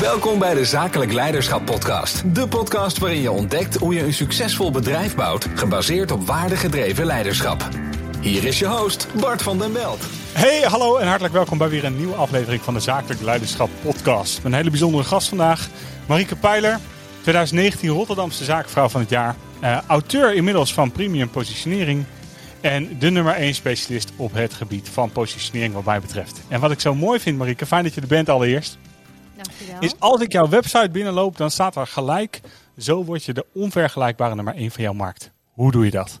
Welkom 0.00 0.38
bij 0.38 0.54
de 0.54 0.64
Zakelijk 0.64 1.12
Leiderschap 1.12 1.64
Podcast. 1.64 2.34
De 2.34 2.48
podcast 2.48 2.98
waarin 2.98 3.20
je 3.20 3.30
ontdekt 3.30 3.76
hoe 3.76 3.94
je 3.94 4.02
een 4.02 4.12
succesvol 4.12 4.70
bedrijf 4.70 5.14
bouwt, 5.14 5.48
gebaseerd 5.54 6.10
op 6.10 6.26
waardegedreven 6.26 7.06
leiderschap. 7.06 7.68
Hier 8.20 8.44
is 8.44 8.58
je 8.58 8.66
host, 8.66 9.06
Bart 9.20 9.42
van 9.42 9.58
den 9.58 9.72
Belt. 9.72 10.06
Hey, 10.32 10.60
hallo 10.60 10.96
en 10.96 11.06
hartelijk 11.06 11.34
welkom 11.34 11.58
bij 11.58 11.68
weer 11.68 11.84
een 11.84 11.96
nieuwe 11.96 12.14
aflevering 12.14 12.62
van 12.62 12.74
de 12.74 12.80
Zakelijk 12.80 13.20
Leiderschap 13.20 13.70
Podcast. 13.82 14.40
Een 14.44 14.54
hele 14.54 14.70
bijzondere 14.70 15.04
gast 15.04 15.28
vandaag, 15.28 15.68
Marieke 16.06 16.36
Pijler, 16.36 16.78
2019 17.22 17.88
Rotterdamse 17.88 18.44
Zaakvrouw 18.44 18.88
van 18.88 19.00
het 19.00 19.10
jaar. 19.10 19.36
Uh, 19.62 19.78
auteur 19.86 20.34
inmiddels 20.34 20.74
van 20.74 20.92
Premium 20.92 21.30
Positionering. 21.30 22.04
En 22.60 22.98
de 22.98 23.10
nummer 23.10 23.34
1 23.34 23.54
specialist 23.54 24.12
op 24.16 24.34
het 24.34 24.54
gebied 24.54 24.88
van 24.88 25.12
positionering 25.12 25.74
wat 25.74 25.84
mij 25.84 26.00
betreft. 26.00 26.40
En 26.48 26.60
wat 26.60 26.70
ik 26.70 26.80
zo 26.80 26.94
mooi 26.94 27.20
vind, 27.20 27.38
Marieke, 27.38 27.66
fijn 27.66 27.84
dat 27.84 27.94
je 27.94 28.00
er 28.00 28.06
bent 28.06 28.28
allereerst. 28.28 28.78
Dankjewel. 29.36 29.80
Is 29.80 29.94
als 29.98 30.20
ik 30.20 30.32
jouw 30.32 30.48
website 30.48 30.90
binnenloop, 30.90 31.36
dan 31.36 31.50
staat 31.50 31.76
er 31.76 31.86
gelijk. 31.86 32.40
Zo 32.78 33.04
word 33.04 33.24
je 33.24 33.32
de 33.32 33.46
onvergelijkbare 33.52 34.34
nummer 34.34 34.54
1 34.54 34.70
van 34.70 34.82
jouw 34.82 34.92
markt. 34.92 35.30
Hoe 35.52 35.72
doe 35.72 35.84
je 35.84 35.90
dat? 35.90 36.20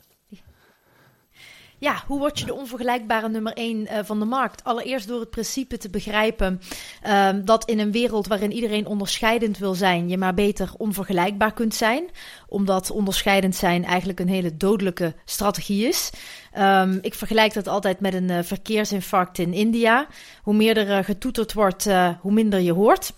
Ja, 1.86 2.02
hoe 2.06 2.18
word 2.18 2.38
je 2.38 2.44
de 2.44 2.54
onvergelijkbare 2.54 3.28
nummer 3.28 3.52
1 3.52 3.80
uh, 3.80 3.98
van 4.04 4.18
de 4.18 4.24
markt? 4.24 4.64
Allereerst 4.64 5.08
door 5.08 5.20
het 5.20 5.30
principe 5.30 5.78
te 5.78 5.90
begrijpen 5.90 6.60
uh, 7.06 7.28
dat 7.44 7.64
in 7.64 7.78
een 7.78 7.92
wereld 7.92 8.26
waarin 8.26 8.52
iedereen 8.52 8.86
onderscheidend 8.86 9.58
wil 9.58 9.74
zijn, 9.74 10.08
je 10.08 10.18
maar 10.18 10.34
beter 10.34 10.70
onvergelijkbaar 10.76 11.52
kunt 11.52 11.74
zijn. 11.74 12.04
Omdat 12.48 12.90
onderscheidend 12.90 13.54
zijn 13.54 13.84
eigenlijk 13.84 14.20
een 14.20 14.28
hele 14.28 14.56
dodelijke 14.56 15.14
strategie 15.24 15.88
is. 15.88 16.10
Um, 16.58 16.98
ik 17.02 17.14
vergelijk 17.14 17.54
dat 17.54 17.68
altijd 17.68 18.00
met 18.00 18.14
een 18.14 18.30
uh, 18.30 18.38
verkeersinfarct 18.42 19.38
in 19.38 19.52
India. 19.52 20.06
Hoe 20.42 20.54
meer 20.54 20.76
er 20.76 20.98
uh, 20.98 21.04
getoeterd 21.04 21.52
wordt, 21.52 21.86
uh, 21.86 22.08
hoe 22.20 22.32
minder 22.32 22.60
je 22.60 22.72
hoort. 22.72 23.12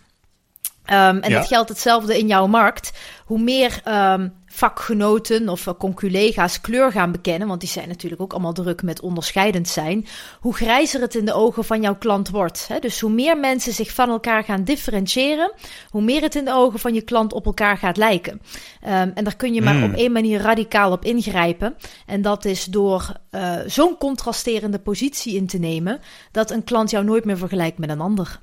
Um, 0.87 1.19
en 1.21 1.31
ja. 1.31 1.39
dat 1.39 1.47
geldt 1.47 1.69
hetzelfde 1.69 2.19
in 2.19 2.27
jouw 2.27 2.47
markt. 2.47 2.93
Hoe 3.25 3.41
meer 3.41 3.81
um, 3.85 4.33
vakgenoten 4.59 5.49
of 5.49 5.67
uh, 5.67 5.75
conculega's 5.79 6.61
kleur 6.61 6.93
gaan 6.93 7.13
bekennen, 7.13 7.49
want 7.49 7.61
die 7.61 7.69
zijn 7.69 7.89
natuurlijk 7.89 8.23
ook 8.23 8.33
allemaal 8.33 8.53
druk 8.53 8.83
met 8.83 9.01
onderscheidend 9.01 9.69
zijn, 9.69 10.07
hoe 10.41 10.55
grijzer 10.55 11.01
het 11.01 11.15
in 11.15 11.25
de 11.25 11.33
ogen 11.33 11.65
van 11.65 11.83
jouw 11.83 11.97
klant 11.97 12.29
wordt. 12.29 12.69
Dus 12.81 13.01
hoe 13.01 13.11
meer 13.11 13.39
mensen 13.39 13.73
zich 13.73 13.93
van 13.93 14.09
elkaar 14.09 14.45
gaan 14.45 14.65
differentiëren, 14.65 15.53
hoe 15.91 16.03
meer 16.03 16.23
het 16.23 16.35
in 16.35 16.45
de 16.45 16.55
ogen 16.55 16.79
van 16.79 16.95
je 16.95 17.03
klant 17.03 17.33
op 17.33 17.47
elkaar 17.47 17.77
gaat 17.79 17.97
lijken. 17.97 18.33
Um, 18.33 19.13
en 19.15 19.25
daar 19.25 19.37
kun 19.37 19.55
je 19.55 19.63
maar 19.63 19.75
mm. 19.75 19.85
op 19.85 19.95
één 19.95 20.13
manier 20.13 20.41
radicaal 20.41 20.93
op 20.93 21.05
ingrijpen. 21.05 21.77
En 22.07 22.23
dat 22.23 22.45
is 22.45 22.65
door 22.65 23.13
uh, 23.31 23.57
zo'n 23.67 23.97
contrasterende 23.99 24.79
positie 24.79 25.37
in 25.37 25.47
te 25.47 25.59
nemen, 25.59 26.01
dat 26.33 26.51
een 26.51 26.65
klant 26.65 26.91
jou 26.91 27.05
nooit 27.05 27.25
meer 27.25 27.39
vergelijkt 27.39 27.79
met 27.79 27.91
een 27.91 28.01
ander. 28.01 28.41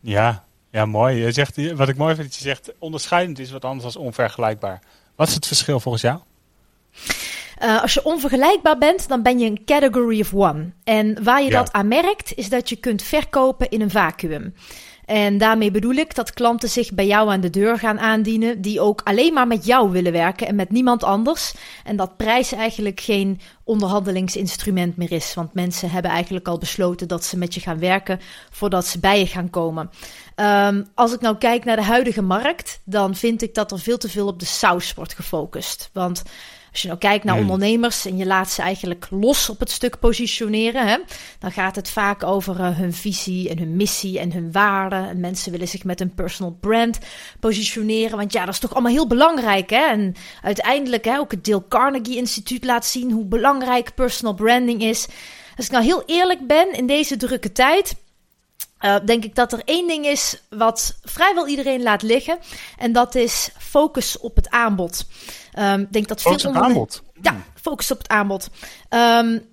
Ja, 0.00 0.44
ja, 0.70 0.86
mooi. 0.86 1.16
Je 1.24 1.32
zegt, 1.32 1.74
wat 1.74 1.88
ik 1.88 1.96
mooi 1.96 2.14
vind, 2.14 2.26
dat 2.26 2.36
je 2.36 2.42
zegt, 2.42 2.72
onderscheidend 2.78 3.38
is 3.38 3.50
wat 3.50 3.64
anders 3.64 3.94
dan 3.94 4.02
onvergelijkbaar. 4.02 4.82
Wat 5.22 5.30
is 5.30 5.36
het 5.36 5.46
verschil 5.46 5.80
volgens 5.80 6.02
jou? 6.02 6.18
Uh, 7.62 7.82
als 7.82 7.94
je 7.94 8.04
onvergelijkbaar 8.04 8.78
bent, 8.78 9.08
dan 9.08 9.22
ben 9.22 9.38
je 9.38 9.46
een 9.46 9.64
category 9.64 10.20
of 10.20 10.34
one. 10.34 10.72
En 10.84 11.24
waar 11.24 11.42
je 11.42 11.50
ja. 11.50 11.58
dat 11.58 11.72
aan 11.72 11.88
merkt, 11.88 12.34
is 12.34 12.48
dat 12.48 12.68
je 12.68 12.76
kunt 12.76 13.02
verkopen 13.02 13.68
in 13.68 13.80
een 13.80 13.90
vacuüm. 13.90 14.54
En 15.04 15.38
daarmee 15.38 15.70
bedoel 15.70 15.94
ik 15.94 16.14
dat 16.14 16.32
klanten 16.32 16.68
zich 16.68 16.92
bij 16.92 17.06
jou 17.06 17.30
aan 17.30 17.40
de 17.40 17.50
deur 17.50 17.78
gaan 17.78 18.00
aandienen, 18.00 18.60
die 18.60 18.80
ook 18.80 19.00
alleen 19.04 19.32
maar 19.32 19.46
met 19.46 19.66
jou 19.66 19.90
willen 19.90 20.12
werken 20.12 20.46
en 20.46 20.54
met 20.54 20.70
niemand 20.70 21.04
anders. 21.04 21.54
En 21.84 21.96
dat 21.96 22.16
prijs 22.16 22.52
eigenlijk 22.52 23.00
geen 23.00 23.40
onderhandelingsinstrument 23.64 24.96
meer 24.96 25.12
is. 25.12 25.34
Want 25.34 25.54
mensen 25.54 25.90
hebben 25.90 26.10
eigenlijk 26.10 26.48
al 26.48 26.58
besloten 26.58 27.08
dat 27.08 27.24
ze 27.24 27.38
met 27.38 27.54
je 27.54 27.60
gaan 27.60 27.78
werken 27.78 28.20
voordat 28.50 28.86
ze 28.86 28.98
bij 28.98 29.18
je 29.18 29.26
gaan 29.26 29.50
komen. 29.50 29.90
Um, 30.36 30.86
als 30.94 31.12
ik 31.12 31.20
nou 31.20 31.36
kijk 31.36 31.64
naar 31.64 31.76
de 31.76 31.82
huidige 31.82 32.22
markt, 32.22 32.80
dan 32.84 33.14
vind 33.14 33.42
ik 33.42 33.54
dat 33.54 33.72
er 33.72 33.78
veel 33.78 33.98
te 33.98 34.08
veel 34.08 34.26
op 34.26 34.38
de 34.38 34.46
saus 34.46 34.94
wordt 34.94 35.14
gefocust. 35.14 35.90
Want 35.92 36.22
als 36.72 36.82
je 36.82 36.88
nou 36.88 37.00
kijkt 37.00 37.24
naar 37.24 37.34
hmm. 37.36 37.50
ondernemers 37.50 38.06
en 38.06 38.16
je 38.16 38.26
laat 38.26 38.50
ze 38.50 38.62
eigenlijk 38.62 39.06
los 39.10 39.48
op 39.48 39.60
het 39.60 39.70
stuk 39.70 39.98
positioneren, 39.98 40.86
hè, 40.86 40.96
dan 41.38 41.52
gaat 41.52 41.76
het 41.76 41.90
vaak 41.90 42.22
over 42.22 42.60
uh, 42.60 42.78
hun 42.78 42.92
visie 42.92 43.48
en 43.48 43.58
hun 43.58 43.76
missie 43.76 44.18
en 44.18 44.32
hun 44.32 44.52
waarden. 44.52 45.08
En 45.08 45.20
mensen 45.20 45.52
willen 45.52 45.68
zich 45.68 45.84
met 45.84 46.00
een 46.00 46.14
personal 46.14 46.56
brand 46.60 46.98
positioneren, 47.40 48.16
want 48.16 48.32
ja, 48.32 48.44
dat 48.44 48.54
is 48.54 48.60
toch 48.60 48.72
allemaal 48.72 48.92
heel 48.92 49.06
belangrijk. 49.06 49.70
Hè? 49.70 49.86
En 49.86 50.14
uiteindelijk 50.42 51.04
hè, 51.04 51.18
ook 51.18 51.30
het 51.30 51.44
Dale 51.44 51.68
Carnegie 51.68 52.16
Instituut 52.16 52.64
laat 52.64 52.86
zien 52.86 53.10
hoe 53.10 53.24
belangrijk 53.24 53.94
personal 53.94 54.34
branding 54.34 54.82
is. 54.82 55.06
Als 55.56 55.66
ik 55.66 55.72
nou 55.72 55.84
heel 55.84 56.02
eerlijk 56.06 56.46
ben 56.46 56.72
in 56.72 56.86
deze 56.86 57.16
drukke 57.16 57.52
tijd. 57.52 57.94
Uh, 58.84 58.96
denk 59.04 59.24
ik 59.24 59.34
dat 59.34 59.52
er 59.52 59.62
één 59.64 59.86
ding 59.86 60.06
is 60.06 60.42
wat 60.48 60.98
vrijwel 61.02 61.46
iedereen 61.46 61.82
laat 61.82 62.02
liggen. 62.02 62.38
En 62.78 62.92
dat 62.92 63.14
is 63.14 63.50
focus 63.58 64.18
op 64.18 64.36
het 64.36 64.50
aanbod. 64.50 65.06
Um, 65.58 65.86
denk 65.90 66.08
dat 66.08 66.20
focus 66.20 66.42
veel 66.42 66.50
op 66.50 66.56
aanbod. 66.56 67.02
Ja, 67.22 67.36
focus 67.54 67.90
op 67.90 67.98
het 67.98 68.08
aanbod. 68.08 68.48
Um, 68.90 69.51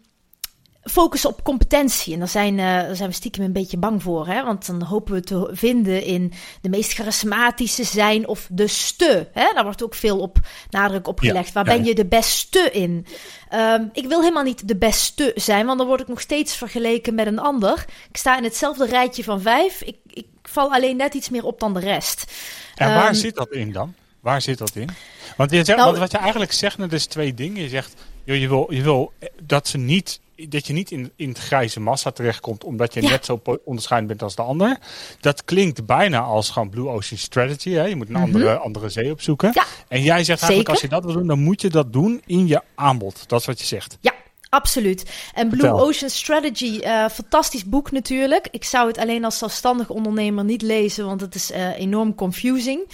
focus 0.90 1.26
op 1.26 1.44
competentie. 1.44 2.14
En 2.14 2.20
daar 2.20 2.28
zijn, 2.28 2.58
uh, 2.58 2.66
daar 2.66 2.96
zijn 2.96 3.10
we 3.10 3.16
stiekem 3.16 3.44
een 3.44 3.52
beetje 3.52 3.78
bang 3.78 4.04
voor. 4.04 4.28
Hè? 4.28 4.44
Want 4.44 4.66
dan 4.66 4.82
hopen 4.82 5.14
we 5.14 5.22
te 5.22 5.50
vinden 5.52 6.04
in 6.04 6.34
de 6.62 6.70
meest 6.70 6.94
charismatische 6.94 7.84
zijn 7.84 8.28
of 8.28 8.48
de 8.52 8.68
ste. 8.68 9.28
Hè? 9.34 9.52
Daar 9.54 9.64
wordt 9.64 9.84
ook 9.84 9.96
veel 9.96 10.20
op 10.20 10.38
nadruk 10.70 11.08
op 11.08 11.20
gelegd. 11.20 11.48
Ja, 11.48 11.54
Waar 11.54 11.66
ja, 11.66 11.76
ben 11.76 11.86
je 11.86 11.96
de 11.96 12.06
beste 12.06 12.70
in? 12.72 13.06
Um, 13.54 13.90
ik 13.94 14.08
wil 14.08 14.20
helemaal 14.20 14.44
niet 14.44 14.68
de 14.68 14.76
beste 14.76 15.32
zijn, 15.36 15.66
want 15.66 15.78
dan 15.78 15.88
word 15.88 16.02
ik 16.02 16.08
nog 16.08 16.22
steeds 16.22 16.56
vergeleken 16.56 17.16
met 17.16 17.28
een 17.28 17.40
ander. 17.40 17.86
Ik 18.10 18.18
sta 18.18 18.38
in 18.38 18.44
hetzelfde 18.44 18.86
rijtje 18.86 19.24
van 19.24 19.42
vijf. 19.42 19.82
Ik, 19.82 19.98
ik 20.08 20.28
val 20.44 20.74
alleen 20.74 20.98
net 20.98 21.14
iets 21.14 21.30
meer 21.30 21.44
op 21.44 21.60
dan 21.60 21.74
de 21.74 21.80
rest. 21.80 22.32
En 22.76 22.94
waar 22.94 23.08
um, 23.08 23.14
zit 23.14 23.36
dat 23.36 23.52
in 23.52 23.72
dan? 23.72 23.94
Waar 24.20 24.42
zit 24.42 24.58
dat 24.58 24.76
in? 24.76 24.90
Want, 25.38 25.52
je 25.52 25.64
zegt, 25.64 25.78
nou, 25.78 25.90
want 25.90 25.98
wat 25.98 26.12
je 26.12 26.18
eigenlijk 26.18 26.52
zegt, 26.52 26.78
dat 26.78 26.92
is 26.92 27.06
twee 27.06 27.34
dingen. 27.34 27.62
Je 27.62 27.70
zegt, 27.70 27.94
joh, 28.24 28.38
je, 28.38 28.48
wil, 28.48 28.68
je 28.70 28.82
wil 28.82 29.12
dat 29.42 29.68
ze 29.68 29.78
niet 29.78 30.20
dat 30.50 30.68
je 30.68 30.74
niet 30.74 30.92
in, 30.92 31.12
in 31.16 31.30
het 31.30 31.38
grijze 31.38 31.80
massa 31.80 32.12
terechtkomt 32.12 32.64
omdat 32.64 32.94
je 32.94 33.02
ja. 33.02 33.10
net 33.10 33.26
zo 33.26 33.42
onderscheidend 33.64 34.12
bent 34.12 34.24
als 34.24 34.36
de 34.36 34.42
ander. 34.42 34.78
Dat 35.20 35.46
klinkt 35.46 35.86
bijna 35.86 36.20
als 36.20 36.50
gewoon 36.50 36.70
Blue 36.70 36.88
Ocean 36.88 37.20
Strategy. 37.20 37.72
Hè? 37.72 37.86
Je 37.86 37.96
moet 37.96 38.08
een 38.08 38.14
mm 38.14 38.24
-hmm. 38.24 38.34
andere, 38.34 38.58
andere 38.58 38.90
zee 38.90 39.12
opzoeken. 39.12 39.52
Ja, 39.54 39.66
en 39.88 40.04
jij 40.04 40.24
zegt 40.24 40.40
eigenlijk 40.40 40.70
als 40.70 40.82
je 40.82 40.88
dat 40.88 41.04
wil 41.04 41.14
doen, 41.14 41.28
dan 41.28 41.40
moet 41.40 41.62
je 41.62 41.70
dat 41.70 41.94
doen 41.94 42.22
in 42.26 42.48
je 42.48 42.62
aanbod. 42.76 43.28
Dat 43.28 43.40
is 43.40 43.46
wat 43.46 43.60
je 43.60 43.66
zegt. 43.66 43.98
Ja, 44.02 44.14
Absoluut. 44.50 45.12
En 45.34 45.50
Blue 45.50 45.60
Vertel. 45.60 45.80
Ocean 45.80 46.10
Strategy, 46.10 46.80
uh, 46.84 47.10
fantastisch 47.10 47.66
boek 47.66 47.92
natuurlijk. 47.92 48.48
Ik 48.52 48.64
zou 48.64 48.88
het 48.88 48.98
alleen 48.98 49.26
als 49.26 49.38
zelfstandig 49.38 49.90
ondernemer 49.90 50.44
niet 50.44 50.62
lezen, 50.62 51.06
want 51.06 51.22
het 51.22 51.36
is 51.36 51.52
uh, 51.52 51.80
enorm 51.80 52.16
confusing. 52.16 52.88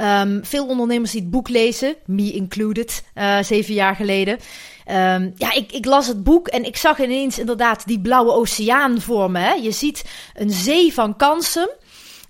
Um, 0.00 0.40
veel 0.44 0.66
ondernemers 0.66 1.10
die 1.10 1.20
het 1.20 1.30
boek 1.30 1.48
lezen, 1.48 1.94
me 2.06 2.32
included, 2.32 3.04
uh, 3.14 3.42
zeven 3.42 3.74
jaar 3.74 3.96
geleden. 3.96 4.38
Um, 4.88 5.32
ja, 5.36 5.52
ik, 5.52 5.72
ik, 5.72 5.84
las 5.84 6.06
het 6.06 6.24
boek 6.24 6.48
en 6.48 6.64
ik 6.64 6.76
zag 6.76 7.00
ineens 7.00 7.38
inderdaad 7.38 7.86
die 7.86 8.00
blauwe 8.00 8.32
oceaan 8.32 9.00
voor 9.00 9.30
me. 9.30 9.38
Hè. 9.38 9.52
Je 9.52 9.70
ziet 9.70 10.04
een 10.34 10.50
zee 10.50 10.94
van 10.94 11.16
kansen. 11.16 11.70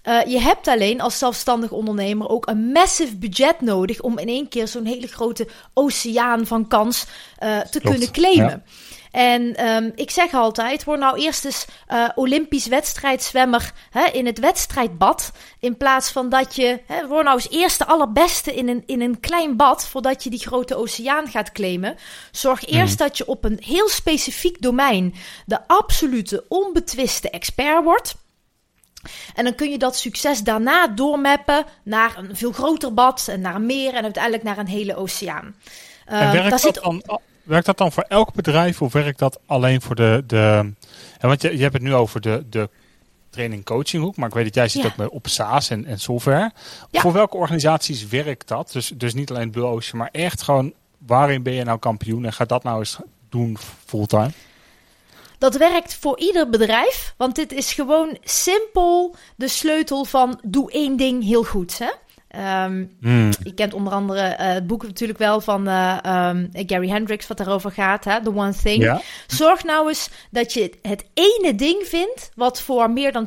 Uh, 0.09 0.25
je 0.25 0.41
hebt 0.41 0.69
alleen 0.69 1.01
als 1.01 1.19
zelfstandig 1.19 1.71
ondernemer 1.71 2.29
ook 2.29 2.49
een 2.49 2.73
massive 2.73 3.17
budget 3.17 3.61
nodig 3.61 4.01
om 4.01 4.19
in 4.19 4.29
één 4.29 4.49
keer 4.49 4.69
zo'n 4.69 4.85
hele 4.85 5.07
grote 5.07 5.49
oceaan 5.75 6.47
van 6.47 6.69
kans 6.69 7.07
uh, 7.43 7.61
te 7.61 7.81
Klopt. 7.81 7.97
kunnen 7.97 8.13
claimen. 8.13 8.63
Ja. 8.67 8.90
En 9.11 9.67
um, 9.67 9.93
ik 9.95 10.11
zeg 10.11 10.35
altijd, 10.35 10.85
word 10.85 11.01
nou 11.01 11.19
eerst 11.19 11.45
eens 11.45 11.67
uh, 11.89 12.09
Olympisch 12.15 12.67
wedstrijdzwemmer 12.67 13.73
hè, 13.91 14.05
in 14.05 14.27
het 14.27 14.39
wedstrijdbad. 14.39 15.33
In 15.59 15.77
plaats 15.77 16.11
van 16.11 16.29
dat 16.29 16.55
je, 16.55 16.81
hè, 16.87 17.07
word 17.07 17.25
nou 17.25 17.37
eens 17.37 17.51
eerste 17.51 17.87
allerbeste 17.87 18.55
in 18.55 18.69
een, 18.69 18.83
in 18.87 19.01
een 19.01 19.21
klein 19.21 19.57
bad 19.57 19.87
voordat 19.87 20.25
je 20.25 20.31
die 20.31 20.47
grote 20.47 20.77
oceaan 20.77 21.29
gaat 21.29 21.53
claimen. 21.53 21.97
Zorg 22.31 22.67
eerst 22.67 23.01
mm. 23.01 23.07
dat 23.07 23.17
je 23.19 23.27
op 23.27 23.45
een 23.45 23.59
heel 23.63 23.89
specifiek 23.89 24.63
domein 24.63 25.15
de 25.47 25.59
absolute 25.67 26.45
onbetwiste 26.49 27.31
expert 27.31 27.85
wordt. 27.85 28.15
En 29.35 29.45
dan 29.45 29.55
kun 29.55 29.71
je 29.71 29.79
dat 29.79 29.97
succes 29.97 30.41
daarna 30.41 30.89
doormappen 30.89 31.65
naar 31.85 32.19
een 32.19 32.37
veel 32.37 32.53
groter 32.53 32.95
bad 32.95 33.29
en 33.29 33.41
naar 33.41 33.61
meer 33.61 33.95
en 33.95 34.03
uiteindelijk 34.03 34.43
naar 34.43 34.59
een 34.59 34.67
hele 34.67 34.97
oceaan. 34.97 35.55
Uh, 36.09 36.23
en 36.23 36.33
werkt, 36.33 36.51
dat 36.51 36.61
zit... 36.61 36.75
dan, 36.75 37.03
werkt 37.43 37.67
dat 37.67 37.79
dan 37.79 37.93
voor 37.93 38.05
elk 38.09 38.35
bedrijf 38.35 38.83
of 38.83 38.93
werkt 38.93 39.19
dat 39.19 39.41
alleen 39.47 39.81
voor 39.81 39.95
de. 39.95 40.23
de 40.27 40.73
want 41.21 41.43
je, 41.43 41.57
je 41.57 41.63
hebt 41.63 41.75
het 41.75 41.83
nu 41.83 41.95
over 41.95 42.21
de, 42.21 42.45
de 42.51 42.69
training 43.31 43.65
coaching 43.65 44.03
hoek, 44.03 44.17
maar 44.17 44.29
ik 44.29 44.35
weet 44.35 44.45
dat 44.45 44.55
jij 44.55 44.69
zit 44.69 44.83
ja. 44.83 45.05
ook 45.05 45.13
op 45.13 45.29
SaaS 45.29 45.71
en, 45.71 45.87
en 45.87 46.01
software. 46.01 46.53
Ja. 46.91 47.01
Voor 47.01 47.13
welke 47.13 47.37
organisaties 47.37 48.07
werkt 48.09 48.49
dat? 48.49 48.73
Dus, 48.73 48.93
dus 48.95 49.15
niet 49.15 49.31
alleen 49.31 49.51
Blue 49.51 49.65
Ocean, 49.65 49.99
maar 49.99 50.09
echt 50.13 50.43
gewoon 50.43 50.73
waarin 51.07 51.43
ben 51.43 51.53
je 51.53 51.65
nou 51.65 51.79
kampioen 51.79 52.25
en 52.25 52.33
ga 52.33 52.45
dat 52.45 52.63
nou 52.63 52.79
eens 52.79 52.99
doen 53.29 53.59
fulltime? 53.87 54.31
Dat 55.39 55.57
werkt 55.57 55.95
voor 55.95 56.19
ieder 56.19 56.51
bedrijf, 56.51 57.15
want 57.17 57.35
dit 57.35 57.53
is 57.53 57.73
gewoon 57.73 58.19
simpel 58.23 59.15
de 59.37 59.49
sleutel 59.49 60.05
van 60.05 60.41
doe 60.43 60.71
één 60.71 60.97
ding 60.97 61.25
heel 61.25 61.45
goed. 61.45 61.79
Hè? 61.79 61.91
Um, 62.37 62.97
mm. 63.01 63.31
Je 63.43 63.55
kent 63.55 63.75
onder 63.75 63.93
andere 63.93 64.21
uh, 64.21 64.35
het 64.37 64.67
boek 64.67 64.83
natuurlijk 64.83 65.19
wel 65.19 65.41
van 65.41 65.69
uh, 65.69 65.99
um, 66.07 66.49
Gary 66.53 66.89
Hendricks, 66.89 67.27
wat 67.27 67.37
daarover 67.37 67.71
gaat, 67.71 68.05
hè? 68.05 68.23
The 68.23 68.35
One 68.35 68.55
Thing. 68.55 68.83
Ja. 68.83 69.01
Zorg 69.27 69.65
nou 69.65 69.89
eens 69.89 70.11
dat 70.31 70.53
je 70.53 70.73
het 70.83 71.05
ene 71.15 71.55
ding 71.55 71.87
vindt 71.87 72.31
wat 72.35 72.61
voor 72.61 72.91
meer 72.91 73.13
dan 73.13 73.27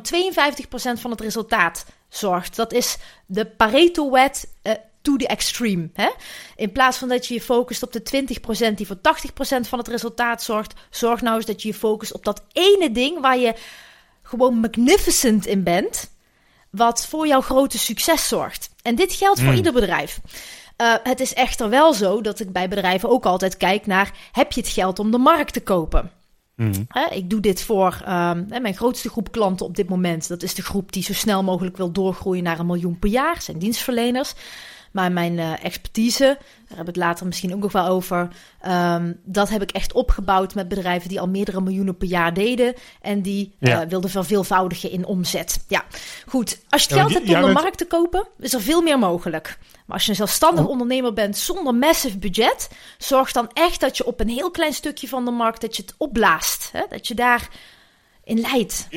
van 0.72 1.10
het 1.10 1.20
resultaat 1.20 1.86
zorgt. 2.08 2.56
Dat 2.56 2.72
is 2.72 2.96
de 3.26 3.46
Pareto-wet 3.46 4.48
uh, 4.62 4.72
to 5.02 5.16
the 5.16 5.26
extreme. 5.26 5.90
Hè? 5.92 6.10
In 6.56 6.72
plaats 6.72 6.98
van 6.98 7.08
dat 7.08 7.26
je 7.26 7.34
je 7.34 7.40
focust 7.40 7.82
op 7.82 7.92
de 7.92 8.26
20% 8.70 8.74
die 8.74 8.86
voor 8.86 8.96
80% 8.96 9.00
van 9.60 9.78
het 9.78 9.88
resultaat 9.88 10.42
zorgt, 10.42 10.74
zorg 10.90 11.20
nou 11.20 11.36
eens 11.36 11.46
dat 11.46 11.62
je 11.62 11.68
je 11.68 11.74
focust 11.74 12.12
op 12.12 12.24
dat 12.24 12.42
ene 12.52 12.90
ding 12.92 13.20
waar 13.20 13.38
je 13.38 13.54
gewoon 14.22 14.54
magnificent 14.54 15.46
in 15.46 15.62
bent, 15.62 16.10
wat 16.70 17.06
voor 17.06 17.26
jouw 17.26 17.40
grote 17.40 17.78
succes 17.78 18.28
zorgt. 18.28 18.73
En 18.84 18.94
dit 18.94 19.12
geldt 19.12 19.38
voor 19.38 19.48
hmm. 19.48 19.56
ieder 19.56 19.72
bedrijf. 19.72 20.20
Uh, 20.82 20.94
het 21.02 21.20
is 21.20 21.34
echter 21.34 21.68
wel 21.68 21.92
zo 21.94 22.20
dat 22.20 22.40
ik 22.40 22.52
bij 22.52 22.68
bedrijven 22.68 23.08
ook 23.08 23.26
altijd 23.26 23.56
kijk 23.56 23.86
naar: 23.86 24.12
heb 24.32 24.52
je 24.52 24.60
het 24.60 24.70
geld 24.70 24.98
om 24.98 25.10
de 25.10 25.18
markt 25.18 25.52
te 25.52 25.60
kopen? 25.60 26.10
Mm. 26.56 26.86
ik 27.10 27.30
doe 27.30 27.40
dit 27.40 27.62
voor 27.62 28.02
um, 28.08 28.46
mijn 28.48 28.76
grootste 28.76 29.08
groep 29.08 29.32
klanten 29.32 29.66
op 29.66 29.76
dit 29.76 29.88
moment. 29.88 30.28
Dat 30.28 30.42
is 30.42 30.54
de 30.54 30.62
groep 30.62 30.92
die 30.92 31.02
zo 31.02 31.12
snel 31.12 31.42
mogelijk 31.42 31.76
wil 31.76 31.92
doorgroeien 31.92 32.42
naar 32.42 32.58
een 32.58 32.66
miljoen 32.66 32.98
per 32.98 33.10
jaar. 33.10 33.42
zijn 33.42 33.58
dienstverleners. 33.58 34.34
Maar 34.94 35.12
mijn 35.12 35.38
uh, 35.38 35.64
expertise, 35.64 36.38
daar 36.68 36.78
we 36.78 36.84
het 36.84 36.96
later 36.96 37.26
misschien 37.26 37.54
ook 37.54 37.60
nog 37.60 37.72
wel 37.72 37.86
over. 37.86 38.28
Um, 38.68 39.20
dat 39.24 39.48
heb 39.48 39.62
ik 39.62 39.70
echt 39.70 39.92
opgebouwd 39.92 40.54
met 40.54 40.68
bedrijven 40.68 41.08
die 41.08 41.20
al 41.20 41.28
meerdere 41.28 41.60
miljoenen 41.60 41.96
per 41.96 42.08
jaar 42.08 42.34
deden. 42.34 42.74
En 43.00 43.22
die 43.22 43.54
ja. 43.58 43.82
uh, 43.82 43.88
wilden 43.88 44.10
verveelvoudigen 44.10 44.90
in 44.90 45.04
omzet. 45.04 45.64
Ja, 45.68 45.84
goed. 46.26 46.60
Als 46.68 46.82
je 46.82 46.88
het 46.88 46.98
geld 46.98 47.12
hebt 47.12 47.44
om 47.44 47.46
de 47.46 47.52
markt 47.52 47.78
te 47.78 47.86
kopen, 47.86 48.28
is 48.38 48.54
er 48.54 48.60
veel 48.60 48.82
meer 48.82 48.98
mogelijk. 48.98 49.58
Maar 49.86 49.96
als 49.96 50.04
je 50.04 50.10
een 50.10 50.16
zelfstandig 50.16 50.64
oh. 50.64 50.70
ondernemer 50.70 51.12
bent 51.12 51.36
zonder 51.36 51.74
massive 51.74 52.18
budget, 52.18 52.68
zorg 52.98 53.32
dan 53.32 53.50
echt 53.52 53.80
dat 53.80 53.96
je 53.96 54.06
op 54.06 54.20
een 54.20 54.28
heel 54.28 54.50
klein 54.50 54.72
stukje 54.72 55.08
van 55.08 55.24
de 55.24 55.30
markt 55.30 55.60
dat 55.60 55.76
je 55.76 55.82
het 55.82 55.94
opblaast. 55.98 56.68
Hè? 56.72 56.82
Dat 56.88 57.08
je 57.08 57.14
daar 57.14 57.48
in 58.24 58.40
leidt. 58.40 58.88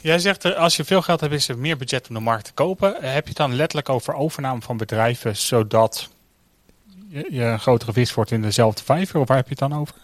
Jij 0.00 0.18
zegt 0.18 0.44
er, 0.44 0.54
als 0.54 0.76
je 0.76 0.84
veel 0.84 1.02
geld 1.02 1.20
hebt, 1.20 1.32
is 1.32 1.48
er 1.48 1.58
meer 1.58 1.76
budget 1.76 2.08
om 2.08 2.14
de 2.14 2.20
markt 2.20 2.44
te 2.44 2.52
kopen. 2.52 2.94
Heb 2.94 3.22
je 3.22 3.28
het 3.28 3.36
dan 3.36 3.54
letterlijk 3.54 3.88
over 3.88 4.14
overname 4.14 4.60
van 4.60 4.76
bedrijven, 4.76 5.36
zodat 5.36 6.08
je, 7.08 7.26
je 7.30 7.42
een 7.42 7.60
grotere 7.60 7.92
vis 7.92 8.14
wordt 8.14 8.30
in 8.30 8.42
dezelfde 8.42 8.84
vijver? 8.84 9.20
Of 9.20 9.28
waar 9.28 9.36
heb 9.36 9.48
je 9.48 9.56
het 9.58 9.70
dan 9.70 9.80
over? 9.80 9.94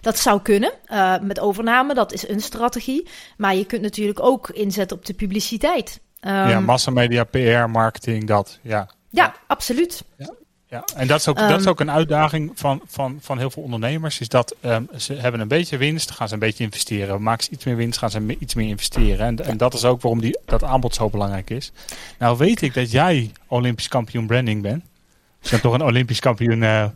Dat 0.00 0.18
zou 0.18 0.42
kunnen. 0.42 0.72
Uh, 0.86 1.18
met 1.18 1.40
overname, 1.40 1.94
dat 1.94 2.12
is 2.12 2.28
een 2.28 2.40
strategie. 2.40 3.08
Maar 3.36 3.54
je 3.54 3.64
kunt 3.64 3.82
natuurlijk 3.82 4.20
ook 4.20 4.50
inzetten 4.50 4.96
op 4.96 5.04
de 5.04 5.14
publiciteit. 5.14 6.00
Um, 6.20 6.32
ja, 6.32 6.60
massamedia, 6.60 7.24
PR, 7.24 7.70
marketing, 7.70 8.26
dat. 8.26 8.58
Ja, 8.62 8.88
ja, 9.10 9.34
absoluut. 9.46 10.04
Ja. 10.16 10.34
Ja, 10.72 10.84
en 10.96 11.06
dat 11.06 11.20
is 11.20 11.28
ook, 11.28 11.36
dat 11.36 11.50
is 11.50 11.56
ehm, 11.56 11.68
ook 11.68 11.80
een 11.80 11.90
uitdaging 11.90 12.52
van, 12.54 12.82
van, 12.86 13.18
van 13.20 13.38
heel 13.38 13.50
veel 13.50 13.62
ondernemers. 13.62 14.20
Is 14.20 14.28
dat 14.28 14.54
um, 14.60 14.88
ze 14.96 15.14
hebben 15.14 15.40
een 15.40 15.48
beetje 15.48 15.76
winst, 15.76 16.10
gaan 16.10 16.28
ze 16.28 16.34
een 16.34 16.40
beetje 16.40 16.64
investeren. 16.64 17.22
Maken 17.22 17.44
ze 17.44 17.50
iets 17.50 17.64
meer 17.64 17.76
winst, 17.76 17.98
gaan 17.98 18.10
ze 18.10 18.36
iets 18.38 18.54
meer 18.54 18.68
investeren. 18.68 19.26
En, 19.26 19.44
en 19.44 19.56
dat 19.56 19.74
is 19.74 19.84
ook 19.84 20.00
waarom 20.00 20.20
die, 20.20 20.38
dat 20.44 20.64
aanbod 20.64 20.94
zo 20.94 21.10
belangrijk 21.10 21.50
is. 21.50 21.72
Nou 22.18 22.36
weet 22.36 22.62
ik 22.62 22.74
dat 22.74 22.90
jij 22.90 23.32
Olympisch 23.46 23.88
kampioen 23.88 24.26
branding 24.26 24.62
bent. 24.62 24.84
Je 25.40 25.50
bent 25.50 25.62
toch 25.62 25.74
een 25.74 25.82
Olympisch 25.82 26.20
kampioen. 26.20 26.62
Uh, 26.62 26.86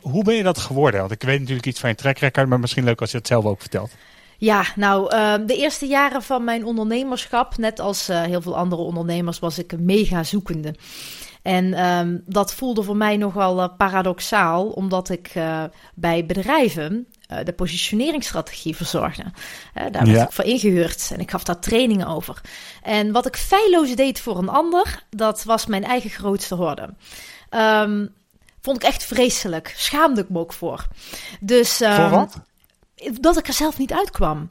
hoe 0.00 0.24
ben 0.24 0.34
je 0.34 0.42
dat 0.42 0.58
geworden? 0.58 1.00
Want 1.00 1.12
ik 1.12 1.22
weet 1.22 1.38
natuurlijk 1.38 1.66
iets 1.66 1.80
van 1.80 1.88
je 1.88 1.94
track 1.94 2.18
record, 2.18 2.48
maar 2.48 2.60
misschien 2.60 2.84
leuk 2.84 3.00
als 3.00 3.10
je 3.10 3.16
het 3.18 3.26
zelf 3.26 3.44
ook 3.44 3.60
vertelt. 3.60 3.90
Ja, 4.38 4.64
nou, 4.76 5.14
uh, 5.14 5.34
de 5.46 5.56
eerste 5.56 5.86
jaren 5.86 6.22
van 6.22 6.44
mijn 6.44 6.64
ondernemerschap, 6.64 7.56
net 7.56 7.80
als 7.80 8.10
uh, 8.10 8.22
heel 8.22 8.40
veel 8.40 8.56
andere 8.56 8.82
ondernemers, 8.82 9.38
was 9.38 9.58
ik 9.58 9.72
een 9.72 9.84
mega 9.84 10.22
zoekende. 10.22 10.74
En 11.42 11.86
um, 11.86 12.22
dat 12.26 12.54
voelde 12.54 12.82
voor 12.82 12.96
mij 12.96 13.16
nogal 13.16 13.58
uh, 13.62 13.68
paradoxaal, 13.76 14.66
omdat 14.66 15.08
ik 15.08 15.34
uh, 15.34 15.64
bij 15.94 16.26
bedrijven 16.26 17.06
de 17.44 17.52
positioneringsstrategie 17.52 18.76
verzorgde. 18.76 19.24
daar 19.90 20.06
werd 20.06 20.22
ik 20.22 20.32
voor 20.32 20.44
ingehuurd 20.44 21.10
en 21.12 21.20
ik 21.20 21.30
gaf 21.30 21.44
daar 21.44 21.60
trainingen 21.60 22.06
over. 22.06 22.40
En 22.82 23.12
wat 23.12 23.26
ik 23.26 23.36
feilloos 23.36 23.94
deed 23.94 24.20
voor 24.20 24.38
een 24.38 24.48
ander, 24.48 25.02
dat 25.10 25.44
was 25.44 25.66
mijn 25.66 25.84
eigen 25.84 26.10
grootste 26.10 26.54
horde. 26.54 26.94
Um, 27.50 28.14
vond 28.60 28.76
ik 28.76 28.82
echt 28.82 29.04
vreselijk. 29.04 29.74
Schaamde 29.76 30.20
ik 30.20 30.28
me 30.28 30.38
ook 30.38 30.52
voor. 30.52 30.86
Dus, 31.40 31.80
um, 31.80 31.92
voor 31.92 32.10
wat? 32.10 32.40
Dat 33.20 33.38
ik 33.38 33.46
er 33.48 33.52
zelf 33.52 33.78
niet 33.78 33.92
uitkwam. 33.92 34.38
Um, 34.38 34.48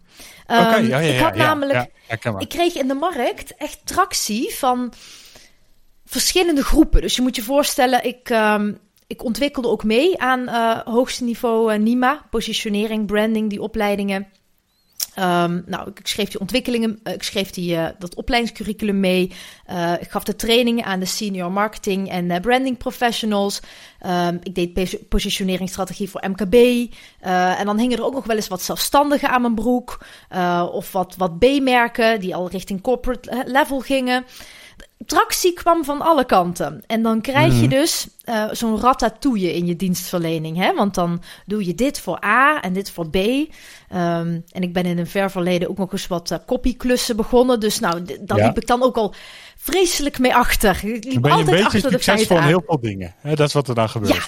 okay, 0.57 0.88
ja, 0.88 1.00
ja, 1.00 1.13
ik 1.13 1.19
had 1.19 1.36
namelijk, 1.36 1.92
ik 2.38 2.50
kreeg 2.50 2.75
in 2.75 2.88
de 2.88 2.94
markt 2.94 3.56
echt 3.56 3.80
tractie 3.83 4.56
van 4.56 4.94
verschillende 6.06 6.63
groepen. 6.63 7.01
Dus 7.01 7.15
je 7.15 7.21
moet 7.21 7.36
je 7.36 7.42
voorstellen, 7.42 8.03
ik, 8.03 8.30
um, 8.30 8.80
ik 9.07 9.24
ontwikkelde 9.24 9.68
ook 9.68 9.83
mee 9.83 10.19
aan 10.19 10.39
uh, 10.39 10.77
hoogste 10.77 11.24
niveau 11.24 11.74
uh, 11.74 11.80
NIMA, 11.80 12.25
positionering, 12.30 13.06
branding, 13.06 13.50
die 13.50 13.62
opleidingen. 13.62 14.27
Um, 15.20 15.64
nou, 15.66 15.90
ik 15.90 16.08
schreef 16.08 16.30
die 16.30 16.40
ontwikkelingen, 16.40 17.00
uh, 17.04 17.14
ik 17.14 17.24
schreef 17.24 17.50
die, 17.50 17.76
uh, 17.76 17.88
dat 18.00 18.16
opleidingscurriculum 18.16 19.00
mee. 19.00 19.32
Uh, 19.70 19.94
ik 20.00 20.10
gaf 20.10 20.24
de 20.24 20.36
trainingen 20.36 20.86
aan 20.86 21.00
de 21.00 21.06
senior 21.06 21.52
marketing 21.52 22.10
en 22.10 22.42
branding 22.42 22.78
professionals. 22.78 23.60
Um, 24.06 24.40
ik 24.44 24.56
deed 24.56 25.08
positioneringsstrategie 25.10 26.10
voor 26.10 26.24
MKB. 26.30 26.56
en 27.20 27.66
dan 27.66 27.80
hingen 27.80 27.98
er 27.98 28.06
ook 28.06 28.14
nog 28.14 28.26
wel 28.26 28.36
eens 28.36 28.48
wat 28.48 28.62
zelfstandigen 28.62 29.30
aan 29.30 29.42
mijn 29.42 29.56
broek. 29.56 30.06
of 30.72 30.92
wat, 30.92 31.16
wat 31.18 31.40
B-merken 31.40 32.20
die 32.20 32.36
al 32.36 32.50
richting 32.50 32.82
corporate 32.82 33.44
level 33.46 33.80
gingen 33.80 34.26
tractie 35.06 35.53
kwam 35.53 35.83
van 35.83 36.01
alle 36.01 36.25
kanten. 36.25 36.83
En 36.88 37.01
dan 37.01 37.21
krijg 37.21 37.53
je 37.53 37.68
mhm. 37.68 37.69
dus 37.69 38.07
uh, 38.25 38.45
zo'n 38.51 38.80
ratatouille 38.80 39.53
in 39.53 39.65
je 39.65 39.75
dienstverlening. 39.75 40.57
Hè? 40.57 40.74
Want 40.74 40.95
dan 40.95 41.21
doe 41.45 41.65
je 41.65 41.75
dit 41.75 42.00
voor 42.00 42.24
A 42.25 42.62
en 42.62 42.74
dit 42.74 42.92
voor 42.92 43.09
B. 43.09 43.15
Um, 43.15 43.47
en 43.89 44.62
ik 44.62 44.74
ben 44.74 44.86
in 44.86 44.97
een 44.97 45.07
ver 45.07 45.31
verleden 45.31 45.69
ook 45.69 45.77
nog 45.77 45.92
eens 45.92 46.07
wat 46.07 46.31
uh, 46.31 46.38
copyklussen 46.45 47.15
begonnen. 47.15 47.59
Dus 47.59 47.80
nou, 47.80 48.18
daar 48.21 48.45
liep 48.45 48.57
ik 48.57 48.68
dan 48.68 48.83
ook 48.83 48.97
al 48.97 49.13
vreselijk 49.57 50.19
mee 50.19 50.36
achter. 50.36 50.80
Ik 50.83 51.03
liep 51.03 51.21
ben 51.21 51.31
je 51.31 51.38
altijd 51.38 51.39
een 51.39 51.45
beetje 51.45 51.63
achter 51.65 51.81
de 51.81 51.89
succesvol 51.89 52.38
in 52.38 52.44
heel 52.44 52.63
veel 52.65 52.80
dingen. 52.80 53.15
Hè? 53.18 53.36
Dat 53.36 53.47
is 53.47 53.53
wat 53.53 53.68
er 53.68 53.75
dan 53.75 53.89
gebeurt. 53.89 54.13
Ja, 54.13 54.21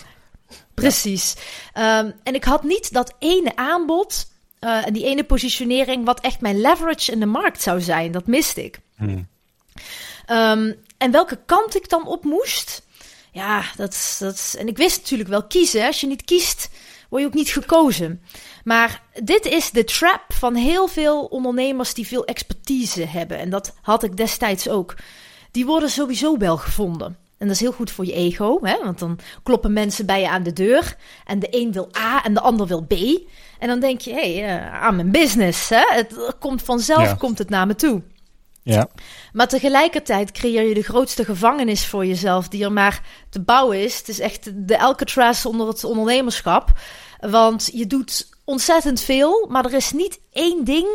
precies. 0.74 1.36
Ja. 1.74 2.00
Um, 2.00 2.14
en 2.24 2.36
ik 2.36 2.44
had 2.44 2.64
niet 2.64 2.94
dat 2.94 3.14
ene 3.20 3.56
aanbod... 3.56 4.36
Uh, 4.60 4.88
en 4.88 4.94
die 4.94 5.06
ene 5.06 5.24
positionering, 5.24 6.06
wat 6.06 6.20
echt 6.20 6.42
mijn 6.42 6.62
leverage 6.62 7.12
in 7.12 7.20
de 7.20 7.26
markt 7.26 7.62
zou 7.62 7.82
zijn, 7.82 8.12
dat 8.12 8.28
miste 8.28 8.64
ik. 8.64 8.80
Hmm. 8.96 9.28
Um, 10.32 10.76
en 10.98 11.12
welke 11.12 11.40
kant 11.46 11.76
ik 11.76 11.90
dan 11.90 12.08
op 12.08 12.24
moest, 12.24 12.82
ja, 13.32 13.64
dat, 13.76 14.16
dat, 14.20 14.56
en 14.58 14.68
ik 14.68 14.78
wist 14.78 14.98
natuurlijk 14.98 15.30
wel 15.30 15.44
kiezen. 15.44 15.86
Als 15.86 16.02
je 16.02 16.08
niet 16.08 16.24
kiest, 16.24 16.70
word 17.10 17.22
je 17.22 17.28
ook 17.28 17.34
niet 17.34 17.50
gekozen. 17.50 18.22
Maar 18.64 19.04
dit 19.24 19.46
is 19.46 19.72
de 19.72 19.84
trap 19.84 20.24
van 20.28 20.56
heel 20.56 20.88
veel 20.88 21.26
ondernemers 21.26 21.94
die 21.94 22.08
veel 22.08 22.26
expertise 22.26 23.06
hebben. 23.06 23.38
En 23.38 23.50
dat 23.50 23.76
had 23.82 24.04
ik 24.04 24.18
destijds 24.18 24.70
ook. 24.70 24.96
Die 25.52 25.66
worden 25.66 25.90
sowieso 25.90 26.38
wel 26.38 26.58
gevonden. 26.58 27.18
En 27.38 27.48
dat 27.48 27.56
is 27.56 27.62
heel 27.62 27.72
goed 27.72 27.92
voor 27.92 28.06
je 28.06 28.14
ego, 28.14 28.60
hè? 28.62 28.78
want 28.84 29.00
dan 29.00 29.20
kloppen 29.44 29.74
mensen 29.74 30.06
bij 30.06 30.22
je 30.22 30.30
aan 30.30 30.44
de 30.44 30.54
deur. 30.54 30.96
En 31.26 31.40
de 31.40 31.48
een 31.52 31.72
wil 31.72 31.90
A 31.98 32.24
en 32.24 32.34
de 32.34 32.42
ander 32.42 32.68
wil 32.68 32.86
B. 32.86 32.94
En 33.60 33.68
dan 33.68 33.80
denk 33.80 34.02
je, 34.02 34.14
hé, 34.14 34.38
hey, 34.38 34.58
uh, 34.58 34.84
aan 34.84 34.96
mijn 34.96 35.12
business. 35.12 35.70
Hè? 35.70 35.84
Het 35.88 36.36
komt 36.40 36.62
vanzelf, 36.62 37.18
komt 37.18 37.38
het 37.38 37.50
naar 37.50 37.68
me 37.68 37.76
toe. 37.76 38.02
Ja. 38.74 38.90
Maar 39.34 39.48
tegelijkertijd 39.48 40.32
creëer 40.32 40.68
je 40.68 40.74
de 40.74 40.82
grootste 40.82 41.26
gevangenis 41.26 41.86
voor 41.86 42.06
jezelf 42.06 42.48
die 42.48 42.64
er 42.64 42.72
maar 42.72 43.02
te 43.30 43.42
bouwen 43.42 43.84
is. 43.84 43.98
Het 43.98 44.10
is 44.10 44.20
echt 44.20 44.68
de 44.68 44.80
Alcatraz 44.80 45.46
onder 45.46 45.68
het 45.68 45.84
ondernemerschap. 45.84 46.72
Want 47.20 47.70
je 47.74 47.88
doet 47.88 48.30
ontzettend 48.46 49.02
veel, 49.02 49.48
maar 49.50 49.66
er 49.66 49.74
is 49.74 49.92
niet 49.92 50.20
één 50.32 50.64
ding 50.64 50.88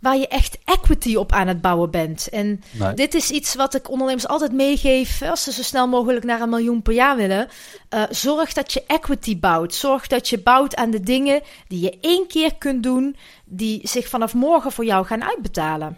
waar 0.00 0.16
je 0.16 0.28
echt 0.28 0.58
equity 0.64 1.14
op 1.14 1.32
aan 1.32 1.46
het 1.46 1.60
bouwen 1.60 1.90
bent. 1.90 2.28
En 2.28 2.62
dit 2.94 3.14
is 3.14 3.30
iets 3.30 3.54
wat 3.54 3.74
ik 3.74 3.90
ondernemers 3.90 4.28
altijd 4.28 4.52
meegeef 4.52 5.22
als 5.22 5.42
ze 5.42 5.52
zo 5.52 5.62
snel 5.62 5.88
mogelijk 5.88 6.24
naar 6.24 6.40
een 6.40 6.48
miljoen 6.48 6.82
per 6.82 6.94
jaar 6.94 7.16
willen. 7.16 7.48
Uh, 7.94 8.02
zorg 8.10 8.52
dat 8.52 8.72
je 8.72 8.84
equity 8.86 9.38
bouwt. 9.38 9.74
Zorg 9.74 10.06
dat 10.06 10.28
je 10.28 10.38
bouwt 10.38 10.76
aan 10.76 10.90
de 10.90 11.00
dingen 11.00 11.42
die 11.68 11.80
je 11.80 11.98
één 12.00 12.26
keer 12.26 12.54
kunt 12.54 12.82
doen, 12.82 13.16
die 13.44 13.80
zich 13.88 14.08
vanaf 14.08 14.34
morgen 14.34 14.72
voor 14.72 14.84
jou 14.84 15.06
gaan 15.06 15.24
uitbetalen. 15.24 15.96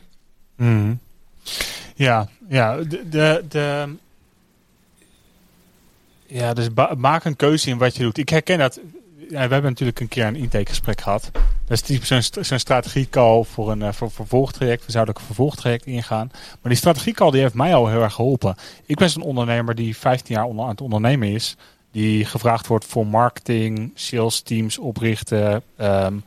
Mm. 0.56 1.00
Ja, 1.94 2.28
ja, 2.48 2.76
de, 2.76 3.44
de, 3.48 3.96
ja, 6.26 6.54
dus 6.54 6.68
maak 6.96 7.24
een 7.24 7.36
keuze 7.36 7.70
in 7.70 7.78
wat 7.78 7.96
je 7.96 8.02
doet. 8.02 8.18
Ik 8.18 8.28
herken 8.28 8.58
dat. 8.58 8.80
Ja, 9.28 9.46
we 9.46 9.52
hebben 9.52 9.70
natuurlijk 9.70 10.00
een 10.00 10.08
keer 10.08 10.26
een 10.26 10.36
intakegesprek 10.36 11.00
gehad. 11.00 11.30
Dat 11.32 11.42
is 11.70 11.80
typisch 11.80 12.08
zo'n 12.08 12.44
zo 12.44 12.58
strategiecall 12.58 13.44
voor 13.44 13.70
een 13.70 13.94
voor, 13.94 14.10
vervolgtraject. 14.10 14.86
We 14.86 14.92
zouden 14.92 15.14
ook 15.14 15.20
een 15.20 15.26
vervolgtraject 15.26 15.86
ingaan. 15.86 16.30
Maar 16.32 16.58
die 16.62 16.74
strategiecall 16.74 17.30
die 17.30 17.40
heeft 17.40 17.54
mij 17.54 17.74
al 17.74 17.88
heel 17.88 18.02
erg 18.02 18.14
geholpen. 18.14 18.56
Ik 18.86 18.96
ben 18.96 19.10
zo'n 19.10 19.22
ondernemer 19.22 19.74
die 19.74 19.96
15 19.96 20.34
jaar 20.34 20.44
onder, 20.44 20.64
aan 20.64 20.70
het 20.70 20.80
ondernemen 20.80 21.28
is. 21.28 21.56
Die 21.90 22.24
gevraagd 22.24 22.66
wordt 22.66 22.84
voor 22.84 23.06
marketing, 23.06 23.90
sales 23.94 24.40
teams 24.40 24.78
oprichten, 24.78 25.62
um, 25.80 26.24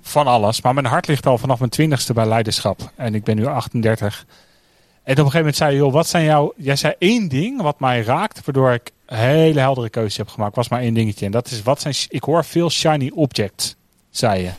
van 0.00 0.26
alles. 0.26 0.62
Maar 0.62 0.74
mijn 0.74 0.86
hart 0.86 1.06
ligt 1.06 1.26
al 1.26 1.38
vanaf 1.38 1.58
mijn 1.58 1.70
twintigste 1.70 2.12
bij 2.12 2.26
leiderschap. 2.26 2.90
En 2.96 3.14
ik 3.14 3.24
ben 3.24 3.36
nu 3.36 3.46
38. 3.46 4.24
En 5.02 5.12
op 5.12 5.24
een 5.24 5.30
gegeven 5.32 5.38
moment 5.38 5.56
zei 5.56 5.72
je, 5.72 5.78
joh, 5.78 5.92
wat 5.92 6.06
zijn 6.06 6.24
jouw... 6.24 6.52
Jij 6.56 6.76
zei 6.76 6.94
één 6.98 7.28
ding 7.28 7.62
wat 7.62 7.80
mij 7.80 8.02
raakt, 8.02 8.44
waardoor 8.44 8.72
ik 8.72 8.90
hele 9.06 9.60
heldere 9.60 9.90
keuze 9.90 10.20
heb 10.20 10.28
gemaakt. 10.28 10.56
Was 10.56 10.68
maar 10.68 10.80
één 10.80 10.94
dingetje. 10.94 11.26
En 11.26 11.32
dat 11.32 11.50
is, 11.50 11.62
wat 11.62 11.80
zijn... 11.80 11.94
Ik 12.08 12.22
hoor 12.22 12.44
veel 12.44 12.70
shiny 12.70 13.10
objects, 13.14 13.76
zei 14.10 14.42
je. 14.42 14.50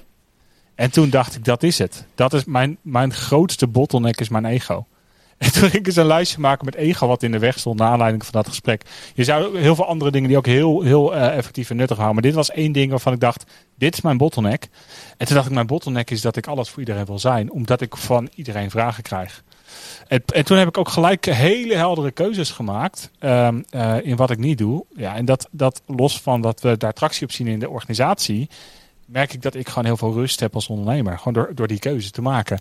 En 0.76 0.92
toen 0.92 1.10
dacht 1.10 1.36
ik, 1.36 1.46
dat 1.46 1.64
is 1.64 1.78
het. 1.78 2.06
Dat 2.16 2.34
is 2.34 2.46
mijn, 2.46 2.78
mijn 2.82 3.14
grootste 3.14 3.68
bottleneck 3.68 4.20
is 4.20 4.30
mijn 4.30 4.46
ego. 4.46 4.86
En 5.46 5.52
toen 5.52 5.70
ging 5.70 5.74
ik 5.74 5.86
eens 5.86 5.96
een 5.96 6.06
lijstje 6.06 6.40
maken 6.40 6.66
met 6.66 6.76
ego 6.76 7.08
wat 7.08 7.24
in 7.24 7.32
de 7.32 7.40
weg 7.40 7.60
stond 7.60 7.80
naar 7.80 7.92
aanleiding 7.92 8.24
van 8.24 8.34
dat 8.34 8.48
gesprek. 8.48 8.82
Je 9.14 9.24
zou 9.24 9.60
heel 9.60 9.76
veel 9.76 9.86
andere 9.86 10.12
dingen 10.12 10.28
die 10.28 10.38
ook 10.38 10.46
heel, 10.46 10.82
heel 10.82 11.16
uh, 11.16 11.38
effectief 11.38 11.70
en 11.70 11.76
nuttig 11.76 11.98
houden. 11.98 12.22
Maar 12.22 12.32
dit 12.32 12.40
was 12.40 12.52
één 12.52 12.72
ding 12.72 12.90
waarvan 12.90 13.14
ik 13.14 13.20
dacht, 13.20 13.44
dit 13.78 13.94
is 13.94 14.02
mijn 14.02 14.18
bottleneck. 14.18 14.68
En 15.18 15.26
toen 15.26 15.36
dacht 15.36 15.48
ik, 15.48 15.54
mijn 15.54 15.68
bottleneck 15.68 16.10
is 16.10 16.22
dat 16.22 16.36
ik 16.36 16.48
alles 16.48 16.70
voor 16.70 16.80
iedereen 16.80 17.06
wil 17.06 17.20
zijn. 17.20 17.52
Omdat 17.52 17.82
ik 17.82 17.98
van 17.98 18.30
iedereen 18.36 18.70
vragen 18.70 19.04
krijg. 19.04 19.44
En, 20.08 20.24
en 20.26 20.46
toen 20.46 20.58
heb 20.58 20.68
ik 20.68 20.78
ook 20.78 20.90
gelijk 20.90 21.26
hele 21.26 21.76
heldere 21.76 22.12
keuzes 22.12 22.52
gemaakt 22.52 23.12
um, 23.20 23.66
uh, 23.72 23.96
in 24.04 24.16
wat 24.16 24.30
ik 24.30 24.38
niet 24.38 24.58
doe. 24.58 24.86
Ja, 24.96 25.16
en 25.16 25.26
dat, 25.26 25.48
dat 25.52 25.82
los 25.86 26.22
van 26.22 26.42
dat 26.42 26.62
we 26.62 26.78
daar 26.78 26.94
tractie 26.94 27.24
op 27.24 27.32
zien 27.32 27.48
in 27.48 27.60
de 27.60 27.70
organisatie, 27.70 28.50
merk 29.06 29.34
ik 29.34 29.42
dat 29.42 29.56
ik 29.56 29.68
gewoon 29.68 29.86
heel 29.86 29.98
veel 29.98 30.14
rust 30.14 30.40
heb 30.40 30.56
als 30.56 30.68
ondernemer. 30.68 31.18
Gewoon 31.18 31.34
door, 31.34 31.52
door 31.56 31.68
die 31.68 31.80
keuze 31.80 32.12
te 32.12 32.22
maken 32.22 32.60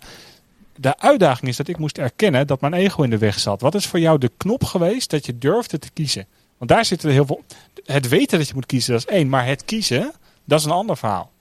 de 0.75 0.99
uitdaging 0.99 1.49
is 1.49 1.57
dat 1.57 1.67
ik 1.67 1.77
moest 1.77 1.97
erkennen 1.97 2.47
dat 2.47 2.61
mijn 2.61 2.73
ego 2.73 3.03
in 3.03 3.09
de 3.09 3.17
weg 3.17 3.39
zat. 3.39 3.61
Wat 3.61 3.75
is 3.75 3.85
voor 3.85 3.99
jou 3.99 4.17
de 4.17 4.31
knop 4.37 4.63
geweest 4.63 5.09
dat 5.09 5.25
je 5.25 5.37
durfde 5.37 5.79
te 5.79 5.91
kiezen? 5.93 6.27
Want 6.57 6.69
daar 6.69 6.85
zitten 6.85 7.09
heel 7.09 7.25
veel. 7.25 7.43
Het 7.85 8.07
weten 8.07 8.37
dat 8.37 8.47
je 8.47 8.53
moet 8.53 8.65
kiezen, 8.65 8.93
dat 8.93 9.07
is 9.07 9.15
één. 9.15 9.29
Maar 9.29 9.45
het 9.45 9.65
kiezen, 9.65 10.11
dat 10.45 10.59
is 10.59 10.65
een 10.65 10.71
ander 10.71 10.97
verhaal. 10.97 11.31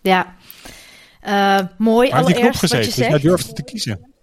Ja, 0.00 0.34
uh, 1.26 1.58
mooi. 1.78 2.10
Maar 2.10 2.18
allereerst 2.18 2.60
die 2.60 2.68
knop 2.68 2.82
gezeten, 2.82 3.10
wat 3.10 3.22
je 3.22 3.28
dus 3.28 3.30
durfde 3.30 3.52
te 3.52 3.64
kiezen. 3.64 4.14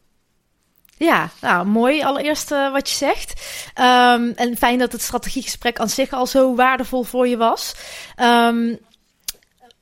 Ja, 0.97 1.29
nou 1.41 1.65
mooi 1.65 2.03
allereerst 2.03 2.51
uh, 2.51 2.71
wat 2.71 2.89
je 2.89 2.95
zegt. 2.95 3.41
Um, 3.79 4.31
en 4.35 4.57
fijn 4.57 4.79
dat 4.79 4.91
het 4.91 5.01
strategiegesprek 5.01 5.79
aan 5.79 5.89
zich 5.89 6.11
al 6.11 6.27
zo 6.27 6.55
waardevol 6.55 7.03
voor 7.03 7.27
je 7.27 7.37
was. 7.37 7.75
Um, 8.21 8.79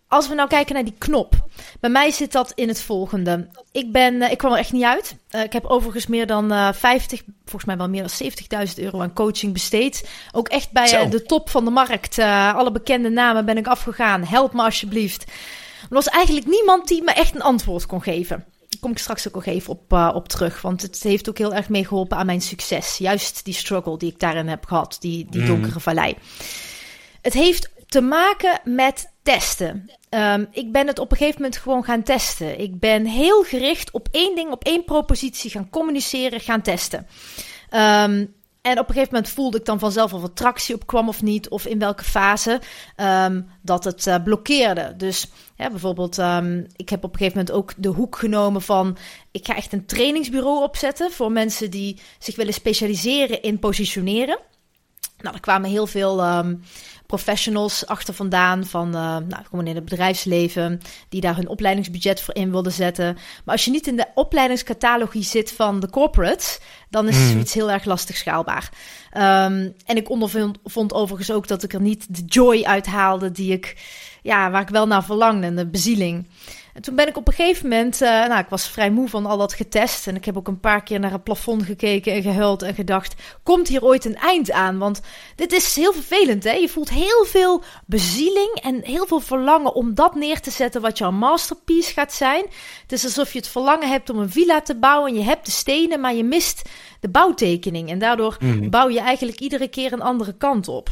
als 0.07 0.27
we 0.27 0.35
nou 0.35 0.49
kijken 0.49 0.73
naar 0.73 0.83
die 0.83 0.95
knop. 0.97 1.47
Bij 1.79 1.89
mij 1.89 2.11
zit 2.11 2.31
dat 2.31 2.51
in 2.55 2.67
het 2.67 2.81
volgende. 2.81 3.47
Ik, 3.71 3.91
ben, 3.91 4.13
uh, 4.13 4.31
ik 4.31 4.37
kwam 4.37 4.51
er 4.51 4.57
echt 4.57 4.71
niet 4.71 4.83
uit. 4.83 5.15
Uh, 5.31 5.43
ik 5.43 5.53
heb 5.53 5.65
overigens 5.65 6.07
meer 6.07 6.27
dan 6.27 6.51
uh, 6.51 6.73
50, 6.73 7.21
volgens 7.45 7.65
mij 7.65 7.77
wel 7.77 7.89
meer 7.89 8.07
dan 8.07 8.67
70.000 8.67 8.73
euro 8.75 9.01
aan 9.01 9.13
coaching 9.13 9.53
besteed. 9.53 10.09
Ook 10.31 10.47
echt 10.47 10.71
bij 10.71 11.09
de 11.09 11.23
top 11.23 11.49
van 11.49 11.65
de 11.65 11.71
markt. 11.71 12.19
alle 12.19 12.71
bekende 12.71 13.09
namen 13.09 13.45
ben 13.45 13.57
ik 13.57 13.67
afgegaan. 13.67 14.23
Help 14.23 14.53
me 14.53 14.63
alsjeblieft. 14.63 15.23
Er 15.81 15.95
was 15.95 16.07
eigenlijk 16.07 16.47
niemand 16.47 16.87
die 16.87 17.03
me 17.03 17.11
echt 17.11 17.35
een 17.35 17.41
antwoord 17.41 17.85
kon 17.85 18.01
geven. 18.01 18.45
Daar 18.59 18.79
kom 18.79 18.91
ik 18.91 18.97
straks 18.97 19.27
ook 19.27 19.33
nog 19.33 19.45
even 19.45 19.69
op, 19.73 19.93
op 20.15 20.27
terug. 20.27 20.61
Want 20.61 20.81
het 20.81 21.03
heeft 21.03 21.29
ook 21.29 21.37
heel 21.37 21.53
erg 21.53 21.69
meegeholpen 21.69 22.17
aan 22.17 22.25
mijn 22.25 22.41
succes. 22.41 22.97
Juist 22.97 23.45
die 23.45 23.53
struggle 23.53 23.97
die 23.97 24.11
ik 24.11 24.19
daarin 24.19 24.47
heb 24.47 24.65
gehad. 24.65 24.97
Die, 24.99 25.27
die 25.29 25.41
mm. 25.41 25.47
donkere 25.47 25.79
vallei. 25.79 26.15
Het 27.21 27.33
heeft 27.33 27.69
te 27.87 28.01
maken 28.01 28.59
met 28.63 29.11
testen. 29.23 29.91
Um, 30.15 30.47
ik 30.51 30.71
ben 30.71 30.87
het 30.87 30.99
op 30.99 31.11
een 31.11 31.17
gegeven 31.17 31.41
moment 31.41 31.59
gewoon 31.59 31.83
gaan 31.83 32.03
testen. 32.03 32.59
Ik 32.59 32.79
ben 32.79 33.05
heel 33.05 33.43
gericht 33.43 33.91
op 33.91 34.07
één 34.11 34.35
ding, 34.35 34.51
op 34.51 34.63
één 34.63 34.83
propositie 34.83 35.49
gaan 35.49 35.69
communiceren, 35.69 36.39
gaan 36.39 36.61
testen. 36.61 37.07
Um, 37.69 38.33
en 38.61 38.79
op 38.79 38.87
een 38.87 38.93
gegeven 38.93 39.13
moment 39.13 39.29
voelde 39.29 39.57
ik 39.57 39.65
dan 39.65 39.79
vanzelf 39.79 40.13
of 40.13 40.23
er 40.23 40.33
tractie 40.33 40.75
op 40.75 40.87
kwam 40.87 41.07
of 41.07 41.21
niet, 41.21 41.49
of 41.49 41.65
in 41.65 41.79
welke 41.79 42.03
fase 42.03 42.61
um, 42.97 43.49
dat 43.61 43.83
het 43.83 44.05
uh, 44.05 44.15
blokkeerde. 44.23 44.93
Dus 44.97 45.31
bijvoorbeeld, 45.57 46.17
ik 46.75 46.89
heb 46.89 47.03
op 47.03 47.11
een 47.11 47.17
gegeven 47.17 47.37
moment 47.37 47.51
ook 47.51 47.73
de 47.77 47.89
hoek 47.89 48.17
genomen 48.17 48.61
van: 48.61 48.97
ik 49.31 49.45
ga 49.45 49.55
echt 49.55 49.73
een 49.73 49.85
trainingsbureau 49.85 50.63
opzetten 50.63 51.11
voor 51.11 51.31
mensen 51.31 51.71
die 51.71 51.99
zich 52.19 52.35
willen 52.35 52.53
specialiseren 52.53 53.41
in 53.41 53.59
positioneren. 53.59 54.39
Nou, 55.17 55.35
er 55.35 55.41
kwamen 55.41 55.69
heel 55.69 55.87
veel 55.87 56.23
professionals 57.15 57.85
achter 57.85 58.13
vandaan 58.13 58.65
van 58.65 58.87
uh, 58.87 58.93
nou, 59.01 59.43
gewoon 59.49 59.67
in 59.67 59.75
het 59.75 59.83
bedrijfsleven, 59.83 60.81
die 61.09 61.21
daar 61.21 61.35
hun 61.35 61.47
opleidingsbudget 61.47 62.21
voor 62.21 62.35
in 62.35 62.51
wilden 62.51 62.71
zetten. 62.71 63.13
Maar 63.15 63.55
als 63.55 63.65
je 63.65 63.71
niet 63.71 63.87
in 63.87 63.95
de 63.95 64.07
opleidingscatalogie 64.15 65.23
zit 65.23 65.51
van 65.51 65.79
de 65.79 65.89
corporates, 65.89 66.59
dan 66.89 67.07
is 67.07 67.17
mm. 67.17 67.27
zoiets 67.29 67.53
heel 67.53 67.71
erg 67.71 67.85
lastig 67.85 68.15
schaalbaar. 68.15 68.69
Um, 69.13 69.73
en 69.85 69.95
ik 69.97 70.09
ondervond 70.09 70.57
vond 70.63 70.93
overigens 70.93 71.31
ook 71.31 71.47
dat 71.47 71.63
ik 71.63 71.73
er 71.73 71.81
niet 71.81 72.15
de 72.15 72.25
joy 72.25 72.63
uit 72.63 72.85
haalde 72.85 73.31
die 73.31 73.51
ik, 73.51 73.75
ja, 74.21 74.51
waar 74.51 74.61
ik 74.61 74.69
wel 74.69 74.87
naar 74.87 75.03
verlangde, 75.03 75.53
de 75.53 75.67
bezieling. 75.67 76.27
En 76.73 76.81
toen 76.81 76.95
ben 76.95 77.07
ik 77.07 77.17
op 77.17 77.27
een 77.27 77.33
gegeven 77.33 77.69
moment, 77.69 78.01
uh, 78.01 78.09
nou, 78.09 78.39
ik 78.39 78.49
was 78.49 78.69
vrij 78.69 78.91
moe 78.91 79.09
van 79.09 79.25
al 79.25 79.37
dat 79.37 79.53
getest. 79.53 80.07
En 80.07 80.15
ik 80.15 80.25
heb 80.25 80.37
ook 80.37 80.47
een 80.47 80.59
paar 80.59 80.83
keer 80.83 80.99
naar 80.99 81.11
het 81.11 81.23
plafond 81.23 81.63
gekeken 81.63 82.13
en 82.13 82.21
gehuild 82.21 82.61
en 82.61 82.75
gedacht: 82.75 83.15
komt 83.43 83.67
hier 83.67 83.83
ooit 83.83 84.05
een 84.05 84.15
eind 84.15 84.51
aan? 84.51 84.77
Want 84.77 85.01
dit 85.35 85.53
is 85.53 85.75
heel 85.75 85.93
vervelend, 85.93 86.43
hè? 86.43 86.51
Je 86.51 86.69
voelt 86.69 86.89
heel 86.89 87.25
veel 87.25 87.63
bezieling 87.85 88.59
en 88.61 88.83
heel 88.83 89.05
veel 89.05 89.19
verlangen 89.19 89.73
om 89.73 89.95
dat 89.95 90.15
neer 90.15 90.39
te 90.39 90.51
zetten 90.51 90.81
wat 90.81 90.97
jouw 90.97 91.11
masterpiece 91.11 91.93
gaat 91.93 92.13
zijn. 92.13 92.45
Het 92.81 92.91
is 92.91 93.03
alsof 93.03 93.33
je 93.33 93.39
het 93.39 93.47
verlangen 93.47 93.89
hebt 93.89 94.09
om 94.09 94.19
een 94.19 94.31
villa 94.31 94.61
te 94.61 94.75
bouwen 94.75 95.11
en 95.11 95.17
je 95.17 95.23
hebt 95.23 95.45
de 95.45 95.51
stenen, 95.51 95.99
maar 95.99 96.13
je 96.13 96.23
mist 96.23 96.69
de 96.99 97.09
bouwtekening. 97.09 97.89
En 97.89 97.99
daardoor 97.99 98.37
mm. 98.39 98.69
bouw 98.69 98.89
je 98.89 98.99
eigenlijk 98.99 99.39
iedere 99.39 99.67
keer 99.67 99.93
een 99.93 100.01
andere 100.01 100.33
kant 100.37 100.67
op. 100.67 100.89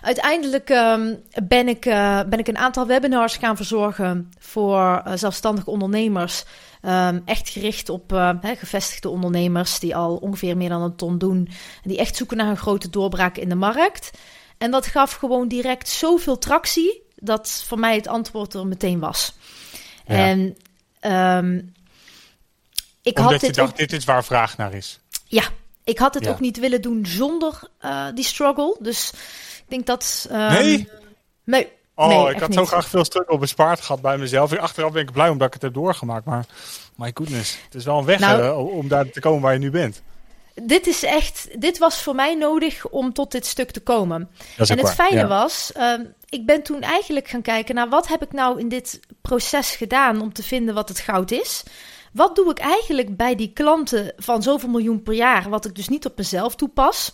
Uiteindelijk 0.00 0.68
um, 0.70 1.22
ben, 1.44 1.68
ik, 1.68 1.86
uh, 1.86 2.20
ben 2.28 2.38
ik 2.38 2.48
een 2.48 2.58
aantal 2.58 2.86
webinars 2.86 3.36
gaan 3.36 3.56
verzorgen 3.56 4.30
voor 4.38 5.02
uh, 5.06 5.12
zelfstandige 5.14 5.70
ondernemers. 5.70 6.44
Um, 6.82 7.22
echt 7.24 7.48
gericht 7.48 7.88
op 7.88 8.12
uh, 8.12 8.30
gevestigde 8.42 9.08
ondernemers 9.08 9.78
die 9.78 9.96
al 9.96 10.16
ongeveer 10.16 10.56
meer 10.56 10.68
dan 10.68 10.82
een 10.82 10.96
ton 10.96 11.18
doen. 11.18 11.48
En 11.82 11.88
die 11.88 11.98
echt 11.98 12.16
zoeken 12.16 12.36
naar 12.36 12.48
een 12.48 12.56
grote 12.56 12.90
doorbraak 12.90 13.36
in 13.36 13.48
de 13.48 13.54
markt. 13.54 14.10
En 14.58 14.70
dat 14.70 14.86
gaf 14.86 15.12
gewoon 15.12 15.48
direct 15.48 15.88
zoveel 15.88 16.38
tractie 16.38 17.02
dat 17.16 17.64
voor 17.66 17.78
mij 17.78 17.94
het 17.94 18.06
antwoord 18.06 18.54
er 18.54 18.66
meteen 18.66 18.98
was. 18.98 19.32
Ja. 20.06 20.14
En 20.14 20.38
um, 21.46 21.74
ik 23.02 23.18
Omdat 23.18 23.32
had 23.32 23.40
dit 23.40 23.54
je 23.54 23.60
dacht, 23.60 23.70
ook... 23.70 23.76
dit 23.76 23.92
is 23.92 24.04
waar 24.04 24.24
vraag 24.24 24.56
naar 24.56 24.74
is. 24.74 24.98
Ja, 25.24 25.44
ik 25.84 25.98
had 25.98 26.14
het 26.14 26.24
ja. 26.24 26.30
ook 26.30 26.40
niet 26.40 26.58
willen 26.58 26.82
doen 26.82 27.06
zonder 27.06 27.60
uh, 27.84 28.06
die 28.14 28.24
struggle. 28.24 28.76
Dus 28.80 29.12
denk 29.70 29.86
dat... 29.86 30.28
Um, 30.32 30.38
nee? 30.38 30.88
Nee. 31.44 31.76
Oh, 31.94 32.08
nee, 32.08 32.34
ik 32.34 32.40
had 32.40 32.54
zo 32.54 32.64
graag 32.64 32.88
veel 32.88 33.04
struggle 33.04 33.38
bespaard 33.38 33.80
gehad 33.80 34.00
bij 34.00 34.18
mezelf. 34.18 34.56
Achteraf 34.56 34.92
ben 34.92 35.02
ik 35.02 35.12
blij 35.12 35.28
omdat 35.28 35.46
ik 35.46 35.52
het 35.52 35.62
heb 35.62 35.74
doorgemaakt. 35.74 36.24
Maar 36.24 36.46
my 36.96 37.10
goodness, 37.14 37.58
het 37.64 37.74
is 37.74 37.84
wel 37.84 37.98
een 37.98 38.04
weg 38.04 38.18
nou, 38.18 38.72
om 38.72 38.88
daar 38.88 39.10
te 39.10 39.20
komen 39.20 39.40
waar 39.42 39.52
je 39.52 39.58
nu 39.58 39.70
bent. 39.70 40.02
Dit 40.62 40.86
is 40.86 41.02
echt, 41.02 41.60
dit 41.60 41.78
was 41.78 42.02
voor 42.02 42.14
mij 42.14 42.34
nodig 42.34 42.88
om 42.88 43.12
tot 43.12 43.30
dit 43.32 43.46
stuk 43.46 43.70
te 43.70 43.80
komen. 43.80 44.30
En 44.56 44.78
het 44.78 44.94
fijne 44.94 45.20
ja. 45.20 45.26
was, 45.26 45.72
uh, 45.76 45.92
ik 46.28 46.46
ben 46.46 46.62
toen 46.62 46.80
eigenlijk 46.80 47.28
gaan 47.28 47.42
kijken 47.42 47.74
naar 47.74 47.88
wat 47.88 48.08
heb 48.08 48.22
ik 48.22 48.32
nou 48.32 48.60
in 48.60 48.68
dit 48.68 49.00
proces 49.20 49.70
gedaan 49.70 50.20
om 50.20 50.32
te 50.32 50.42
vinden 50.42 50.74
wat 50.74 50.88
het 50.88 50.98
goud 50.98 51.30
is. 51.30 51.62
Wat 52.12 52.36
doe 52.36 52.50
ik 52.50 52.58
eigenlijk 52.58 53.16
bij 53.16 53.34
die 53.34 53.52
klanten 53.52 54.12
van 54.16 54.42
zoveel 54.42 54.68
miljoen 54.68 55.02
per 55.02 55.14
jaar, 55.14 55.48
wat 55.48 55.64
ik 55.64 55.74
dus 55.74 55.88
niet 55.88 56.06
op 56.06 56.16
mezelf 56.16 56.54
toepas? 56.54 57.12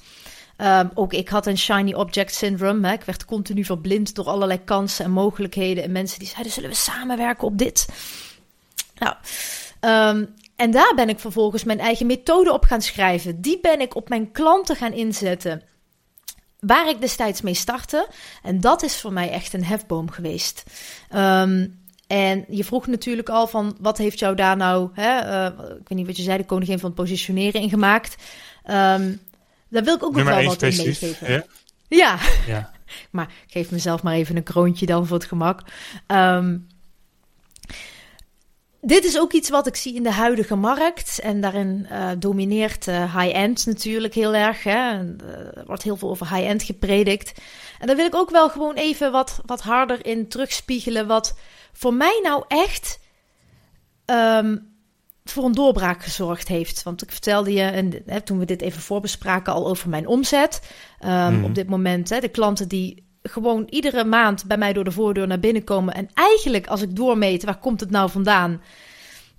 Um, 0.57 0.91
ook 0.95 1.13
ik 1.13 1.29
had 1.29 1.47
een 1.47 1.59
shiny 1.59 1.93
object 1.95 2.35
syndrome. 2.35 2.89
Hè. 2.89 2.95
Ik 2.95 3.03
werd 3.03 3.25
continu 3.25 3.65
verblind 3.65 4.15
door 4.15 4.29
allerlei 4.29 4.65
kansen 4.65 5.05
en 5.05 5.11
mogelijkheden. 5.11 5.85
En 5.85 5.93
mensen 5.93 6.19
die 6.19 6.29
zeiden: 6.29 6.53
zullen 6.53 6.71
we 6.71 6.77
samenwerken 6.77 7.47
op 7.47 7.59
dit? 7.59 7.89
Nou, 8.99 9.15
um, 10.17 10.35
en 10.57 10.71
daar 10.71 10.93
ben 10.95 11.09
ik 11.09 11.19
vervolgens 11.19 11.65
mijn 11.65 11.81
eigen 11.81 12.07
methode 12.07 12.53
op 12.53 12.65
gaan 12.65 12.83
schrijven. 12.83 13.41
Die 13.41 13.61
ben 13.61 13.81
ik 13.81 13.95
op 13.95 14.09
mijn 14.09 14.33
klanten 14.33 14.77
gaan 14.77 14.93
inzetten. 14.93 15.63
Waar 16.61 16.89
ik 16.89 17.01
destijds 17.01 17.41
mee 17.41 17.55
startte. 17.55 18.09
En 18.43 18.61
dat 18.61 18.83
is 18.83 19.01
voor 19.01 19.13
mij 19.13 19.31
echt 19.31 19.53
een 19.53 19.65
hefboom 19.65 20.11
geweest. 20.11 20.65
Um, 21.15 21.83
en 22.07 22.45
je 22.49 22.65
vroeg 22.65 22.87
natuurlijk 22.87 23.29
al 23.29 23.47
van 23.47 23.77
wat 23.81 23.99
heeft 23.99 24.19
jou 24.19 24.35
daar 24.35 24.57
nou, 24.57 24.91
hè, 24.93 25.27
uh, 25.27 25.59
ik 25.59 25.89
weet 25.89 25.99
niet 25.99 26.07
wat 26.07 26.17
je 26.17 26.23
zei, 26.23 26.39
de 26.39 26.45
koningin 26.45 26.79
van 26.79 26.91
het 26.91 26.99
positioneren 26.99 27.61
in 27.61 27.69
gemaakt. 27.69 28.17
Daar 29.75 29.85
wil 29.85 29.95
ik 29.95 30.03
ook 30.03 30.17
nog 30.17 30.25
wel 30.25 30.45
wat 30.45 30.63
in 30.63 30.77
meegeven. 30.77 31.33
Ja? 31.33 31.45
ja. 31.89 32.19
ja. 32.47 32.73
maar 33.11 33.29
ik 33.47 33.53
geef 33.53 33.71
mezelf 33.71 34.03
maar 34.03 34.15
even 34.15 34.37
een 34.37 34.43
kroontje 34.43 34.87
dan 34.87 35.07
voor 35.07 35.17
het 35.17 35.27
gemak. 35.27 35.61
Um, 36.07 36.67
dit 38.81 39.05
is 39.05 39.19
ook 39.19 39.33
iets 39.33 39.51
wat 39.51 39.67
ik 39.67 39.77
zie 39.77 39.95
in 39.95 40.03
de 40.03 40.13
huidige 40.13 40.55
markt. 40.55 41.19
En 41.19 41.41
daarin 41.41 41.87
uh, 41.91 42.11
domineert 42.19 42.87
uh, 42.87 43.17
high-end 43.17 43.67
natuurlijk 43.67 44.15
heel 44.15 44.35
erg. 44.35 44.63
Hè? 44.63 44.91
En, 44.91 45.19
uh, 45.25 45.31
er 45.31 45.65
wordt 45.67 45.83
heel 45.83 45.97
veel 45.97 46.09
over 46.11 46.35
high-end 46.35 46.63
gepredikt. 46.63 47.33
En 47.79 47.87
daar 47.87 47.97
wil 47.97 48.07
ik 48.07 48.15
ook 48.15 48.31
wel 48.31 48.49
gewoon 48.49 48.75
even 48.75 49.13
wat, 49.13 49.41
wat 49.47 49.61
harder 49.61 50.07
in 50.07 50.29
terugspiegelen. 50.29 51.07
Wat 51.07 51.37
voor 51.73 51.95
mij 51.95 52.21
nou 52.23 52.45
echt 52.49 53.01
um, 54.07 54.74
voor 55.31 55.45
een 55.45 55.53
doorbraak 55.53 56.03
gezorgd 56.03 56.49
heeft. 56.49 56.83
Want 56.83 57.03
ik 57.03 57.11
vertelde 57.11 57.53
je, 57.53 57.63
en 57.63 58.03
hè, 58.07 58.21
toen 58.21 58.39
we 58.39 58.45
dit 58.45 58.63
even 58.63 58.83
voorbespraken, 58.83 59.53
al 59.53 59.67
over 59.67 59.89
mijn 59.89 60.07
omzet. 60.07 60.61
Um, 61.05 61.35
mm. 61.35 61.45
Op 61.45 61.55
dit 61.55 61.69
moment, 61.69 62.09
hè, 62.09 62.21
de 62.21 62.29
klanten 62.29 62.69
die 62.69 63.05
gewoon 63.23 63.67
iedere 63.71 64.05
maand 64.05 64.45
bij 64.45 64.57
mij 64.57 64.73
door 64.73 64.85
de 64.85 64.91
voordeur 64.91 65.27
naar 65.27 65.41
binnen 65.41 65.65
komen. 65.65 65.95
En 65.95 66.09
eigenlijk, 66.15 66.67
als 66.67 66.83
ik 66.83 66.97
doormeet, 66.97 67.45
waar 67.45 67.59
komt 67.59 67.81
het 67.81 67.91
nou 67.91 68.11
vandaan? 68.11 68.63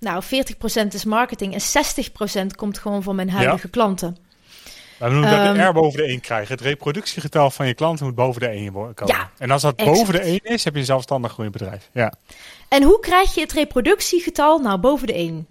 Nou, 0.00 0.22
40% 0.24 0.86
is 0.88 1.04
marketing 1.04 1.54
en 1.54 2.44
60% 2.44 2.46
komt 2.56 2.78
gewoon 2.78 3.02
van 3.02 3.16
mijn 3.16 3.30
huidige 3.30 3.66
ja. 3.66 3.70
klanten. 3.70 4.16
We 4.98 5.08
noemen 5.08 5.30
dat 5.30 5.46
um, 5.46 5.54
de 5.54 5.62
R 5.62 5.72
boven 5.72 5.98
de 5.98 6.06
1 6.06 6.20
krijgen. 6.20 6.54
Het 6.54 6.60
reproductiegetal 6.60 7.50
van 7.50 7.66
je 7.66 7.74
klanten 7.74 8.06
moet 8.06 8.14
boven 8.14 8.40
de 8.40 8.48
1 8.48 8.72
komen. 8.72 8.94
Ja, 9.04 9.30
en 9.38 9.50
als 9.50 9.62
dat 9.62 9.74
exact. 9.76 9.96
boven 9.96 10.12
de 10.12 10.20
1 10.20 10.40
is, 10.42 10.64
heb 10.64 10.72
je 10.74 10.78
een 10.78 10.86
zelfstandig 10.86 11.32
groeiend 11.32 11.56
bedrijf. 11.56 11.90
Ja. 11.92 12.12
En 12.68 12.82
hoe 12.82 13.00
krijg 13.00 13.34
je 13.34 13.40
het 13.40 13.52
reproductiegetal 13.52 14.58
nou 14.58 14.78
boven 14.78 15.06
de 15.06 15.12
1? 15.12 15.46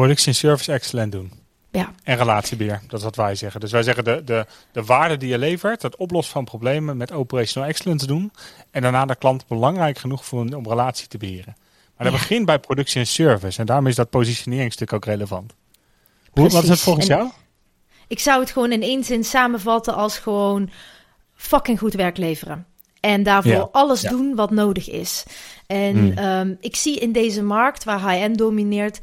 Productie 0.00 0.28
en 0.28 0.34
service 0.34 0.72
excellent 0.72 1.12
doen. 1.12 1.32
Ja. 1.70 1.92
En 2.02 2.16
relatiebeheer, 2.16 2.80
dat 2.88 2.98
is 2.98 3.04
wat 3.04 3.16
wij 3.16 3.34
zeggen. 3.34 3.60
Dus 3.60 3.72
wij 3.72 3.82
zeggen 3.82 4.04
de, 4.04 4.22
de, 4.24 4.46
de 4.72 4.84
waarde 4.84 5.16
die 5.16 5.28
je 5.28 5.38
levert, 5.38 5.82
het 5.82 5.96
oplossen 5.96 6.32
van 6.32 6.44
problemen 6.44 6.96
met 6.96 7.12
operational 7.12 7.68
excellence 7.68 8.06
doen. 8.06 8.32
En 8.70 8.82
daarna 8.82 9.04
de 9.04 9.16
klant 9.16 9.46
belangrijk 9.46 9.98
genoeg 9.98 10.24
voelen 10.24 10.54
om 10.54 10.68
relatie 10.68 11.08
te 11.08 11.18
beheren. 11.18 11.56
Maar 11.96 12.10
dat 12.10 12.18
begint 12.18 12.46
bij 12.46 12.58
productie 12.58 13.00
en 13.00 13.06
service. 13.06 13.60
En 13.60 13.66
daarom 13.66 13.86
is 13.86 13.94
dat 13.94 14.10
positioneringstuk 14.10 14.92
ook 14.92 15.04
relevant. 15.04 15.54
Hoe, 16.30 16.48
wat 16.48 16.62
is 16.62 16.68
het 16.68 16.80
volgens 16.80 17.06
jou? 17.06 17.30
Ik 18.08 18.18
zou 18.18 18.40
het 18.40 18.50
gewoon 18.50 18.72
in 18.72 18.82
één 18.82 19.04
zin 19.04 19.24
samenvatten 19.24 19.94
als 19.94 20.18
gewoon 20.18 20.70
fucking 21.34 21.78
goed 21.78 21.94
werk 21.94 22.16
leveren. 22.16 22.66
En 23.00 23.22
daarvoor 23.22 23.68
alles 23.72 24.00
doen 24.00 24.34
wat 24.34 24.50
nodig 24.50 24.90
is. 24.90 25.24
En 25.66 25.96
hmm. 25.96 26.12
Ehm, 26.12 26.54
ik 26.60 26.76
zie 26.76 26.98
in 26.98 27.12
deze 27.12 27.42
markt 27.42 27.84
waar 27.84 28.10
high-end 28.10 28.38
domineert 28.38 29.00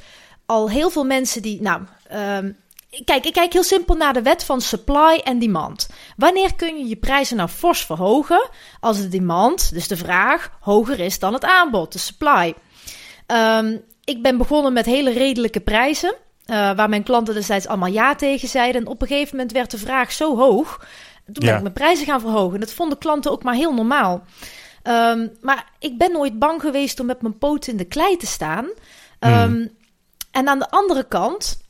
al 0.48 0.70
heel 0.70 0.89
veel 0.89 1.04
mensen 1.04 1.42
die. 1.42 1.62
Nou, 1.62 1.82
um, 2.13 2.58
kijk, 3.06 3.25
ik 3.25 3.34
kijk 3.34 3.54
heel 3.54 3.63
simpel 3.63 3.96
naar 3.96 4.13
de 4.13 4.22
wet 4.22 4.44
van 4.44 4.62
supply 4.62 5.22
en 5.24 5.39
demand. 5.39 5.88
Wanneer 6.16 6.56
kun 6.56 6.77
je 6.77 6.88
je 6.88 6.96
prijzen 6.96 7.38
nou 7.38 7.50
fors 7.50 7.86
verhogen? 7.86 8.50
Als 8.80 8.98
de 8.98 9.08
demand, 9.08 9.74
dus 9.74 9.88
de 9.88 9.98
vraag, 9.98 10.51
hoger 10.60 11.00
is 11.00 11.20
dan 11.20 11.34
het 11.34 11.46
aanbod, 11.46 11.94
de 11.94 12.00
supply. 12.00 12.54
Um, 13.27 13.82
ik 14.04 14.22
ben 14.22 14.38
begonnen 14.38 14.74
met 14.74 14.86
hele 14.86 15.12
redelijke 15.12 15.60
prijzen. 15.60 16.16
Uh, 16.46 16.56
waar 16.56 16.89
mijn 16.89 17.04
klanten 17.04 17.34
destijds 17.34 17.68
allemaal 17.68 17.89
ja 17.89 18.16
tegen 18.16 18.48
zeiden. 18.48 18.82
En 18.82 18.88
op 18.88 19.01
een 19.01 19.08
gegeven 19.08 19.36
moment 19.36 19.54
werd 19.54 19.72
de 19.72 19.77
vraag 19.77 20.12
zo 20.12 20.38
hoog. 20.38 20.86
Toen 21.34 21.46
ben 21.46 21.56
ik 21.56 21.62
mijn 21.62 21.74
prijzen 21.74 22.06
gaan 22.06 22.20
verhogen. 22.20 22.60
Dat 22.60 22.74
vonden 22.74 22.98
klanten 22.98 23.32
ook 23.32 23.44
maar 23.44 23.54
heel 23.54 23.74
normaal. 23.74 24.24
Um, 24.84 25.32
maar 25.42 25.72
ik 25.80 25.98
ben 25.98 26.12
nooit 26.12 26.39
bang 26.39 26.62
geweest 26.62 27.00
om 27.00 27.06
met 27.06 27.22
mijn 27.22 27.38
poten 27.38 27.72
in 27.72 27.77
de 27.77 27.86
klei 27.86 28.18
te 28.18 28.25
staan. 28.25 28.66
Um, 29.20 29.76
En 30.38 30.48
aan 30.48 30.60
de 30.60 30.70
andere 30.70 31.03
kant, 31.03 31.62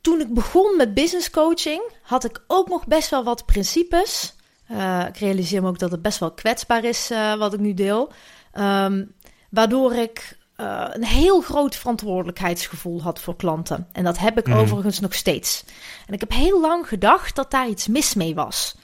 toen 0.00 0.20
ik 0.20 0.34
begon 0.34 0.76
met 0.76 0.94
business 0.94 1.30
coaching, 1.30 1.82
had 2.02 2.24
ik 2.24 2.42
ook 2.46 2.68
nog 2.68 2.86
best 2.86 3.10
wel 3.10 3.24
wat 3.24 3.46
principes. 3.46 4.34
Uh, 4.70 5.06
ik 5.08 5.16
realiseer 5.16 5.62
me 5.62 5.68
ook 5.68 5.78
dat 5.78 5.90
het 5.90 6.02
best 6.02 6.18
wel 6.18 6.32
kwetsbaar 6.32 6.84
is 6.84 7.10
uh, 7.10 7.34
wat 7.34 7.52
ik 7.52 7.60
nu 7.60 7.74
deel. 7.74 8.12
Um, 8.54 9.14
waardoor 9.50 9.94
ik 9.94 10.38
uh, 10.56 10.84
een 10.90 11.04
heel 11.04 11.40
groot 11.40 11.76
verantwoordelijkheidsgevoel 11.76 13.02
had 13.02 13.20
voor 13.20 13.36
klanten. 13.36 13.88
En 13.92 14.04
dat 14.04 14.18
heb 14.18 14.38
ik 14.38 14.46
mm. 14.46 14.54
overigens 14.54 15.00
nog 15.00 15.14
steeds. 15.14 15.64
En 16.06 16.14
ik 16.14 16.20
heb 16.20 16.30
heel 16.30 16.60
lang 16.60 16.88
gedacht 16.88 17.36
dat 17.36 17.50
daar 17.50 17.68
iets 17.68 17.86
mis 17.88 18.14
mee 18.14 18.34
was. 18.34 18.76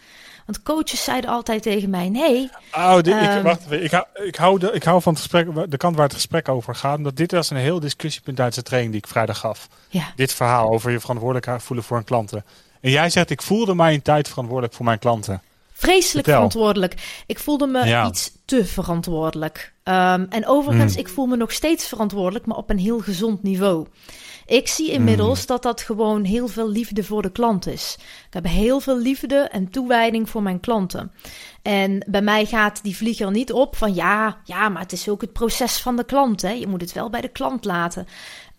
Want 0.49 0.63
coaches 0.63 1.05
zeiden 1.05 1.31
altijd 1.31 1.63
tegen 1.63 1.91
mij: 1.91 2.09
nee. 2.09 2.51
Oh, 2.73 2.95
dit, 2.95 3.07
ik, 3.07 3.13
ehm, 3.13 3.43
wacht 3.43 3.71
Ik 3.71 3.91
hou, 3.91 4.05
ik, 4.15 4.37
hou 4.37 4.59
de, 4.59 4.71
ik 4.73 4.83
hou 4.83 5.03
van 5.03 5.13
het 5.13 5.23
gesprek, 5.23 5.71
de 5.71 5.77
kant 5.77 5.97
waar 5.97 6.05
het 6.05 6.15
gesprek 6.15 6.49
over 6.49 6.75
gaat. 6.75 6.97
Omdat 6.97 7.17
dit 7.17 7.33
was 7.33 7.51
een 7.51 7.57
heel 7.57 7.81
discussiepunt 7.81 8.37
tijdens 8.37 8.57
de 8.57 8.63
training 8.63 8.93
die 8.93 9.03
ik 9.03 9.09
vrijdag 9.09 9.39
gaf. 9.39 9.69
Ja. 9.89 10.13
Dit 10.17 10.33
verhaal 10.33 10.71
over 10.71 10.91
je 10.91 11.01
verantwoordelijkheid 11.01 11.63
voelen 11.63 11.85
voor 11.85 11.97
een 11.97 12.05
klanten. 12.05 12.45
En 12.81 12.91
jij 12.91 13.11
zegt: 13.11 13.31
ik 13.31 13.43
voelde 13.43 13.75
mij 13.75 13.95
een 13.95 14.03
tijd 14.03 14.29
verantwoordelijk 14.29 14.75
voor 14.75 14.85
mijn 14.85 14.99
klanten. 14.99 15.43
Vreselijk 15.73 16.27
verantwoordelijk. 16.27 17.23
Ik 17.27 17.39
voelde 17.39 17.67
me 17.67 18.07
iets 18.09 18.33
te 18.45 18.65
verantwoordelijk. 18.65 19.73
Um, 19.85 20.27
en 20.31 20.47
overigens, 20.47 20.93
mm. 20.93 20.99
ik 20.99 21.09
voel 21.09 21.27
me 21.27 21.37
nog 21.37 21.53
steeds 21.53 21.89
verantwoordelijk, 21.89 22.47
maar 22.47 22.57
op 22.57 22.71
een 22.71 22.79
heel 22.79 22.99
gezond 22.99 23.43
niveau. 23.43 23.87
Ik 24.49 24.69
zie 24.69 24.91
inmiddels 24.91 25.41
mm. 25.41 25.47
dat 25.47 25.63
dat 25.63 25.81
gewoon 25.81 26.25
heel 26.25 26.49
veel 26.49 26.69
liefde 26.69 27.05
voor 27.05 27.23
de 27.23 27.33
klant 27.33 27.67
is. 27.67 27.97
Ik 27.99 28.33
heb 28.35 28.45
heel 28.45 28.81
veel 28.81 28.99
liefde 28.99 29.37
en 29.37 29.71
toewijding 29.71 30.31
voor 30.31 30.43
mijn 30.43 30.61
klanten. 30.61 31.13
En 31.63 32.05
bij 32.07 32.23
mij 32.23 32.47
gaat 32.47 32.83
die 32.83 32.97
vlieger 32.97 33.31
niet 33.31 33.53
op 33.53 33.77
van 33.77 33.95
ja, 33.95 34.39
ja, 34.45 34.69
maar 34.69 34.83
het 34.83 34.93
is 34.93 35.09
ook 35.09 35.21
het 35.21 35.33
proces 35.33 35.79
van 35.79 35.97
de 35.97 36.05
klant. 36.05 36.43
Hè? 36.43 36.51
Je 36.51 36.67
moet 36.67 36.81
het 36.81 36.93
wel 36.93 37.11
bij 37.11 37.21
de 37.21 37.29
klant 37.29 37.65
laten. 37.65 38.07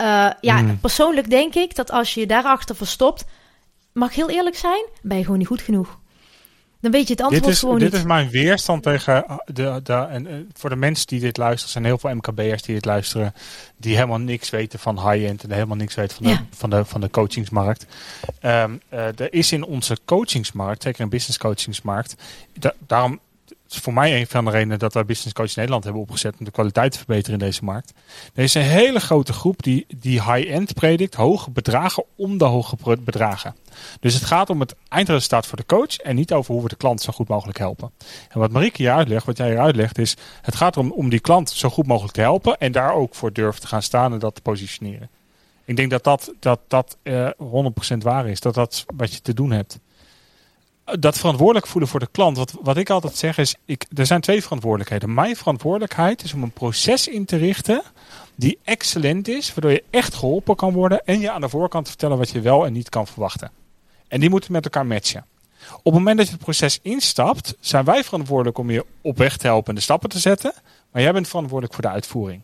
Uh, 0.02 0.30
ja, 0.42 0.62
mm. 0.62 0.80
persoonlijk 0.80 1.30
denk 1.30 1.56
ik 1.56 1.76
dat 1.76 1.92
als 1.92 2.14
je 2.14 2.20
je 2.20 2.28
daarachter 2.28 2.76
verstopt, 2.76 3.26
mag 3.94 4.10
ik 4.10 4.16
heel 4.16 4.30
eerlijk 4.30 4.56
zijn, 4.56 4.86
ben 5.02 5.18
je 5.18 5.24
gewoon 5.24 5.40
niet 5.40 5.48
goed 5.48 5.62
genoeg. 5.62 6.00
Dan 6.82 6.92
weet 6.92 7.08
je 7.08 7.14
het 7.14 7.22
antwoord 7.22 7.44
dit 7.44 7.54
is, 7.54 7.60
gewoon 7.60 7.80
dit 7.80 7.94
is 7.94 8.04
mijn 8.04 8.30
weerstand 8.30 8.84
tegen 8.84 9.26
eh, 9.26 9.38
de, 9.46 9.80
de, 9.84 9.94
en 9.94 10.28
eh, 10.28 10.34
voor 10.54 10.70
de 10.70 10.76
mensen 10.76 11.08
die 11.08 11.20
dit 11.20 11.38
luisteren, 11.38 11.72
zijn 11.72 11.86
heel 11.86 11.98
veel 11.98 12.16
MKB'ers 12.16 12.62
die 12.62 12.76
dit 12.76 12.86
luisteren, 12.86 13.34
die 13.78 13.96
helemaal 13.96 14.20
niks 14.20 14.50
weten 14.50 14.80
van 14.80 15.10
high-end 15.10 15.44
en 15.44 15.52
helemaal 15.52 15.76
niks 15.78 15.96
weten 15.96 16.16
van 16.16 16.26
de, 16.26 16.38
van 16.50 16.70
de, 16.70 16.86
van 16.86 17.02
de 17.02 17.10
coachingsmarkt. 17.10 17.86
Um, 18.42 18.82
uh, 18.94 19.20
er 19.20 19.34
is 19.34 19.52
in 19.52 19.64
onze 19.64 19.98
coachingsmarkt, 20.06 20.84
zeker 20.84 21.02
in 21.02 21.10
business 21.10 21.38
coachingsmarkt, 21.38 22.16
da 22.54 22.74
daarom 22.88 23.20
is 23.74 23.80
voor 23.80 23.94
mij 23.94 24.20
een 24.20 24.28
van 24.28 24.46
de 24.46 24.52
redenen 24.52 24.80
dat 24.80 24.94
wij 24.94 25.06
Business 25.06 25.34
Coach 25.34 25.56
Nederland 25.56 25.84
hebben 25.84 26.02
opgezet 26.02 26.36
om 26.40 26.46
de 26.46 26.52
kwaliteit 26.52 26.92
te 26.92 26.98
verbeteren 26.98 27.40
in 27.40 27.46
deze 27.46 27.64
markt. 27.64 27.94
Er 28.34 28.44
is 28.44 28.54
een 28.54 28.62
hele 28.62 29.00
grote 29.00 29.34
groep 29.34 29.64
die, 29.64 29.86
die 29.98 30.24
high-end 30.24 30.74
predikt, 30.74 31.16
hoge 31.16 31.52
bedragen 31.52 32.04
om 32.16 32.38
de 32.38 32.46
hoge 32.46 32.76
bedragen. 33.00 33.56
Dus 34.00 34.14
het 34.14 34.24
gaat 34.24 34.50
om 34.50 34.60
het 34.60 34.76
eindresultaat 34.88 35.48
voor 35.48 35.58
de 35.58 35.66
coach 35.66 35.98
en 35.98 36.16
niet 36.16 36.34
over 36.34 36.54
hoe 36.54 36.64
we 36.64 36.70
de 36.70 36.76
klant 36.76 37.02
zo 37.02 37.14
goed 37.14 37.28
mogelijk 37.28 37.58
helpen. 37.58 37.92
En 38.30 38.40
wat 38.40 38.52
Marieke 38.52 38.82
hier 38.82 38.92
uitlegt, 38.92 39.26
wat 39.26 39.38
jij 39.38 39.50
hier 39.50 39.60
uitlegt, 39.60 39.98
is 39.98 40.16
het 40.42 40.56
gaat 40.56 40.76
erom 40.76 40.92
om 40.92 41.10
die 41.10 41.20
klant 41.20 41.50
zo 41.50 41.70
goed 41.70 41.88
mogelijk 41.88 42.14
te 42.14 42.22
helpen 42.22 42.58
en 42.58 42.72
daar 42.72 42.94
ook 42.94 43.16
voor 43.16 43.34
durven 43.34 43.62
te 43.62 43.68
gaan 43.68 43.82
staan 43.82 44.14
en 44.14 44.20
dat 44.20 44.36
te 44.36 44.42
positioneren. 44.42 45.10
Ik 45.66 45.76
denk 45.76 45.90
dat 45.90 46.04
dat, 46.04 46.34
dat, 46.40 46.60
dat 46.68 46.98
uh, 47.04 47.26
eh, 47.26 47.34
100% 47.94 47.98
waar 47.98 48.28
is, 48.28 48.40
dat 48.40 48.54
dat 48.54 48.86
wat 48.96 49.14
je 49.14 49.22
te 49.22 49.34
doen 49.34 49.52
hebt 49.52 49.80
dat 51.00 51.18
verantwoordelijk 51.18 51.68
voelen 51.68 51.90
voor 51.90 52.00
de 52.00 52.10
klant. 52.12 52.38
Wat, 52.38 52.54
wat 52.62 52.78
ik 52.78 52.90
altijd 52.90 53.16
zeg 53.16 53.38
is, 53.38 53.56
ik, 53.66 53.86
er 53.96 54.06
zijn 54.06 54.22
twee 54.22 54.44
verantwoordelijkheden. 54.44 55.14
Mijn 55.14 55.36
verantwoordelijkheid 55.36 56.24
is 56.24 56.34
om 56.34 56.44
een 56.44 56.52
proces 56.52 57.08
in 57.08 57.26
te 57.26 57.38
richten 57.38 57.82
die 58.36 58.60
excellent 58.64 59.28
is, 59.28 59.54
waardoor 59.54 59.72
je 59.72 59.84
echt 59.90 60.14
geholpen 60.14 60.56
kan 60.56 60.74
worden 60.74 61.06
en 61.06 61.20
je 61.20 61.32
aan 61.32 61.42
de 61.42 61.50
voorkant 61.50 61.88
vertellen 61.88 62.18
wat 62.18 62.30
je 62.30 62.42
wel 62.42 62.66
en 62.66 62.74
niet 62.74 62.90
kan 62.90 63.08
verwachten. 63.08 63.52
En 64.08 64.20
die 64.20 64.30
moeten 64.30 64.52
met 64.52 64.64
elkaar 64.64 64.86
matchen. 64.86 65.26
Op 65.72 65.84
het 65.84 65.94
moment 65.94 66.18
dat 66.18 66.26
je 66.26 66.34
het 66.34 66.42
proces 66.42 66.80
instapt, 66.82 67.56
zijn 67.60 67.86
wij 67.86 68.04
verantwoordelijk 68.04 68.58
om 68.58 68.70
je 68.70 68.86
op 69.02 69.18
weg 69.18 69.38
te 69.38 69.48
helpen 69.48 69.70
en 69.70 69.76
de 69.76 69.82
stappen 69.82 70.10
te 70.10 70.20
zetten, 70.20 70.54
maar 70.92 71.02
jij 71.02 71.12
bent 71.12 71.28
verantwoordelijk 71.28 71.74
voor 71.74 71.84
de 71.84 71.90
uitvoering. 71.90 72.42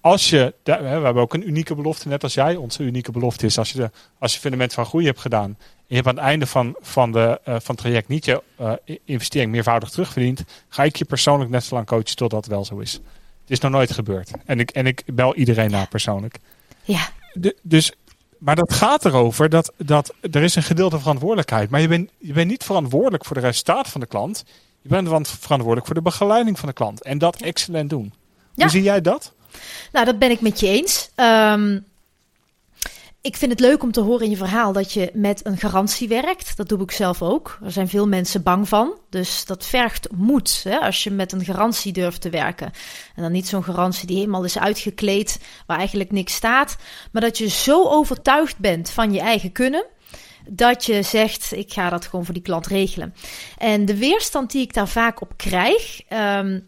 Als 0.00 0.30
je, 0.30 0.54
we 0.62 0.72
hebben 0.72 1.22
ook 1.22 1.34
een 1.34 1.48
unieke 1.48 1.74
belofte, 1.74 2.08
net 2.08 2.22
als 2.22 2.34
jij. 2.34 2.56
Onze 2.56 2.82
unieke 2.82 3.12
belofte 3.12 3.46
is 3.46 3.58
als 3.58 3.72
je, 3.72 3.78
de, 3.78 3.90
als 4.18 4.34
je 4.34 4.40
fundament 4.40 4.72
van 4.72 4.86
groei 4.86 5.06
hebt 5.06 5.20
gedaan. 5.20 5.58
Je 5.88 5.94
hebt 5.94 6.06
aan 6.06 6.14
het 6.14 6.24
einde 6.24 6.46
van, 6.46 6.76
van, 6.80 7.12
de, 7.12 7.40
uh, 7.40 7.44
van 7.44 7.74
het 7.74 7.76
traject 7.76 8.08
niet 8.08 8.24
je 8.24 8.42
uh, 8.60 8.72
investering 9.04 9.50
meervoudig 9.50 9.90
terugverdiend. 9.90 10.44
Ga 10.68 10.82
ik 10.84 10.96
je 10.96 11.04
persoonlijk 11.04 11.50
net 11.50 11.64
zo 11.64 11.74
lang 11.74 11.86
coachen 11.86 12.16
totdat 12.16 12.44
het 12.44 12.54
wel 12.54 12.64
zo 12.64 12.78
is. 12.78 12.92
Het 12.92 13.50
is 13.50 13.60
nog 13.60 13.70
nooit 13.70 13.92
gebeurd. 13.92 14.30
En 14.44 14.60
ik, 14.60 14.70
en 14.70 14.86
ik 14.86 15.02
bel 15.06 15.34
iedereen 15.34 15.70
naar 15.70 15.88
persoonlijk. 15.88 16.38
Ja. 16.82 17.08
De, 17.32 17.56
dus, 17.62 17.92
maar 18.38 18.56
dat 18.56 18.72
gaat 18.72 19.04
erover 19.04 19.48
dat, 19.48 19.72
dat 19.76 20.14
er 20.30 20.42
is 20.42 20.54
een 20.54 20.62
gedeelte 20.62 20.98
verantwoordelijkheid. 20.98 21.70
Maar 21.70 21.80
je 21.80 21.88
bent, 21.88 22.10
je 22.18 22.32
bent 22.32 22.50
niet 22.50 22.64
verantwoordelijk 22.64 23.24
voor 23.24 23.36
de 23.36 23.42
resultaat 23.42 23.88
van 23.88 24.00
de 24.00 24.06
klant. 24.06 24.44
Je 24.82 24.88
bent 24.88 25.28
verantwoordelijk 25.28 25.86
voor 25.86 25.94
de 25.94 26.02
begeleiding 26.02 26.58
van 26.58 26.68
de 26.68 26.74
klant. 26.74 27.02
En 27.02 27.18
dat 27.18 27.42
excellent 27.42 27.90
doen. 27.90 28.12
Hoe 28.54 28.68
zie 28.68 28.82
jij 28.82 29.00
dat? 29.00 29.32
Nou, 29.92 30.04
dat 30.06 30.18
ben 30.18 30.30
ik 30.30 30.40
met 30.40 30.60
je 30.60 30.66
eens. 30.66 31.10
Um, 31.16 31.84
ik 33.20 33.36
vind 33.36 33.50
het 33.50 33.60
leuk 33.60 33.82
om 33.82 33.92
te 33.92 34.00
horen 34.00 34.24
in 34.24 34.30
je 34.30 34.36
verhaal 34.36 34.72
dat 34.72 34.92
je 34.92 35.10
met 35.14 35.46
een 35.46 35.56
garantie 35.56 36.08
werkt. 36.08 36.56
Dat 36.56 36.68
doe 36.68 36.82
ik 36.82 36.90
zelf 36.90 37.22
ook. 37.22 37.58
Er 37.64 37.72
zijn 37.72 37.88
veel 37.88 38.08
mensen 38.08 38.42
bang 38.42 38.68
van. 38.68 38.98
Dus 39.10 39.44
dat 39.44 39.66
vergt 39.66 40.08
moed 40.12 40.60
hè, 40.62 40.78
als 40.78 41.04
je 41.04 41.10
met 41.10 41.32
een 41.32 41.44
garantie 41.44 41.92
durft 41.92 42.20
te 42.20 42.30
werken. 42.30 42.72
En 43.14 43.22
dan 43.22 43.32
niet 43.32 43.48
zo'n 43.48 43.64
garantie 43.64 44.06
die 44.06 44.16
helemaal 44.16 44.44
is 44.44 44.58
uitgekleed, 44.58 45.40
waar 45.66 45.78
eigenlijk 45.78 46.10
niks 46.12 46.34
staat. 46.34 46.76
Maar 47.12 47.22
dat 47.22 47.38
je 47.38 47.48
zo 47.48 47.84
overtuigd 47.84 48.58
bent 48.58 48.90
van 48.90 49.12
je 49.12 49.20
eigen 49.20 49.52
kunnen 49.52 49.86
dat 50.50 50.84
je 50.84 51.02
zegt: 51.02 51.52
ik 51.52 51.72
ga 51.72 51.90
dat 51.90 52.06
gewoon 52.06 52.24
voor 52.24 52.34
die 52.34 52.42
klant 52.42 52.66
regelen. 52.66 53.14
En 53.58 53.84
de 53.84 53.96
weerstand 53.96 54.50
die 54.50 54.62
ik 54.62 54.74
daar 54.74 54.88
vaak 54.88 55.20
op 55.20 55.36
krijg, 55.36 56.00
um, 56.08 56.66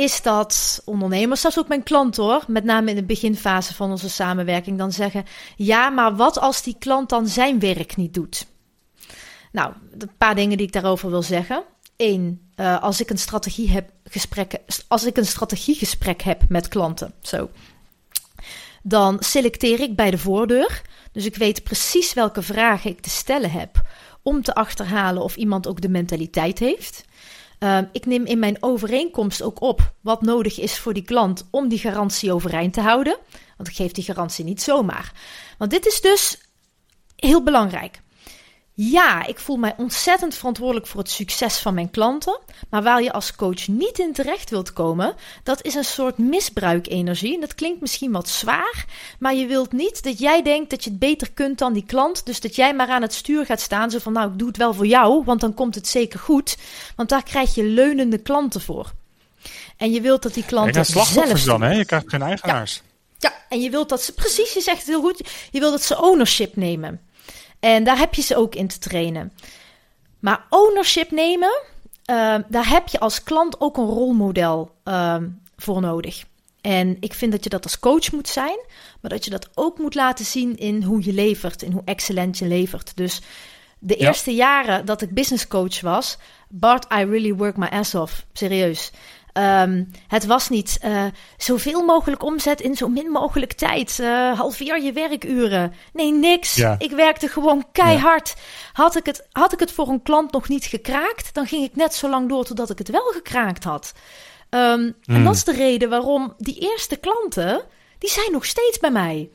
is 0.00 0.22
dat 0.22 0.82
ondernemers, 0.84 1.40
zelfs 1.40 1.58
ook 1.58 1.68
mijn 1.68 1.82
klant 1.82 2.16
hoor, 2.16 2.44
met 2.46 2.64
name 2.64 2.90
in 2.90 2.96
de 2.96 3.04
beginfase 3.04 3.74
van 3.74 3.90
onze 3.90 4.10
samenwerking, 4.10 4.78
dan 4.78 4.92
zeggen: 4.92 5.24
ja, 5.56 5.88
maar 5.88 6.16
wat 6.16 6.38
als 6.38 6.62
die 6.62 6.76
klant 6.78 7.08
dan 7.08 7.26
zijn 7.26 7.58
werk 7.58 7.96
niet 7.96 8.14
doet? 8.14 8.46
Nou, 9.52 9.72
een 9.98 10.10
paar 10.18 10.34
dingen 10.34 10.56
die 10.56 10.66
ik 10.66 10.72
daarover 10.72 11.10
wil 11.10 11.22
zeggen. 11.22 11.62
Eén, 11.96 12.50
uh, 12.56 12.82
als 12.82 13.00
ik 13.00 13.10
een 13.10 13.18
strategie 13.18 13.70
heb, 13.70 13.90
gesprekken, 14.04 14.60
als 14.88 15.04
ik 15.04 15.16
een 15.16 15.26
strategiegesprek 15.26 16.22
heb 16.22 16.42
met 16.48 16.68
klanten, 16.68 17.14
zo, 17.20 17.50
dan 18.82 19.16
selecteer 19.20 19.80
ik 19.80 19.96
bij 19.96 20.10
de 20.10 20.18
voordeur. 20.18 20.82
Dus 21.12 21.24
ik 21.24 21.36
weet 21.36 21.62
precies 21.62 22.12
welke 22.12 22.42
vragen 22.42 22.90
ik 22.90 23.00
te 23.00 23.10
stellen 23.10 23.50
heb 23.50 23.82
om 24.22 24.42
te 24.42 24.54
achterhalen 24.54 25.22
of 25.22 25.36
iemand 25.36 25.66
ook 25.66 25.80
de 25.80 25.88
mentaliteit 25.88 26.58
heeft. 26.58 27.04
Ehm, 27.60 27.84
ik 27.92 28.06
neem 28.06 28.24
in 28.24 28.38
mijn 28.38 28.56
overeenkomst 28.60 29.42
ook 29.42 29.60
op 29.60 29.94
wat 30.00 30.22
nodig 30.22 30.60
is 30.60 30.78
voor 30.78 30.94
die 30.94 31.02
klant 31.02 31.48
om 31.50 31.68
die 31.68 31.78
garantie 31.78 32.32
overeind 32.32 32.72
te 32.72 32.80
houden. 32.80 33.18
Want 33.56 33.68
ik 33.68 33.74
geef 33.74 33.92
die 33.92 34.04
garantie 34.04 34.44
niet 34.44 34.62
zomaar. 34.62 35.12
Want 35.58 35.70
dit 35.70 35.86
is 35.86 36.00
dus 36.00 36.40
heel 37.16 37.42
belangrijk. 37.42 38.00
Ja, 38.74 39.26
ik 39.26 39.38
voel 39.38 39.56
mij 39.56 39.74
ontzettend 39.76 40.34
verantwoordelijk 40.34 40.86
voor 40.86 41.00
het 41.00 41.10
succes 41.10 41.58
van 41.58 41.74
mijn 41.74 41.90
klanten. 41.90 42.38
Maar 42.70 42.82
waar 42.82 43.02
je 43.02 43.12
als 43.12 43.34
coach 43.34 43.68
niet 43.68 43.98
in 43.98 44.12
terecht 44.12 44.50
wilt 44.50 44.72
komen, 44.72 45.14
dat 45.42 45.64
is 45.64 45.74
een 45.74 45.84
soort 45.84 46.18
misbruikenergie. 46.18 47.34
En 47.34 47.40
dat 47.40 47.54
klinkt 47.54 47.80
misschien 47.80 48.12
wat 48.12 48.28
zwaar, 48.28 48.84
maar 49.18 49.34
je 49.34 49.46
wilt 49.46 49.72
niet 49.72 50.02
dat 50.02 50.18
jij 50.18 50.42
denkt 50.42 50.70
dat 50.70 50.84
je 50.84 50.90
het 50.90 50.98
beter 50.98 51.30
kunt 51.30 51.58
dan 51.58 51.72
die 51.72 51.84
klant. 51.86 52.26
Dus 52.26 52.40
dat 52.40 52.56
jij 52.56 52.74
maar 52.74 52.88
aan 52.88 53.02
het 53.02 53.14
stuur 53.14 53.46
gaat 53.46 53.60
staan. 53.60 53.90
Zo 53.90 53.98
van, 53.98 54.12
nou, 54.12 54.30
ik 54.32 54.38
doe 54.38 54.48
het 54.48 54.56
wel 54.56 54.74
voor 54.74 54.86
jou, 54.86 55.24
want 55.24 55.40
dan 55.40 55.54
komt 55.54 55.74
het 55.74 55.88
zeker 55.88 56.18
goed. 56.18 56.56
Want 56.96 57.08
daar 57.08 57.22
krijg 57.22 57.54
je 57.54 57.64
leunende 57.64 58.18
klanten 58.18 58.60
voor. 58.60 58.92
En 59.76 59.92
je 59.92 60.00
wilt 60.00 60.22
dat 60.22 60.34
die 60.34 60.44
klanten 60.44 60.84
zelf... 60.86 61.42
dan, 61.44 61.62
hè? 61.62 61.72
Je 61.72 61.84
krijgt 61.84 62.08
geen 62.08 62.22
eigenaars. 62.22 62.82
Ja. 63.18 63.30
ja, 63.30 63.36
en 63.48 63.60
je 63.60 63.70
wilt 63.70 63.88
dat 63.88 64.02
ze... 64.02 64.12
Precies, 64.12 64.52
je 64.52 64.60
zegt 64.60 64.78
het 64.78 64.86
heel 64.86 65.00
goed. 65.00 65.28
Je 65.50 65.60
wilt 65.60 65.72
dat 65.72 65.82
ze 65.82 66.02
ownership 66.02 66.56
nemen. 66.56 67.00
En 67.60 67.84
daar 67.84 67.98
heb 67.98 68.14
je 68.14 68.22
ze 68.22 68.36
ook 68.36 68.54
in 68.54 68.68
te 68.68 68.78
trainen. 68.78 69.32
Maar 70.18 70.46
ownership 70.48 71.10
nemen, 71.10 71.62
uh, 72.10 72.34
daar 72.48 72.68
heb 72.68 72.88
je 72.88 73.00
als 73.00 73.22
klant 73.22 73.60
ook 73.60 73.76
een 73.76 73.86
rolmodel 73.86 74.74
uh, 74.84 75.16
voor 75.56 75.80
nodig. 75.80 76.24
En 76.60 76.96
ik 77.00 77.14
vind 77.14 77.32
dat 77.32 77.44
je 77.44 77.50
dat 77.50 77.64
als 77.64 77.78
coach 77.78 78.12
moet 78.12 78.28
zijn, 78.28 78.58
maar 79.00 79.10
dat 79.10 79.24
je 79.24 79.30
dat 79.30 79.48
ook 79.54 79.78
moet 79.78 79.94
laten 79.94 80.24
zien 80.24 80.56
in 80.56 80.82
hoe 80.82 81.04
je 81.04 81.12
levert, 81.12 81.62
in 81.62 81.72
hoe 81.72 81.82
excellent 81.84 82.38
je 82.38 82.46
levert. 82.46 82.96
Dus 82.96 83.20
de 83.78 83.98
ja. 83.98 84.06
eerste 84.06 84.34
jaren 84.34 84.86
dat 84.86 85.02
ik 85.02 85.14
business 85.14 85.46
coach 85.46 85.80
was, 85.80 86.18
Bart, 86.48 86.84
I 86.84 87.04
really 87.04 87.34
work 87.34 87.56
my 87.56 87.66
ass 87.66 87.94
off. 87.94 88.24
Serieus. 88.32 88.90
Um, 89.34 89.90
het 90.08 90.26
was 90.26 90.48
niet 90.48 90.78
uh, 90.84 91.04
zoveel 91.36 91.84
mogelijk 91.84 92.22
omzet 92.22 92.60
in 92.60 92.76
zo 92.76 92.88
min 92.88 93.10
mogelijk 93.10 93.52
tijd. 93.52 93.98
Uh, 94.00 94.38
halveer 94.38 94.82
je 94.82 94.92
werkuren. 94.92 95.74
Nee, 95.92 96.12
niks. 96.12 96.54
Ja. 96.54 96.76
Ik 96.78 96.90
werkte 96.90 97.28
gewoon 97.28 97.66
keihard. 97.72 98.34
Ja. 98.36 98.42
Had, 98.72 98.96
ik 98.96 99.06
het, 99.06 99.26
had 99.32 99.52
ik 99.52 99.60
het 99.60 99.72
voor 99.72 99.88
een 99.88 100.02
klant 100.02 100.32
nog 100.32 100.48
niet 100.48 100.64
gekraakt, 100.64 101.34
dan 101.34 101.46
ging 101.46 101.64
ik 101.64 101.76
net 101.76 101.94
zo 101.94 102.08
lang 102.08 102.28
door 102.28 102.44
totdat 102.44 102.70
ik 102.70 102.78
het 102.78 102.88
wel 102.88 103.10
gekraakt 103.12 103.64
had. 103.64 103.92
Um, 104.50 104.80
mm. 104.80 104.94
En 105.04 105.24
dat 105.24 105.34
is 105.34 105.44
de 105.44 105.52
reden 105.52 105.88
waarom 105.88 106.34
die 106.38 106.58
eerste 106.58 106.96
klanten, 106.96 107.62
die 107.98 108.10
zijn 108.10 108.32
nog 108.32 108.44
steeds 108.44 108.78
bij 108.78 108.90
mij. 108.90 109.30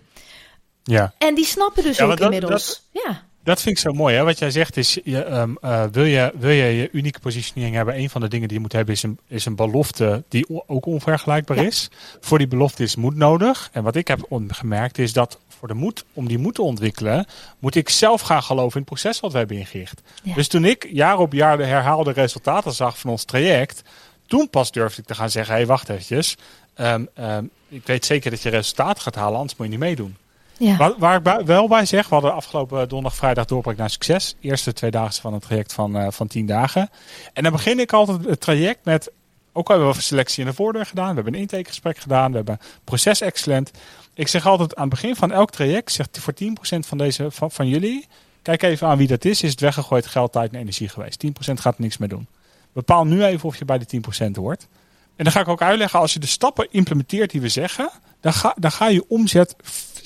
Ja. 0.83 1.13
En 1.17 1.35
die 1.35 1.45
snappen 1.45 1.83
dus 1.83 1.97
ja, 1.97 2.03
ook 2.03 2.09
dat, 2.09 2.19
inmiddels. 2.19 2.83
Dat, 2.91 3.03
ja. 3.03 3.23
Dat 3.45 3.61
vind 3.61 3.75
ik 3.75 3.83
zo 3.83 3.93
mooi. 3.93 4.15
Hè? 4.15 4.23
Wat 4.23 4.39
jij 4.39 4.51
zegt 4.51 4.77
is, 4.77 4.99
je, 5.03 5.25
um, 5.25 5.57
uh, 5.61 5.83
wil, 5.91 6.03
je, 6.03 6.33
wil 6.37 6.49
je 6.49 6.63
je 6.63 6.89
unieke 6.91 7.19
positionering 7.19 7.75
hebben? 7.75 7.97
Een 7.97 8.09
van 8.09 8.21
de 8.21 8.27
dingen 8.27 8.47
die 8.47 8.57
je 8.57 8.63
moet 8.63 8.71
hebben 8.71 8.93
is 8.93 9.03
een, 9.03 9.19
is 9.27 9.45
een 9.45 9.55
belofte 9.55 10.23
die 10.29 10.45
ook 10.67 10.85
onvergelijkbaar 10.85 11.57
ja. 11.57 11.63
is. 11.63 11.89
Voor 12.19 12.37
die 12.37 12.47
belofte 12.47 12.83
is 12.83 12.95
moed 12.95 13.15
nodig. 13.15 13.69
En 13.71 13.83
wat 13.83 13.95
ik 13.95 14.07
heb 14.07 14.25
gemerkt 14.47 14.97
is 14.97 15.13
dat 15.13 15.39
voor 15.47 15.67
de 15.67 15.73
moed, 15.73 16.05
om 16.13 16.27
die 16.27 16.37
moed 16.37 16.55
te 16.55 16.61
ontwikkelen, 16.61 17.25
moet 17.59 17.75
ik 17.75 17.89
zelf 17.89 18.21
gaan 18.21 18.43
geloven 18.43 18.73
in 18.73 18.79
het 18.79 18.85
proces 18.85 19.19
wat 19.19 19.31
we 19.31 19.37
hebben 19.37 19.57
ingericht. 19.57 20.01
Ja. 20.23 20.33
Dus 20.33 20.47
toen 20.47 20.65
ik 20.65 20.87
jaar 20.91 21.17
op 21.17 21.33
jaar 21.33 21.57
de 21.57 21.65
herhaalde 21.65 22.11
resultaten 22.11 22.73
zag 22.73 22.99
van 22.99 23.09
ons 23.09 23.23
traject, 23.23 23.81
toen 24.27 24.49
pas 24.49 24.71
durfde 24.71 25.01
ik 25.01 25.07
te 25.07 25.15
gaan 25.15 25.29
zeggen, 25.29 25.53
hé 25.53 25.59
hey, 25.59 25.67
wacht 25.67 25.89
eventjes. 25.89 26.35
Um, 26.77 27.07
um, 27.19 27.49
ik 27.67 27.85
weet 27.85 28.05
zeker 28.05 28.31
dat 28.31 28.41
je 28.41 28.49
resultaat 28.49 28.99
gaat 28.99 29.15
halen, 29.15 29.39
anders 29.39 29.57
moet 29.57 29.67
je 29.67 29.71
niet 29.71 29.81
meedoen. 29.81 30.15
Ja. 30.57 30.77
Waar, 30.77 31.21
waar, 31.21 31.39
ik 31.39 31.45
wel 31.45 31.67
bij 31.67 31.85
zeg, 31.85 32.07
we 32.07 32.13
hadden 32.13 32.33
afgelopen 32.33 32.89
donderdag, 32.89 33.15
vrijdag 33.15 33.45
doorbraak 33.45 33.77
naar 33.77 33.89
succes. 33.89 34.35
Eerste 34.39 34.73
twee 34.73 34.91
dagen 34.91 35.21
van 35.21 35.33
het 35.33 35.41
traject 35.41 35.73
van, 35.73 35.97
uh, 35.97 36.07
van 36.09 36.27
tien 36.27 36.45
dagen. 36.45 36.89
En 37.33 37.43
dan 37.43 37.51
begin 37.51 37.79
ik 37.79 37.93
altijd 37.93 38.25
het 38.25 38.41
traject 38.41 38.85
met, 38.85 39.11
ook 39.53 39.67
hebben 39.67 39.87
we 39.87 40.01
selectie 40.01 40.43
in 40.43 40.49
de 40.49 40.55
voordeur 40.55 40.85
gedaan. 40.85 41.09
We 41.09 41.15
hebben 41.15 41.33
een 41.33 41.39
intakegesprek 41.39 41.97
gedaan. 41.97 42.29
We 42.29 42.35
hebben 42.35 42.59
proces 42.83 43.21
excellent. 43.21 43.71
Ik 44.13 44.27
zeg 44.27 44.45
altijd 44.45 44.75
aan 44.75 44.81
het 44.81 44.89
begin 44.89 45.15
van 45.15 45.31
elk 45.31 45.51
traject, 45.51 45.91
zeg 45.91 46.07
voor 46.11 46.33
10% 46.43 46.47
van, 46.79 46.97
deze, 46.97 47.31
van, 47.31 47.51
van 47.51 47.67
jullie, 47.67 48.07
kijk 48.41 48.63
even 48.63 48.87
aan 48.87 48.97
wie 48.97 49.07
dat 49.07 49.25
is. 49.25 49.43
Is 49.43 49.51
het 49.51 49.59
weggegooid 49.59 50.05
geld, 50.05 50.31
tijd 50.31 50.53
en 50.53 50.59
energie 50.59 50.89
geweest. 50.89 51.25
10% 51.25 51.29
gaat 51.53 51.79
niks 51.79 51.97
mee 51.97 52.09
doen. 52.09 52.27
Bepaal 52.73 53.05
nu 53.05 53.23
even 53.23 53.47
of 53.47 53.57
je 53.57 53.65
bij 53.65 53.77
de 53.77 54.01
10% 54.27 54.31
hoort. 54.31 54.67
En 55.15 55.23
dan 55.23 55.33
ga 55.33 55.39
ik 55.39 55.47
ook 55.47 55.61
uitleggen, 55.61 55.99
als 55.99 56.13
je 56.13 56.19
de 56.19 56.27
stappen 56.27 56.67
implementeert 56.71 57.31
die 57.31 57.41
we 57.41 57.49
zeggen, 57.49 57.89
dan 58.19 58.33
ga, 58.33 58.55
dan 58.59 58.71
ga 58.71 58.87
je 58.87 59.05
omzet 59.07 59.55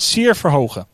zeer 0.04 0.36
verhogen. 0.36 0.88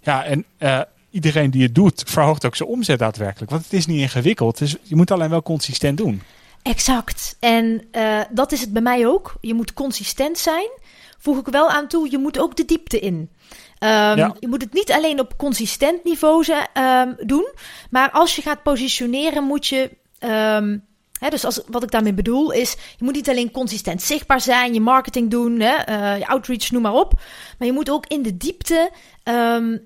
Ja, 0.00 0.24
en 0.24 0.44
uh, 0.58 0.80
iedereen 1.10 1.50
die 1.50 1.62
het 1.62 1.74
doet, 1.74 2.02
verhoogt 2.06 2.46
ook 2.46 2.56
zijn 2.56 2.68
omzet 2.68 2.98
daadwerkelijk. 2.98 3.50
Want 3.50 3.62
het 3.62 3.72
is 3.72 3.86
niet 3.86 4.00
ingewikkeld. 4.00 4.58
Dus 4.58 4.76
je 4.82 4.96
moet 4.96 5.10
alleen 5.10 5.30
wel 5.30 5.42
consistent 5.42 5.96
doen. 5.96 6.22
Exact. 6.62 7.36
En 7.40 7.84
uh, 7.92 8.20
dat 8.30 8.52
is 8.52 8.60
het 8.60 8.72
bij 8.72 8.82
mij 8.82 9.06
ook. 9.06 9.34
Je 9.40 9.54
moet 9.54 9.74
consistent 9.74 10.38
zijn. 10.38 10.68
Voeg 11.18 11.38
ik 11.38 11.46
wel 11.46 11.68
aan 11.68 11.88
toe, 11.88 12.10
je 12.10 12.18
moet 12.18 12.38
ook 12.38 12.56
de 12.56 12.64
diepte 12.64 13.00
in. 13.00 13.14
Um, 13.14 13.28
ja. 13.80 14.34
Je 14.40 14.48
moet 14.48 14.62
het 14.62 14.72
niet 14.72 14.92
alleen 14.92 15.20
op 15.20 15.36
consistent 15.36 16.04
niveau 16.04 16.44
um, 16.74 17.16
doen. 17.26 17.52
Maar 17.90 18.10
als 18.10 18.36
je 18.36 18.42
gaat 18.42 18.62
positioneren, 18.62 19.44
moet 19.44 19.66
je 19.66 19.90
um, 20.18 20.84
Dus 21.28 21.44
als, 21.44 21.60
wat 21.66 21.82
ik 21.82 21.90
daarmee 21.90 22.14
bedoel 22.14 22.50
is, 22.50 22.72
je 22.72 23.04
moet 23.04 23.14
niet 23.14 23.28
alleen 23.28 23.50
consistent 23.50 24.02
zichtbaar 24.02 24.40
zijn, 24.40 24.74
je 24.74 24.80
marketing 24.80 25.30
doen, 25.30 25.52
uh, 25.60 26.18
je 26.18 26.26
outreach, 26.26 26.70
noem 26.70 26.82
maar 26.82 26.92
op. 26.92 27.12
Maar 27.58 27.68
je 27.68 27.74
moet 27.74 27.90
ook 27.90 28.06
in 28.06 28.22
de 28.22 28.36
diepte 28.36 28.90
um, 29.24 29.80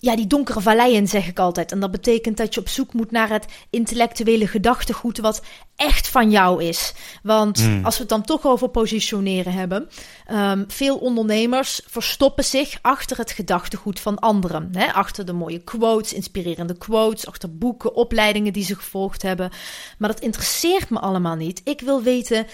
ja, 0.00 0.16
die 0.16 0.26
donkere 0.26 0.60
valleien 0.60 1.08
zeg 1.08 1.28
ik 1.28 1.38
altijd. 1.38 1.72
En 1.72 1.80
dat 1.80 1.90
betekent 1.90 2.36
dat 2.36 2.54
je 2.54 2.60
op 2.60 2.68
zoek 2.68 2.92
moet 2.92 3.10
naar 3.10 3.28
het 3.28 3.46
intellectuele 3.70 4.46
gedachtegoed 4.46 5.18
wat 5.18 5.42
echt 5.76 6.08
van 6.08 6.30
jou 6.30 6.64
is. 6.64 6.94
Want 7.22 7.62
mm. 7.62 7.84
als 7.84 7.94
we 7.94 8.00
het 8.00 8.08
dan 8.08 8.22
toch 8.22 8.46
over 8.46 8.68
positioneren 8.68 9.52
hebben, 9.52 9.88
um, 10.32 10.64
veel 10.68 10.96
ondernemers 10.96 11.80
verstoppen 11.86 12.44
zich 12.44 12.78
achter 12.82 13.16
het 13.16 13.30
gedachtegoed 13.30 14.00
van 14.00 14.18
anderen. 14.18 14.68
Hè? 14.72 14.92
Achter 14.92 15.26
de 15.26 15.32
mooie 15.32 15.60
quotes, 15.64 16.12
inspirerende 16.12 16.78
quotes, 16.78 17.26
achter 17.26 17.56
boeken, 17.58 17.94
opleidingen 17.94 18.52
die 18.52 18.64
ze 18.64 18.74
gevolgd 18.74 19.22
hebben. 19.22 19.50
Maar 19.98 20.08
dat 20.08 20.20
interesseert 20.20 20.90
me 20.90 20.98
allemaal 20.98 21.36
niet. 21.36 21.60
Ik 21.64 21.80
wil 21.80 22.02
weten 22.02 22.46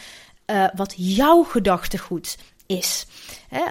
uh, 0.47 0.65
wat 0.75 0.95
jouw 0.97 1.43
gedachtegoed 1.43 2.37
is. 2.67 3.07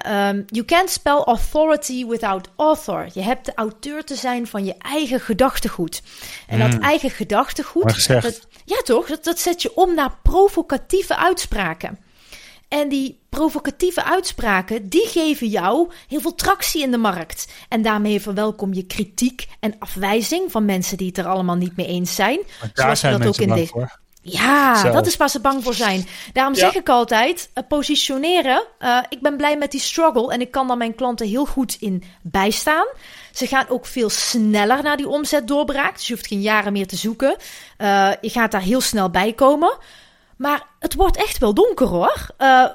Um, 0.07 0.45
you 0.47 0.65
can't 0.65 0.89
spell 0.89 1.21
authority 1.25 2.05
without 2.05 2.49
author. 2.55 3.07
Je 3.13 3.21
hebt 3.21 3.45
de 3.45 3.53
auteur 3.55 4.03
te 4.03 4.15
zijn 4.15 4.47
van 4.47 4.65
je 4.65 4.75
eigen 4.77 5.19
gedachtegoed. 5.19 6.01
En 6.47 6.59
mm. 6.59 6.71
dat 6.71 6.79
eigen 6.79 7.09
gedachtegoed, 7.09 8.07
dat, 8.07 8.47
ja 8.65 8.81
toch, 8.83 9.07
dat, 9.07 9.23
dat 9.23 9.39
zet 9.39 9.61
je 9.61 9.75
om 9.75 9.95
naar 9.95 10.17
provocatieve 10.23 11.17
uitspraken. 11.17 11.99
En 12.67 12.89
die 12.89 13.19
provocatieve 13.29 14.03
uitspraken, 14.03 14.89
die 14.89 15.07
geven 15.07 15.47
jou 15.47 15.91
heel 16.07 16.19
veel 16.19 16.35
tractie 16.35 16.81
in 16.81 16.91
de 16.91 16.97
markt. 16.97 17.47
En 17.69 17.81
daarmee 17.81 18.21
verwelkom 18.21 18.73
je 18.73 18.85
kritiek 18.85 19.47
en 19.59 19.75
afwijzing 19.79 20.51
van 20.51 20.65
mensen 20.65 20.97
die 20.97 21.07
het 21.07 21.17
er 21.17 21.27
allemaal 21.27 21.55
niet 21.55 21.75
mee 21.75 21.87
eens 21.87 22.15
zijn. 22.15 22.39
Maar 22.59 22.71
daar 22.73 22.97
zijn 22.97 23.19
dat 23.19 23.27
ook 23.27 23.37
in. 23.37 23.67
Voor. 23.67 24.03
Ja, 24.27 24.75
Zo. 24.75 24.91
dat 24.91 25.05
is 25.05 25.17
waar 25.17 25.29
ze 25.29 25.39
bang 25.39 25.63
voor 25.63 25.73
zijn. 25.73 26.07
Daarom 26.33 26.53
ja. 26.53 26.59
zeg 26.59 26.75
ik 26.75 26.89
altijd: 26.89 27.49
uh, 27.53 27.63
positioneren. 27.67 28.63
Uh, 28.79 28.99
ik 29.09 29.21
ben 29.21 29.37
blij 29.37 29.57
met 29.57 29.71
die 29.71 29.79
struggle 29.79 30.31
en 30.31 30.41
ik 30.41 30.51
kan 30.51 30.67
daar 30.67 30.77
mijn 30.77 30.95
klanten 30.95 31.27
heel 31.27 31.45
goed 31.45 31.77
in 31.79 32.03
bijstaan. 32.21 32.85
Ze 33.31 33.47
gaan 33.47 33.69
ook 33.69 33.85
veel 33.85 34.09
sneller 34.09 34.83
naar 34.83 34.97
die 34.97 35.07
omzetdoorbraak. 35.07 35.95
Dus 35.95 36.07
je 36.07 36.13
hoeft 36.13 36.27
geen 36.27 36.41
jaren 36.41 36.73
meer 36.73 36.87
te 36.87 36.95
zoeken. 36.95 37.35
Uh, 37.77 38.11
je 38.21 38.29
gaat 38.29 38.51
daar 38.51 38.61
heel 38.61 38.81
snel 38.81 39.09
bij 39.09 39.33
komen. 39.33 39.77
Maar 40.37 40.67
het 40.79 40.93
wordt 40.93 41.17
echt 41.17 41.37
wel 41.37 41.53
donker 41.53 41.87
hoor. 41.87 42.27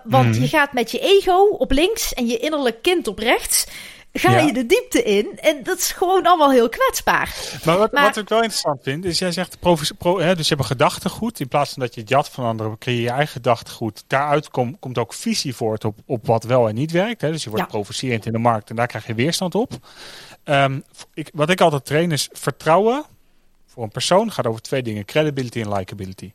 want 0.04 0.36
mm. 0.36 0.42
je 0.42 0.48
gaat 0.48 0.72
met 0.72 0.90
je 0.90 0.98
ego 0.98 1.44
op 1.58 1.70
links 1.70 2.14
en 2.14 2.26
je 2.26 2.38
innerlijk 2.38 2.82
kind 2.82 3.08
op 3.08 3.18
rechts 3.18 3.66
ga 4.12 4.30
ja. 4.30 4.38
je 4.38 4.52
de 4.52 4.66
diepte 4.66 5.02
in. 5.02 5.38
En 5.38 5.62
dat 5.62 5.78
is 5.78 5.92
gewoon 5.92 6.22
allemaal 6.26 6.50
heel 6.50 6.68
kwetsbaar. 6.68 7.58
Maar 7.64 7.78
wat, 7.78 7.92
maar, 7.92 8.04
wat 8.04 8.16
ik 8.16 8.28
wel 8.28 8.42
interessant 8.42 8.82
vind, 8.82 9.04
is 9.04 9.18
jij 9.18 9.32
zegt, 9.32 9.58
pro, 9.60 9.76
pro, 9.98 10.18
hè, 10.18 10.36
dus 10.36 10.48
je 10.48 10.54
hebt 10.54 10.60
een 10.60 10.76
gedachtegoed. 10.76 11.40
In 11.40 11.48
plaats 11.48 11.72
van 11.72 11.82
dat 11.82 11.94
je 11.94 12.00
het 12.00 12.08
jat 12.08 12.28
van 12.28 12.44
anderen, 12.44 12.78
creëer 12.78 13.00
je 13.00 13.08
eigen 13.08 13.32
gedachtegoed. 13.32 14.04
Daaruit 14.06 14.50
kom, 14.50 14.78
komt 14.78 14.98
ook 14.98 15.14
visie 15.14 15.54
voort 15.54 15.84
op, 15.84 15.98
op 16.06 16.26
wat 16.26 16.44
wel 16.44 16.68
en 16.68 16.74
niet 16.74 16.90
werkt. 16.90 17.20
Hè. 17.20 17.30
Dus 17.30 17.44
je 17.44 17.50
wordt 17.50 17.64
ja. 17.64 17.70
provocerend 17.70 18.26
in 18.26 18.32
de 18.32 18.38
markt 18.38 18.70
en 18.70 18.76
daar 18.76 18.86
krijg 18.86 19.06
je 19.06 19.14
weerstand 19.14 19.54
op. 19.54 19.72
Um, 20.44 20.84
ik, 21.14 21.30
wat 21.32 21.50
ik 21.50 21.60
altijd 21.60 21.84
train 21.84 22.12
is 22.12 22.28
vertrouwen 22.32 23.04
voor 23.66 23.82
een 23.82 23.90
persoon 23.90 24.32
gaat 24.32 24.46
over 24.46 24.62
twee 24.62 24.82
dingen. 24.82 25.04
Credibility 25.04 25.60
en 25.60 25.72
likability. 25.72 26.32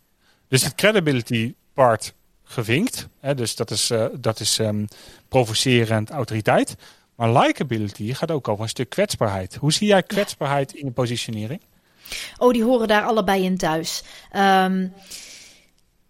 Dus 0.48 0.62
ja. 0.62 0.68
het 0.68 0.76
credibility 0.76 1.54
part 1.74 2.14
gevinkt. 2.44 3.08
Hè, 3.20 3.36
dus 3.36 3.56
dat 3.56 3.72
is, 3.72 3.92
uh, 3.92 4.06
dat 4.20 4.40
is 4.40 4.58
um, 4.58 4.88
provocerend 5.28 6.10
autoriteit. 6.10 6.76
Maar 7.16 7.32
likability 7.32 8.14
gaat 8.14 8.32
ook 8.32 8.48
over 8.48 8.64
een 8.64 8.70
stuk 8.70 8.90
kwetsbaarheid. 8.90 9.56
Hoe 9.56 9.74
zie 9.74 9.88
jij 9.88 10.04
kwetsbaarheid 10.04 10.74
in 10.74 10.86
je 10.86 10.92
positionering? 10.92 11.62
Oh, 12.38 12.54
die 12.54 12.64
horen 12.64 12.88
daar 12.88 13.04
allebei 13.04 13.44
in 13.44 13.58
thuis. 13.58 14.04
Um, 14.36 14.94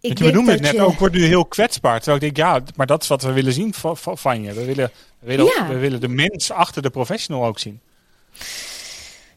ik 0.00 0.18
noemen 0.18 0.52
het 0.52 0.60
net 0.60 0.72
je... 0.72 0.80
ook, 0.80 0.98
wordt 0.98 1.14
nu 1.14 1.24
heel 1.24 1.44
kwetsbaar. 1.44 1.96
Terwijl 1.96 2.16
ik 2.16 2.22
denk, 2.22 2.36
ja, 2.36 2.62
maar 2.76 2.86
dat 2.86 3.02
is 3.02 3.08
wat 3.08 3.22
we 3.22 3.32
willen 3.32 3.52
zien 3.52 3.74
van, 3.74 3.96
van 3.96 4.42
je. 4.42 4.52
We 4.52 4.64
willen, 4.64 4.90
we, 5.18 5.26
willen, 5.26 5.44
ja. 5.44 5.68
we 5.68 5.78
willen 5.78 6.00
de 6.00 6.08
mens 6.08 6.50
achter 6.50 6.82
de 6.82 6.90
professional 6.90 7.44
ook 7.44 7.58
zien. 7.58 7.80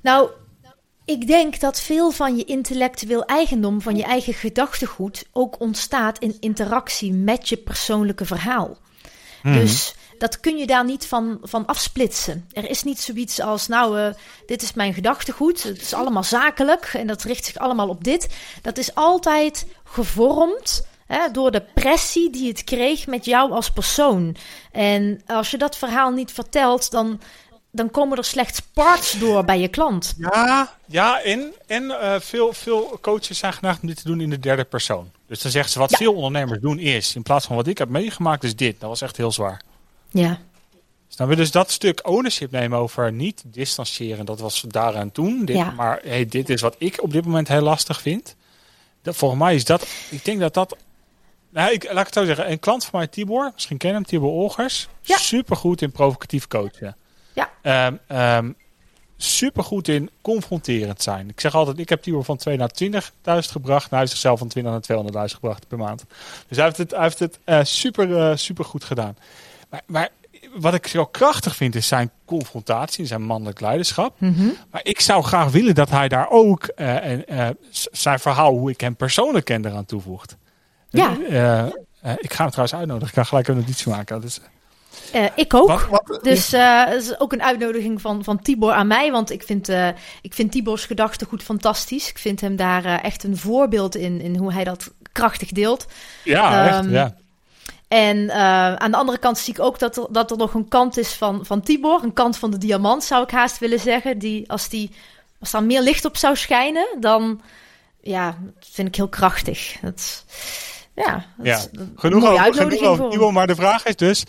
Nou, 0.02 0.30
ik 1.06 1.28
denk 1.28 1.60
dat 1.60 1.82
veel 1.82 2.12
van 2.12 2.38
je 2.38 2.44
intellectueel 2.44 3.26
eigendom, 3.26 3.82
van 3.82 3.96
je 3.96 4.04
eigen 4.04 4.34
gedachtegoed, 4.34 5.26
ook 5.32 5.60
ontstaat 5.60 6.20
in 6.20 6.38
interactie 6.40 7.14
met 7.14 7.50
je 7.50 7.58
persoonlijke 7.58 8.26
verhaal. 8.26 8.78
Mm. 9.44 9.54
Dus 9.54 9.96
dat 10.20 10.40
kun 10.40 10.58
je 10.58 10.68
daar 10.68 10.86
niet 10.86 11.06
van, 11.06 11.38
van 11.42 11.66
afsplitsen. 11.66 12.48
Er 12.52 12.70
is 12.70 12.84
niet 12.84 13.00
zoiets 13.00 13.40
als, 13.40 13.68
nou, 13.68 14.00
uh, 14.00 14.08
dit 14.46 14.62
is 14.62 14.74
mijn 14.74 14.94
gedachtegoed. 14.94 15.64
Het 15.64 15.82
is 15.82 15.94
allemaal 15.94 16.24
zakelijk 16.24 16.92
en 16.94 17.08
dat 17.08 17.24
richt 17.24 17.46
zich 17.46 17.58
allemaal 17.58 17.90
op 17.90 18.04
dit. 18.04 18.30
Dat 18.62 18.78
is 18.78 18.96
altijd 18.96 19.66
gevormd 19.84 20.88
hè, 21.06 21.32
door 21.32 21.52
de 21.52 21.64
pressie 21.74 22.30
die 22.30 22.48
het 22.48 22.64
kreeg 22.64 23.08
met 23.08 23.26
jou 23.26 23.52
als 23.52 23.72
persoon. 23.72 24.36
En 24.72 25.22
als 25.26 25.52
je 25.52 25.58
dat 25.58 25.78
verhaal 25.78 26.12
niet 26.12 26.32
vertelt, 26.32 26.92
dan 26.92 27.20
dan 27.72 27.92
komen 27.92 28.18
er 28.18 28.24
slechts 28.24 28.60
parts 28.60 29.20
door 29.20 29.46
bij 29.46 29.60
je 29.60 29.68
klant. 29.68 30.14
Ja, 30.18 30.78
ja 30.86 31.22
en, 31.22 31.54
en 31.68 31.84
uh, 31.84 32.16
veel, 32.20 32.54
veel 32.54 32.98
coaches 33.02 33.38
zijn 33.38 33.54
geneigd 33.54 33.82
om 33.82 33.88
dit 33.88 33.98
te 33.98 34.04
doen 34.04 34.22
in 34.22 34.30
de 34.30 34.40
derde 34.40 34.64
persoon. 34.64 35.12
Dus 35.28 35.42
dan 35.42 35.52
zeggen 35.52 35.72
ze 35.72 35.80
wat 35.80 35.98
veel 35.98 36.14
ondernemers 36.14 36.60
doen 36.62 36.80
is, 36.80 37.16
in 37.16 37.24
plaats 37.24 37.46
van 37.46 37.56
wat 37.56 37.68
ik 37.68 37.78
heb 37.78 37.90
meegemaakt, 37.90 38.44
is 38.44 38.56
dit. 38.56 38.80
Dat 38.80 38.90
was 38.90 39.02
echt 39.02 39.18
heel 39.18 39.32
zwaar. 39.32 39.62
Ja. 40.10 40.40
Dus 41.08 41.16
dan 41.16 41.28
willen 41.28 41.46
ze 41.46 41.52
dat 41.52 41.72
stuk 41.72 42.08
ownership 42.08 42.52
nemen 42.52 42.78
over 42.78 43.12
niet 43.12 43.44
distancieren. 43.46 44.26
Dat 44.26 44.40
was 44.40 44.66
daaraan 44.68 45.12
toen. 45.12 45.46
Dit, 45.46 45.56
ja. 45.56 45.72
Maar 45.72 46.00
hey, 46.04 46.26
dit 46.26 46.50
is 46.50 46.62
wat 46.62 46.76
ik 46.78 47.04
op 47.04 47.12
dit 47.12 47.26
moment 47.26 47.48
heel 47.48 47.62
lastig 47.62 48.02
vind. 48.02 48.36
Dat, 49.02 49.16
volgens 49.16 49.40
mij 49.42 49.56
is 49.56 49.66
dat, 49.66 49.88
ik 50.10 50.26
denk 50.26 50.40
dat 50.40 50.54
dat 50.54 50.78
nou, 51.50 51.72
ik, 51.72 51.84
laat 51.84 52.00
ik 52.00 52.06
het 52.06 52.14
zo 52.14 52.26
zeggen. 52.26 52.52
Een 52.52 52.60
klant 52.60 52.86
van 52.86 53.00
mij, 53.00 53.08
Tibor, 53.08 53.52
misschien 53.54 53.78
ken 53.78 53.94
hem, 53.94 54.06
Tibor 54.06 54.30
Olgers. 54.30 54.88
Ja. 55.02 55.18
Super 55.18 55.56
goed 55.56 55.82
in 55.82 55.92
provocatief 55.92 56.48
coachen. 56.48 56.96
Ja. 57.34 57.88
Um, 57.88 58.00
um, 58.18 58.56
supergoed 59.18 59.88
in 59.88 60.10
confronterend 60.22 61.02
zijn. 61.02 61.30
Ik 61.30 61.40
zeg 61.40 61.56
altijd, 61.56 61.80
ik 61.80 61.90
heb 61.90 62.02
Tibor 62.02 62.24
van 62.24 62.38
2 62.38 62.58
naar 62.58 62.72
20.000 62.84 62.92
gebracht. 63.24 63.64
Nou, 63.64 63.88
hij 63.90 64.00
heeft 64.00 64.12
zichzelf 64.12 64.40
van 64.40 64.48
20 64.48 64.88
naar 64.88 65.28
200.000 65.30 65.36
gebracht 65.36 65.68
per 65.68 65.78
maand. 65.78 66.06
Dus 66.48 66.58
hij 66.58 66.66
heeft 66.66 66.78
het, 66.78 66.92
hij 66.92 67.02
heeft 67.02 67.20
het 67.20 67.40
uh, 67.46 67.60
super, 67.64 68.10
uh, 68.10 68.36
super 68.36 68.66
goed 68.66 68.84
gedaan. 68.84 69.18
Maar, 69.70 69.82
maar 69.86 70.10
wat 70.54 70.74
ik 70.74 70.88
zo 70.88 71.06
krachtig 71.06 71.56
vind 71.56 71.76
is 71.76 71.88
zijn 71.88 72.12
confrontatie, 72.26 73.06
zijn 73.06 73.22
mannelijk 73.22 73.60
leiderschap. 73.60 74.20
Mm 74.20 74.34
-hmm. 74.34 74.56
Maar 74.72 74.82
ik 74.84 75.00
zou 75.00 75.24
graag 75.24 75.52
willen 75.52 75.76
dat 75.76 75.90
hij 75.90 76.08
daar 76.08 76.30
ook 76.30 76.72
uh, 76.76 77.06
en, 77.06 77.58
zijn 77.92 78.20
verhaal, 78.20 78.54
hoe 78.54 78.70
ik 78.70 78.82
hem 78.82 78.96
persoonlijk 78.96 79.46
ken, 79.46 79.66
eraan 79.66 79.86
toevoegt. 79.86 80.38
Ja. 80.90 81.12
ik 82.18 82.34
ga 82.34 82.42
hem 82.42 82.50
trouwens 82.50 82.74
uitnodigen. 82.74 83.08
Ik 83.08 83.14
ga 83.14 83.24
gelijk 83.24 83.48
een 83.48 83.58
notitie 83.58 83.92
maken. 83.92 84.22
Dus, 84.22 84.40
uh, 85.16 85.26
ik 85.36 85.54
ook. 85.54 85.68
Wat, 85.68 85.88
wat, 85.88 86.20
dus 86.24 86.54
uh, 86.54 86.84
is 86.96 87.20
ook 87.20 87.34
een 87.34 87.44
uitnodiging 87.44 88.02
van, 88.02 88.24
van 88.24 88.42
Tibor 88.42 88.72
aan 88.72 88.88
mij. 88.88 89.12
Want 89.12 89.32
ik 89.32 89.44
vind, 89.44 89.70
uh, 89.70 89.88
ik 90.22 90.34
vind 90.34 90.52
Tibors 90.52 90.86
gedachtegoed 90.86 91.44
fantastisch. 91.44 92.10
Ik 92.10 92.18
vind 92.18 92.42
hem 92.42 92.56
daar 92.56 92.86
echt 92.86 93.24
een 93.24 93.38
voorbeeld 93.38 93.96
in, 93.96 94.22
in 94.22 94.36
hoe 94.36 94.54
hij 94.54 94.64
dat 94.64 94.94
krachtig 95.12 95.50
deelt. 95.50 95.86
Ja, 96.24 96.78
um, 96.78 96.86
echt, 96.86 96.92
ja. 96.92 97.16
En 97.90 98.32
aan 98.80 98.92
de 98.92 98.98
andere 98.98 99.18
kant 99.18 99.38
zie 99.38 99.54
ik 99.54 99.60
ook 99.60 99.80
dat 99.80 99.98
er, 99.98 100.08
dat 100.10 100.32
er 100.32 100.38
nog 100.38 100.54
een 100.54 100.68
kant 100.68 100.98
is 100.98 101.14
van, 101.14 101.46
van 101.46 101.62
Tibor. 101.62 102.04
Een 102.04 102.14
kant 102.14 102.38
van 102.38 102.52
de 102.52 102.58
diamant, 102.58 103.04
zou 103.04 103.24
ik 103.24 103.32
haast 103.32 103.58
willen 103.58 103.80
zeggen. 103.80 104.18
Die, 104.18 104.52
als, 104.52 104.70
die, 104.70 104.92
als 105.40 105.52
daar 105.52 105.64
meer 105.64 105.82
licht 105.82 106.06
op 106.06 106.18
zou 106.18 106.36
schijnen, 106.36 106.88
dan 107.00 107.42
ja, 108.02 108.38
vind 108.60 108.88
ik 108.88 108.96
heel 108.96 109.08
krachtig. 109.08 109.78
Dat, 109.82 110.26
ja, 110.96 111.26
ja. 111.44 111.60
genoeg 111.96 112.30
over, 112.30 112.54
genoeg 112.54 112.82
over 112.82 113.10
Tibor, 113.10 113.34
maar 113.34 113.48
de 113.48 113.56
vraag 113.56 113.86
is 113.86 113.96
dus, 113.96 114.24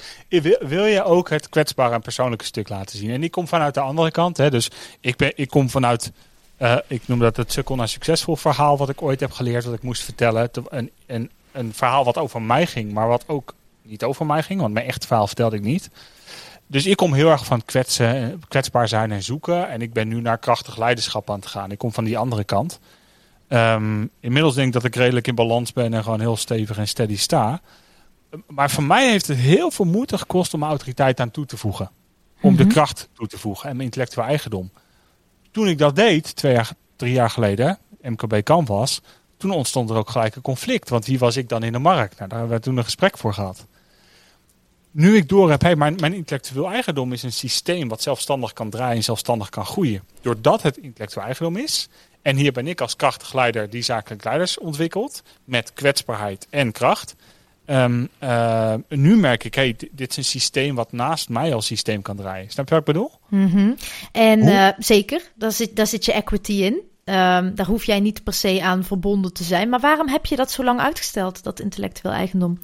wil, 0.60 0.84
je 0.84 1.04
ook 1.04 1.30
het 1.30 1.48
kwetsbare 1.48 1.94
en 1.94 2.00
persoonlijke 2.00 2.44
stuk 2.44 2.68
laten 2.68 2.98
zien? 2.98 3.10
En 3.10 3.22
ik 3.22 3.30
kom 3.30 3.48
vanuit 3.48 3.74
de 3.74 3.80
andere 3.80 4.10
kant, 4.10 4.36
hè, 4.36 4.50
dus 4.50 4.70
ik, 5.00 5.16
ben, 5.16 5.32
ik 5.34 5.48
kom 5.48 5.70
vanuit, 5.70 6.12
uh, 6.58 6.76
ik 6.86 7.02
noem 7.06 7.18
dat 7.18 7.36
het 7.36 7.52
sukkel 7.52 7.74
naar 7.74 7.88
succesvol 7.88 8.36
verhaal 8.36 8.76
wat 8.76 8.88
ik 8.88 9.02
ooit 9.02 9.20
heb 9.20 9.32
geleerd, 9.32 9.64
wat 9.64 9.74
ik 9.74 9.82
moest 9.82 10.02
vertellen. 10.02 10.50
Een 11.60 11.74
verhaal 11.74 12.04
wat 12.04 12.18
over 12.18 12.42
mij 12.42 12.66
ging, 12.66 12.92
maar 12.92 13.08
wat 13.08 13.24
ook 13.26 13.54
niet 13.82 14.04
over 14.04 14.26
mij 14.26 14.42
ging, 14.42 14.60
want 14.60 14.72
mijn 14.72 14.86
echte 14.86 15.06
verhaal 15.06 15.26
vertelde 15.26 15.56
ik 15.56 15.62
niet. 15.62 15.90
Dus 16.66 16.86
ik 16.86 16.96
kom 16.96 17.12
heel 17.12 17.30
erg 17.30 17.44
van 17.44 17.64
kwetsen, 17.64 18.42
kwetsbaar 18.48 18.88
zijn 18.88 19.12
en 19.12 19.22
zoeken. 19.22 19.68
En 19.68 19.82
ik 19.82 19.92
ben 19.92 20.08
nu 20.08 20.20
naar 20.20 20.38
krachtig 20.38 20.76
leiderschap 20.76 21.30
aan 21.30 21.38
het 21.38 21.46
gaan. 21.46 21.70
Ik 21.70 21.78
kom 21.78 21.92
van 21.92 22.04
die 22.04 22.18
andere 22.18 22.44
kant. 22.44 22.80
Um, 23.48 24.10
inmiddels 24.20 24.54
denk 24.54 24.66
ik 24.66 24.72
dat 24.72 24.84
ik 24.84 24.94
redelijk 24.94 25.26
in 25.26 25.34
balans 25.34 25.72
ben 25.72 25.94
en 25.94 26.02
gewoon 26.02 26.20
heel 26.20 26.36
stevig 26.36 26.78
en 26.78 26.88
steady 26.88 27.16
sta. 27.16 27.60
Maar 28.46 28.70
voor 28.70 28.82
mij 28.82 29.10
heeft 29.10 29.26
het 29.26 29.36
heel 29.36 29.70
veel 29.70 29.84
moeite 29.84 30.18
gekost 30.18 30.54
om 30.54 30.62
autoriteit 30.62 31.20
aan 31.20 31.30
toe 31.30 31.46
te 31.46 31.56
voegen. 31.56 31.90
Om 32.40 32.56
de 32.56 32.64
mhm. 32.64 32.72
kracht 32.72 33.08
toe 33.12 33.26
te 33.26 33.38
voegen 33.38 33.68
en 33.68 33.76
mijn 33.76 33.86
intellectueel 33.86 34.26
eigendom. 34.26 34.70
Toen 35.50 35.68
ik 35.68 35.78
dat 35.78 35.96
deed, 35.96 36.36
twee 36.36 36.52
jaar, 36.52 36.70
drie 36.96 37.12
jaar 37.12 37.30
geleden, 37.30 37.78
MKB 38.02 38.42
Canvas, 38.42 39.00
toen 39.40 39.50
ontstond 39.50 39.90
er 39.90 39.96
ook 39.96 40.10
gelijk 40.10 40.34
een 40.34 40.42
conflict. 40.42 40.88
Want 40.88 41.06
wie 41.06 41.18
was 41.18 41.36
ik 41.36 41.48
dan 41.48 41.62
in 41.62 41.72
de 41.72 41.78
markt? 41.78 42.18
Nou, 42.18 42.28
daar 42.28 42.38
hebben 42.38 42.56
we 42.56 42.62
toen 42.62 42.76
een 42.76 42.84
gesprek 42.84 43.18
voor 43.18 43.34
gehad. 43.34 43.66
Nu 44.90 45.16
ik 45.16 45.28
door 45.28 45.50
heb, 45.50 45.62
hey, 45.62 45.76
mijn, 45.76 45.96
mijn 46.00 46.14
intellectueel 46.14 46.70
eigendom 46.70 47.12
is 47.12 47.22
een 47.22 47.32
systeem 47.32 47.88
wat 47.88 48.02
zelfstandig 48.02 48.52
kan 48.52 48.70
draaien 48.70 48.96
en 48.96 49.04
zelfstandig 49.04 49.48
kan 49.48 49.66
groeien. 49.66 50.02
Doordat 50.20 50.62
het 50.62 50.76
intellectueel 50.76 51.26
eigendom 51.26 51.56
is, 51.56 51.88
en 52.22 52.36
hier 52.36 52.52
ben 52.52 52.66
ik 52.66 52.80
als 52.80 52.96
krachtig 52.96 53.32
leider 53.34 53.70
die 53.70 53.82
zakelijk 53.82 54.24
leiders 54.24 54.58
ontwikkelt. 54.58 55.22
Met 55.44 55.72
kwetsbaarheid 55.72 56.46
en 56.50 56.72
kracht. 56.72 57.14
Um, 57.66 58.08
uh, 58.22 58.74
nu 58.88 59.16
merk 59.16 59.44
ik, 59.44 59.54
hey, 59.54 59.76
dit 59.90 60.10
is 60.10 60.16
een 60.16 60.24
systeem 60.24 60.74
wat 60.74 60.92
naast 60.92 61.28
mij 61.28 61.54
als 61.54 61.66
systeem 61.66 62.02
kan 62.02 62.16
draaien. 62.16 62.50
Snap 62.50 62.68
je 62.68 62.74
wat 62.74 62.88
ik 62.88 62.92
bedoel? 62.92 63.10
Mm 63.28 63.50
-hmm. 63.50 63.76
En 64.12 64.38
uh, 64.38 64.68
zeker, 64.78 65.22
daar 65.34 65.52
zit, 65.52 65.76
daar 65.76 65.86
zit 65.86 66.04
je 66.04 66.12
equity 66.12 66.52
in. 66.52 66.89
Um, 67.10 67.54
daar 67.54 67.66
hoef 67.66 67.84
jij 67.84 68.00
niet 68.00 68.24
per 68.24 68.32
se 68.32 68.62
aan 68.62 68.84
verbonden 68.84 69.32
te 69.32 69.44
zijn. 69.44 69.68
Maar 69.68 69.80
waarom 69.80 70.08
heb 70.08 70.26
je 70.26 70.36
dat 70.36 70.50
zo 70.50 70.64
lang 70.64 70.80
uitgesteld, 70.80 71.42
dat 71.42 71.60
intellectueel 71.60 72.14
eigendom? 72.14 72.58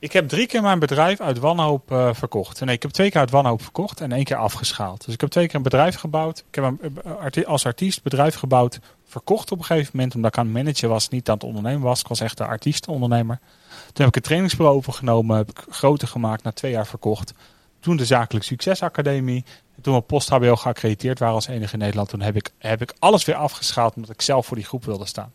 Ik 0.00 0.12
heb 0.12 0.28
drie 0.28 0.46
keer 0.46 0.62
mijn 0.62 0.78
bedrijf 0.78 1.20
uit 1.20 1.38
wanhoop 1.38 1.92
uh, 1.92 2.08
verkocht. 2.12 2.60
Nee, 2.60 2.74
ik 2.74 2.82
heb 2.82 2.90
twee 2.90 3.10
keer 3.10 3.20
uit 3.20 3.30
wanhoop 3.30 3.62
verkocht 3.62 4.00
en 4.00 4.12
één 4.12 4.24
keer 4.24 4.36
afgeschaald. 4.36 5.04
Dus 5.04 5.14
ik 5.14 5.20
heb 5.20 5.30
twee 5.30 5.46
keer 5.46 5.54
een 5.54 5.62
bedrijf 5.62 5.96
gebouwd. 5.96 6.44
Ik 6.48 6.54
heb 6.54 6.64
een, 6.64 6.98
eh, 7.32 7.44
als 7.44 7.66
artiest 7.66 8.02
bedrijf 8.02 8.34
gebouwd, 8.34 8.78
verkocht 9.06 9.52
op 9.52 9.58
een 9.58 9.64
gegeven 9.64 9.90
moment. 9.94 10.14
Omdat 10.14 10.30
ik 10.30 10.38
aan 10.38 10.44
het 10.44 10.54
managen 10.54 10.88
was, 10.88 11.08
niet 11.08 11.28
aan 11.28 11.34
het 11.34 11.44
ondernemen 11.44 11.82
was. 11.82 12.00
Ik 12.00 12.08
was 12.08 12.20
echt 12.20 12.36
de 12.36 12.46
artiestenondernemer. 12.46 13.38
Toen 13.68 14.04
heb 14.04 14.08
ik 14.08 14.16
een 14.16 14.22
trainingsbureau 14.22 14.76
overgenomen, 14.76 15.36
heb 15.36 15.50
ik 15.50 15.64
groter 15.68 16.08
gemaakt, 16.08 16.42
na 16.42 16.52
twee 16.52 16.72
jaar 16.72 16.86
verkocht. 16.86 17.34
Toen 17.80 17.96
de 17.96 18.04
Zakelijk 18.04 18.44
Succesacademie. 18.44 19.44
En 19.76 19.82
toen 19.82 19.94
we 19.94 20.00
post-HBO 20.00 20.56
geaccrediteerd 20.56 21.18
waren 21.18 21.34
als 21.34 21.46
enige 21.46 21.72
in 21.72 21.78
Nederland. 21.78 22.08
Toen 22.08 22.20
heb 22.20 22.36
ik, 22.36 22.50
heb 22.58 22.82
ik 22.82 22.94
alles 22.98 23.24
weer 23.24 23.34
afgeschaald 23.34 23.94
omdat 23.94 24.10
ik 24.10 24.22
zelf 24.22 24.46
voor 24.46 24.56
die 24.56 24.66
groep 24.66 24.84
wilde 24.84 25.06
staan. 25.06 25.32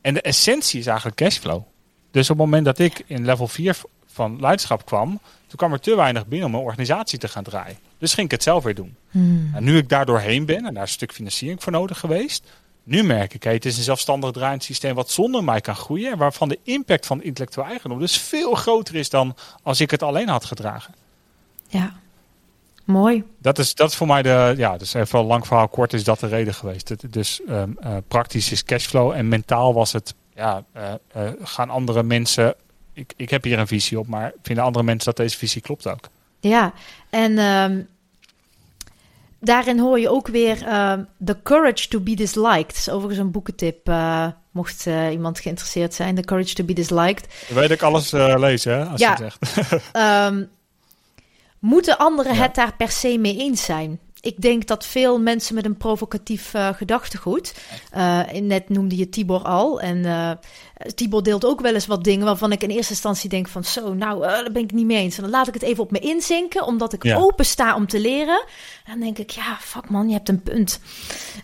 En 0.00 0.14
de 0.14 0.20
essentie 0.20 0.80
is 0.80 0.86
eigenlijk 0.86 1.16
cashflow. 1.16 1.62
Dus 2.10 2.30
op 2.30 2.36
het 2.36 2.46
moment 2.46 2.64
dat 2.64 2.78
ik 2.78 3.04
in 3.06 3.24
level 3.24 3.48
4 3.48 3.76
van 4.06 4.40
leiderschap 4.40 4.86
kwam, 4.86 5.08
toen 5.46 5.56
kwam 5.56 5.72
er 5.72 5.80
te 5.80 5.96
weinig 5.96 6.26
binnen 6.26 6.48
om 6.48 6.54
een 6.54 6.60
organisatie 6.60 7.18
te 7.18 7.28
gaan 7.28 7.42
draaien. 7.42 7.78
Dus 7.98 8.14
ging 8.14 8.26
ik 8.26 8.32
het 8.32 8.42
zelf 8.42 8.64
weer 8.64 8.74
doen. 8.74 8.96
Hmm. 9.10 9.50
En 9.54 9.64
nu 9.64 9.76
ik 9.76 9.88
daar 9.88 10.06
doorheen 10.06 10.46
ben, 10.46 10.66
en 10.66 10.74
daar 10.74 10.82
is 10.82 10.88
een 10.88 10.94
stuk 10.94 11.12
financiering 11.12 11.62
voor 11.62 11.72
nodig 11.72 11.98
geweest, 11.98 12.46
nu 12.82 13.02
merk 13.02 13.34
ik, 13.34 13.42
hey, 13.42 13.52
het 13.52 13.64
is 13.64 13.76
een 13.76 13.82
zelfstandig 13.82 14.30
draaiend 14.30 14.64
systeem 14.64 14.94
wat 14.94 15.10
zonder 15.10 15.44
mij 15.44 15.60
kan 15.60 15.76
groeien. 15.76 16.12
En 16.12 16.18
waarvan 16.18 16.48
de 16.48 16.58
impact 16.62 17.06
van 17.06 17.22
intellectueel 17.22 17.66
eigendom 17.66 17.98
dus 17.98 18.18
veel 18.18 18.54
groter 18.54 18.94
is 18.94 19.10
dan 19.10 19.36
als 19.62 19.80
ik 19.80 19.90
het 19.90 20.02
alleen 20.02 20.28
had 20.28 20.44
gedragen. 20.44 20.94
Ja, 21.74 21.92
mooi. 22.84 23.24
Dat 23.38 23.58
is, 23.58 23.74
dat 23.74 23.90
is 23.90 23.96
voor 23.96 24.06
mij 24.06 24.22
de, 24.22 24.54
ja, 24.56 24.76
dus 24.76 24.94
even 24.94 25.18
een 25.18 25.26
lang 25.26 25.46
verhaal 25.46 25.68
kort, 25.68 25.92
is 25.92 26.04
dat 26.04 26.20
de 26.20 26.26
reden 26.26 26.54
geweest. 26.54 26.88
Het, 26.88 27.04
dus 27.10 27.40
um, 27.48 27.78
uh, 27.84 27.96
praktisch 28.08 28.52
is 28.52 28.64
cashflow 28.64 29.10
en 29.10 29.28
mentaal 29.28 29.74
was 29.74 29.92
het, 29.92 30.14
ja, 30.34 30.64
uh, 30.76 30.92
uh, 31.16 31.30
gaan 31.42 31.70
andere 31.70 32.02
mensen 32.02 32.54
ik, 32.94 33.12
ik 33.16 33.30
heb 33.30 33.44
hier 33.44 33.58
een 33.58 33.66
visie 33.66 33.98
op, 33.98 34.06
maar 34.06 34.32
vinden 34.42 34.64
andere 34.64 34.84
mensen 34.84 35.04
dat 35.14 35.16
deze 35.16 35.38
visie 35.38 35.60
klopt 35.60 35.86
ook? 35.86 36.08
Ja, 36.40 36.72
en 37.10 37.38
um, 37.38 37.88
daarin 39.40 39.78
hoor 39.78 40.00
je 40.00 40.08
ook 40.08 40.28
weer 40.28 40.62
uh, 40.62 40.92
The 41.24 41.36
Courage 41.42 41.88
to 41.88 42.00
be 42.00 42.14
Disliked. 42.14 42.76
is 42.76 42.88
overigens 42.88 43.18
een 43.18 43.30
boekentip, 43.30 43.88
uh, 43.88 44.26
mocht 44.50 44.86
uh, 44.86 45.10
iemand 45.10 45.40
geïnteresseerd 45.40 45.94
zijn. 45.94 46.14
The 46.14 46.22
Courage 46.22 46.54
to 46.54 46.64
be 46.64 46.72
Disliked. 46.72 47.44
Dan 47.48 47.58
weet 47.58 47.70
ik 47.70 47.82
alles 47.82 48.10
lezen, 48.10 48.72
hè, 48.72 48.84
als 48.84 49.00
ja, 49.00 49.16
je 49.18 49.24
het 49.24 49.34
zegt. 49.40 49.96
um, 50.32 50.50
moeten 51.64 51.98
anderen 51.98 52.34
ja. 52.34 52.42
het 52.42 52.54
daar 52.54 52.76
per 52.76 52.90
se 52.90 53.18
mee 53.18 53.36
eens 53.36 53.64
zijn? 53.64 54.00
ik 54.24 54.40
denk 54.40 54.66
dat 54.66 54.86
veel 54.86 55.20
mensen 55.20 55.54
met 55.54 55.64
een 55.64 55.76
provocatief 55.76 56.54
uh, 56.54 56.68
gedachtegoed. 56.74 57.54
Uh, 57.96 58.20
net 58.30 58.68
noemde 58.68 58.96
je 58.96 59.08
Tibor 59.08 59.42
al. 59.42 59.80
En 59.80 59.96
uh, 59.96 60.30
Tibor 60.94 61.22
deelt 61.22 61.44
ook 61.44 61.60
wel 61.60 61.74
eens 61.74 61.86
wat 61.86 62.04
dingen 62.04 62.24
waarvan 62.24 62.52
ik 62.52 62.62
in 62.62 62.70
eerste 62.70 62.92
instantie 62.92 63.28
denk 63.28 63.48
van 63.48 63.64
zo, 63.64 63.94
nou, 63.94 64.20
daar 64.20 64.52
ben 64.52 64.62
ik 64.62 64.72
niet 64.72 64.86
mee 64.86 64.96
eens. 64.96 65.16
En 65.16 65.22
dan 65.22 65.30
laat 65.30 65.48
ik 65.48 65.54
het 65.54 65.62
even 65.62 65.82
op 65.82 65.90
me 65.90 65.98
inzinken, 65.98 66.64
omdat 66.64 66.92
ik 66.92 67.02
ja. 67.02 67.16
open 67.16 67.44
sta 67.44 67.74
om 67.74 67.86
te 67.86 68.00
leren. 68.00 68.44
En 68.84 68.92
dan 68.92 69.00
denk 69.00 69.18
ik, 69.18 69.30
ja, 69.30 69.56
fuck 69.60 69.88
man, 69.88 70.08
je 70.08 70.14
hebt 70.14 70.28
een 70.28 70.42
punt. 70.42 70.80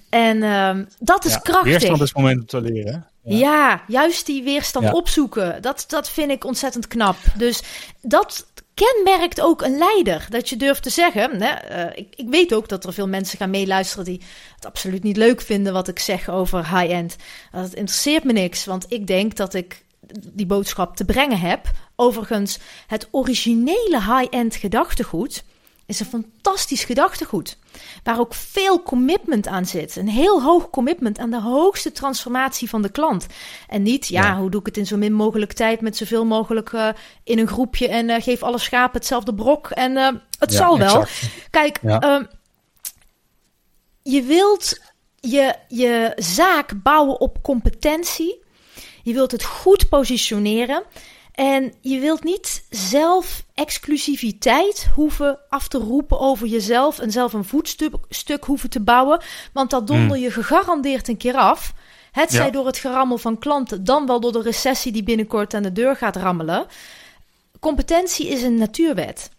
En 0.08 0.42
ehm, 0.42 0.84
dat 0.98 1.24
is 1.24 1.32
ja, 1.32 1.38
krachtig. 1.38 1.70
Weerstand 1.70 2.00
is 2.00 2.14
moment 2.14 2.40
om 2.40 2.46
te 2.46 2.60
leren. 2.60 3.08
Ja. 3.22 3.36
ja, 3.36 3.82
juist 3.86 4.26
die 4.26 4.42
weerstand 4.42 4.92
opzoeken. 4.92 5.62
Dat, 5.62 5.84
dat 5.88 6.10
vind 6.10 6.30
ik 6.30 6.44
ontzettend 6.44 6.86
knap. 6.86 7.16
Dus 7.36 7.62
dat 8.00 8.46
kenmerkt 8.80 9.40
ook 9.40 9.62
een 9.62 9.78
leider. 9.78 10.26
Dat 10.28 10.48
je 10.48 10.56
durft 10.56 10.82
te 10.82 10.90
zeggen. 10.90 11.42
Hè, 11.42 11.84
uh, 11.86 11.90
ik, 11.94 12.14
ik, 12.16 12.28
weet 12.28 12.54
ook 12.54 12.68
dat 12.68 12.84
er 12.84 12.92
veel 12.92 13.08
mensen 13.08 13.38
gaan 13.38 13.50
meeluisteren 13.50 14.04
die 14.04 14.20
het 14.54 14.66
absoluut 14.66 15.02
niet 15.02 15.16
leuk 15.16 15.40
vinden 15.40 15.72
wat 15.72 15.88
ik 15.88 15.98
zeg 15.98 16.28
over 16.28 16.78
high-end. 16.78 17.16
Dat 17.52 17.74
interesseert 17.74 18.24
me 18.24 18.32
niks, 18.32 18.64
want 18.64 18.86
ik 18.88 19.06
denk 19.06 19.36
dat 19.36 19.54
ik 19.54 19.84
die 20.32 20.46
boodschap 20.46 20.96
te 20.96 21.04
brengen 21.04 21.38
heb 21.38 21.70
Overigens, 22.00 22.58
het 22.86 23.08
originele 23.10 24.00
high-end 24.00 24.56
gedachtegoed 24.56 25.44
is 25.90 26.00
een 26.00 26.06
fantastisch 26.06 26.84
gedachtegoed. 26.84 27.58
Waar 28.02 28.18
ook 28.18 28.34
veel 28.34 28.82
commitment 28.82 29.46
aan 29.46 29.66
zit. 29.66 29.96
Een 29.96 30.08
heel 30.08 30.42
hoog 30.42 30.70
commitment 30.70 31.18
aan 31.18 31.30
de 31.30 31.40
hoogste 31.40 31.92
transformatie 31.92 32.68
van 32.68 32.82
de 32.82 32.90
klant. 32.90 33.26
En 33.68 33.82
niet, 33.82 34.06
ja, 34.06 34.36
hoe 34.36 34.50
doe 34.50 34.60
ik 34.60 34.66
het 34.66 34.76
in 34.76 34.86
zo 34.86 34.96
min 34.96 35.12
mogelijk 35.12 35.52
tijd 35.52 35.80
met 35.80 35.96
zoveel 35.96 36.24
mogelijk 36.24 36.72
uh, 36.72 36.88
in 37.24 37.38
een 37.38 37.48
groepje 37.48 37.88
en 37.88 38.08
uh, 38.08 38.22
geef 38.22 38.42
alle 38.42 38.58
schapen 38.58 38.98
hetzelfde 38.98 39.34
brok 39.34 39.70
en 39.70 39.96
uh, 39.96 40.08
het 40.38 40.52
ja, 40.52 40.56
zal 40.56 40.78
wel. 40.78 41.04
Kijk, 41.50 41.78
ja. 41.82 42.28
je 44.02 44.22
wilt 44.22 44.80
je, 45.20 45.54
je 45.68 46.12
zaak 46.16 46.82
bouwen 46.82 47.20
op 47.20 47.42
competentie. 47.42 48.42
Je 49.02 49.12
wilt 49.12 49.32
het 49.32 49.44
goed 49.44 49.88
positioneren. 49.88 50.82
En 51.40 51.74
je 51.80 51.98
wilt 51.98 52.24
niet 52.24 52.64
zelf 52.70 53.44
exclusiviteit 53.54 54.88
hoeven 54.94 55.38
af 55.48 55.68
te 55.68 55.78
roepen 55.78 56.20
over 56.20 56.46
jezelf 56.46 56.98
en 56.98 57.10
zelf 57.10 57.32
een 57.32 57.44
voetstuk 57.44 58.44
hoeven 58.44 58.70
te 58.70 58.80
bouwen, 58.80 59.20
want 59.52 59.70
dat 59.70 59.86
donder 59.86 60.16
hmm. 60.16 60.24
je 60.24 60.30
gegarandeerd 60.30 61.08
een 61.08 61.16
keer 61.16 61.34
af. 61.34 61.72
Het 62.12 62.32
zij 62.32 62.50
door 62.50 62.66
het 62.66 62.78
gerammel 62.78 63.18
van 63.18 63.38
klanten, 63.38 63.84
dan 63.84 64.06
wel 64.06 64.20
door 64.20 64.32
de 64.32 64.42
recessie 64.42 64.92
die 64.92 65.02
binnenkort 65.02 65.54
aan 65.54 65.62
de 65.62 65.72
deur 65.72 65.96
gaat 65.96 66.16
rammelen. 66.16 66.66
Competentie 67.60 68.28
is 68.28 68.42
een 68.42 68.58
natuurwet. 68.58 69.30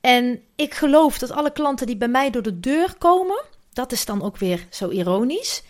En 0.00 0.40
ik 0.56 0.74
geloof 0.74 1.18
dat 1.18 1.30
alle 1.30 1.52
klanten 1.52 1.86
die 1.86 1.96
bij 1.96 2.08
mij 2.08 2.30
door 2.30 2.42
de 2.42 2.60
deur 2.60 2.94
komen, 2.98 3.44
dat 3.72 3.92
is 3.92 4.04
dan 4.04 4.22
ook 4.22 4.36
weer 4.36 4.66
zo 4.70 4.88
ironisch, 4.88 5.62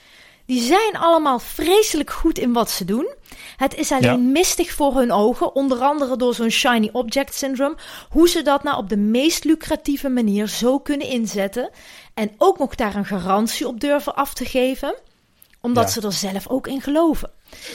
die 0.52 0.62
zijn 0.62 0.96
allemaal 0.96 1.38
vreselijk 1.38 2.10
goed 2.10 2.38
in 2.38 2.52
wat 2.52 2.70
ze 2.70 2.84
doen. 2.84 3.14
Het 3.56 3.74
is 3.74 3.92
alleen 3.92 4.32
mistig 4.32 4.72
voor 4.72 4.96
hun 4.96 5.12
ogen, 5.12 5.54
onder 5.54 5.78
andere 5.78 6.16
door 6.16 6.34
zo'n 6.34 6.50
shiny 6.50 6.88
object 6.92 7.34
syndrome, 7.34 7.76
hoe 8.08 8.28
ze 8.28 8.42
dat 8.42 8.62
nou 8.62 8.76
op 8.76 8.88
de 8.88 8.96
meest 8.96 9.44
lucratieve 9.44 10.08
manier 10.08 10.46
zo 10.48 10.78
kunnen 10.78 11.06
inzetten 11.06 11.70
en 12.14 12.30
ook 12.38 12.58
nog 12.58 12.74
daar 12.74 12.94
een 12.94 13.04
garantie 13.04 13.66
op 13.66 13.80
durven 13.80 14.14
af 14.14 14.34
te 14.34 14.44
geven, 14.44 14.94
omdat 15.60 15.90
ze 15.90 16.00
er 16.00 16.12
zelf 16.12 16.48
ook 16.48 16.66
in 16.66 16.80
geloven. 16.80 17.30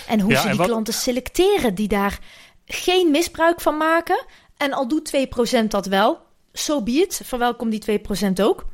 En 0.08 0.20
hoe 0.20 0.36
ze 0.36 0.50
die 0.50 0.62
klanten 0.62 0.94
selecteren 0.94 1.76
die 1.76 1.88
daar 1.88 2.20
geen 2.66 3.12
misbruik 3.12 3.62
van 3.62 3.78
maken 3.78 4.26
en 4.58 4.74
al 4.74 4.88
doet 4.88 5.18
2% 5.64 5.68
dat 5.68 5.86
wel, 5.86 6.20
zo 6.54 6.74
so 6.74 6.82
be 6.82 6.92
it, 6.92 7.22
verwelkom 7.24 7.70
die 7.70 8.00
2% 8.00 8.34
ook. 8.42 8.66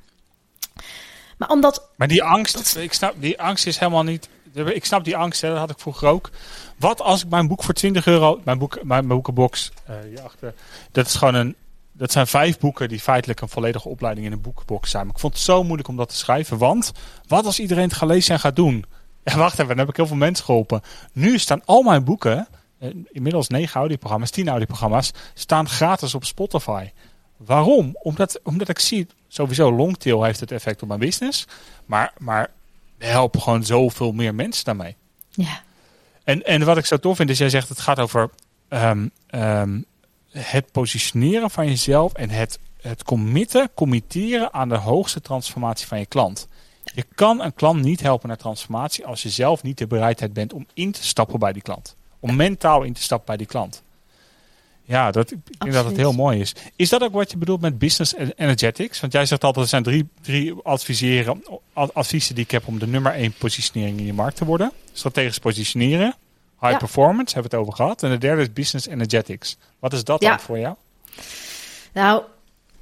Maar 1.44 1.52
omdat. 1.52 1.90
Maar 1.96 2.08
die 2.08 2.24
angst, 2.24 2.76
ik 2.76 2.94
snap, 2.94 3.14
die 3.18 3.42
angst 3.42 3.68
is 3.68 3.78
helemaal 3.78 4.04
niet. 4.04 4.30
Ik 4.54 4.86
snap 4.86 5.04
die 5.04 5.18
angst, 5.18 5.42
hè, 5.42 5.50
dat 5.50 5.58
had 5.58 5.70
ik 5.70 5.80
vroeger 5.80 6.08
ook. 6.08 6.30
Wat 6.78 7.02
als 7.02 7.24
ik 7.24 7.30
mijn 7.30 7.48
boek 7.48 7.64
voor 7.64 7.74
20 7.74 8.06
euro, 8.06 8.42
mijn, 8.44 8.58
boek, 8.58 8.74
mijn, 8.74 8.88
mijn 8.88 9.08
boekenbox 9.08 9.72
uh, 9.90 9.96
hierachter, 10.08 10.54
dat 10.92 11.06
is 11.06 11.16
gewoon 11.16 11.34
een, 11.34 11.56
dat 11.92 12.12
zijn 12.12 12.28
vijf 12.28 12.60
boeken 12.60 12.90
die 12.90 13.00
feitelijk 13.00 13.42
een 13.42 13.50
volledige 13.50 13.90
opleiding 13.90 14.26
in 14.26 14.32
een 14.32 14.42
boekenbox 14.42 14.92
zijn. 14.92 15.06
Maar 15.06 15.14
ik 15.16 15.20
vond 15.22 15.34
het 15.34 15.44
zo 15.44 15.64
moeilijk 15.64 15.88
om 15.88 15.96
dat 15.96 16.10
te 16.10 16.16
schrijven, 16.16 16.58
want 16.58 16.92
wat 17.28 17.46
als 17.46 17.60
iedereen 17.60 17.88
het 17.88 17.94
gaat 17.94 18.10
lezen 18.10 18.34
en 18.34 18.40
gaat 18.40 18.56
doen? 18.56 18.86
Ja, 19.24 19.38
wacht 19.38 19.54
even, 19.54 19.68
dan 19.68 19.78
heb 19.78 19.90
ik 19.90 19.96
heel 19.96 20.08
veel 20.08 20.16
mensen 20.16 20.46
geholpen. 20.46 20.82
Nu 21.14 21.38
staan 21.38 21.66
al 21.66 21.82
mijn 21.82 22.04
boeken, 22.04 22.48
eh, 22.80 22.90
inmiddels 23.12 23.48
negen 23.48 23.80
audioprogramma's, 23.80 24.30
tien 24.30 24.48
audioprogramma's, 24.48 25.12
staan 25.34 25.70
gratis 25.70 26.16
op 26.16 26.26
Spotify. 26.26 26.90
Waarom? 27.38 27.98
Omdat, 28.02 28.40
omdat 28.44 28.70
ik 28.70 28.80
zie, 28.80 29.08
sowieso 29.28 29.72
longtail 29.72 30.24
heeft 30.24 30.40
het 30.40 30.52
effect 30.52 30.82
op 30.82 30.88
mijn 30.88 31.00
business. 31.00 31.48
Maar, 31.86 32.14
maar 32.18 32.52
we 32.98 33.06
helpen 33.06 33.42
gewoon 33.42 33.66
zoveel 33.66 34.12
meer 34.12 34.36
mensen 34.36 34.66
daarmee. 34.66 34.96
Ja. 35.30 35.62
En, 36.24 36.44
en 36.46 36.66
wat 36.66 36.78
ik 36.78 36.86
zo 36.86 36.98
tof 36.98 37.16
vind, 37.16 37.30
is 37.30 37.38
jij 37.38 37.50
zegt 37.50 37.70
het 37.70 37.80
gaat 37.80 38.00
over 38.00 38.30
um, 38.70 39.12
um, 39.30 39.86
het 40.30 40.72
positioneren 40.72 41.50
van 41.50 41.68
jezelf 41.68 42.14
en 42.14 42.30
het, 42.30 42.60
het 42.82 43.04
committen, 43.04 43.70
committeren 43.74 44.54
aan 44.54 44.70
de 44.70 44.78
hoogste 44.78 45.22
transformatie 45.22 45.88
van 45.88 46.00
je 46.00 46.06
klant. 46.06 46.48
Je 46.84 47.06
kan 47.16 47.42
een 47.42 47.54
klant 47.54 47.82
niet 47.82 48.02
helpen 48.02 48.28
naar 48.28 48.38
transformatie 48.38 49.06
als 49.06 49.24
je 49.24 49.30
zelf 49.30 49.64
niet 49.64 49.78
de 49.78 49.88
bereidheid 49.88 50.34
bent 50.34 50.54
om 50.54 50.68
in 50.74 50.92
te 50.92 51.04
stappen 51.04 51.40
bij 51.40 51.54
die 51.54 51.62
klant. 51.62 51.96
Om 52.20 52.36
mentaal 52.36 52.84
in 52.84 52.94
te 52.94 53.02
stappen 53.02 53.28
bij 53.28 53.38
die 53.38 53.48
klant. 53.48 53.84
Ja, 54.86 55.12
dat, 55.12 55.32
ik 55.32 55.40
denk 55.58 55.74
dat 55.74 55.86
het 55.86 55.98
heel 55.98 56.14
mooi 56.14 56.40
is. 56.40 56.56
Is 56.76 56.90
dat 56.90 57.02
ook 57.02 57.14
wat 57.14 57.32
je 57.32 57.38
bedoelt 57.38 57.62
met 57.62 57.80
business 57.80 58.16
energetics? 58.36 59.00
Want 59.00 59.14
jij 59.14 59.26
zegt 59.26 59.44
altijd, 59.44 59.64
er 59.64 59.70
zijn 59.70 59.84
drie, 59.84 60.08
drie 60.22 60.54
adviseren, 60.64 61.44
adviezen 61.74 62.36
die 62.36 62.44
ik 62.44 62.52
heb 62.52 62.68
om 62.68 62.80
de 62.80 62.88
nummer 62.88 63.14
één 63.14 63.34
positionering 63.38 64.00
in 64.00 64.06
je 64.06 64.14
markt 64.14 64.38
te 64.38 64.46
worden. 64.46 64.72
Strategisch 64.94 65.40
positioneren, 65.40 66.16
high 66.60 66.78
performance, 66.78 67.34
hebben 67.34 67.52
we 67.52 67.58
het 67.58 67.66
over 67.66 67.74
gehad. 67.74 68.04
En 68.04 68.10
de 68.10 68.18
derde 68.18 68.42
is 68.42 68.54
business 68.54 68.88
energetics. 68.88 69.58
Wat 69.80 69.94
is 69.94 70.04
dat 70.04 70.22
dan 70.22 70.40
voor 70.40 70.60
jou? 70.60 70.76
Nou, 71.94 72.24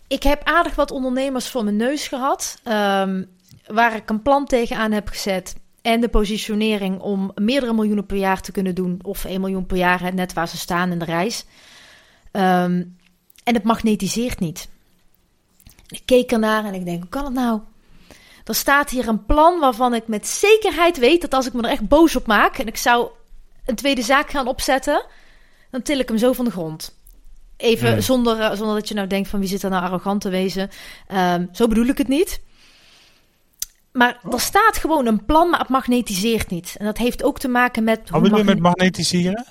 ik 0.08 0.24
heb 0.24 0.44
aardig 0.44 0.76
wat 0.76 0.92
ondernemers 0.92 1.48
voor 1.48 1.64
mijn 1.64 1.76
neus 1.76 2.08
gehad. 2.08 2.60
Um, 2.68 3.30
waar 3.68 3.96
ik 3.96 4.10
een 4.10 4.22
plan 4.22 4.46
tegenaan 4.46 4.92
heb 4.92 5.08
gezet. 5.08 5.56
En 5.82 6.02
de 6.02 6.10
positionering 6.10 7.00
om 7.00 7.32
meerdere 7.36 7.74
miljoenen 7.74 8.06
per 8.06 8.18
jaar 8.18 8.42
te 8.42 8.52
kunnen 8.52 8.76
doen. 8.76 9.00
Of 9.02 9.26
1 9.26 9.42
miljoen 9.42 9.66
per 9.66 9.78
jaar, 9.78 10.14
net 10.14 10.34
waar 10.34 10.48
ze 10.48 10.58
staan 10.58 10.92
in 10.92 11.00
de 11.00 11.06
reis. 11.06 11.46
Ehm, 12.32 12.84
en 13.44 13.54
het 13.54 13.64
magnetiseert 13.64 14.40
niet. 14.40 14.70
Ik 15.88 16.02
keek 16.06 16.32
ernaar 16.32 16.66
en 16.66 16.74
ik 16.74 16.86
denk, 16.86 17.00
hoe 17.00 17.10
kan 17.10 17.24
het 17.26 17.34
nou? 17.34 17.60
Er 18.44 18.56
staat 18.56 18.90
hier 18.90 19.08
een 19.08 19.26
plan 19.26 19.60
waarvan 19.60 19.94
ik 19.94 20.08
met 20.08 20.28
zekerheid 20.28 20.98
weet 20.98 21.22
dat 21.22 21.34
als 21.34 21.46
ik 21.48 21.54
me 21.54 21.62
er 21.62 21.70
echt 21.70 21.88
boos 21.88 22.16
op 22.16 22.28
maak 22.28 22.58
en 22.58 22.68
ik 22.68 22.78
zou 22.78 23.10
een 23.66 23.76
tweede 23.76 24.02
zaak 24.02 24.30
gaan 24.30 24.48
opzetten, 24.48 25.06
dan 25.70 25.82
til 25.82 26.00
ik 26.00 26.08
hem 26.08 26.18
zo 26.18 26.34
van 26.34 26.46
de 26.46 26.52
grond. 26.52 26.96
Even 27.58 28.04
zonder, 28.04 28.40
eh, 28.40 28.56
zonder 28.56 28.76
dat 28.76 28.88
je 28.88 28.94
nou 28.94 29.08
denkt 29.08 29.30
van 29.30 29.40
wie 29.40 29.50
zit 29.50 29.64
er 29.64 29.70
nou 29.70 29.84
arrogant 29.84 30.22
te 30.22 30.30
wezen. 30.30 30.70
Um, 31.14 31.50
zo 31.52 31.68
bedoel 31.68 31.86
ik 31.86 31.98
het 31.98 32.08
niet. 32.08 32.42
Maar 33.92 34.20
er 34.32 34.40
staat 34.40 34.78
gewoon 34.78 35.06
een 35.06 35.26
plan, 35.26 35.50
maar 35.50 35.60
het 35.60 35.70
magnetiseert 35.70 36.50
niet. 36.50 36.76
En 36.78 36.86
dat 36.86 36.98
heeft 36.98 37.24
ook 37.24 37.40
te 37.40 37.48
maken 37.48 37.84
met. 37.84 38.10
Wat 38.10 38.22
bedoel 38.22 38.38
je 38.38 38.44
met 38.44 38.60
magnetiseren? 38.60 39.46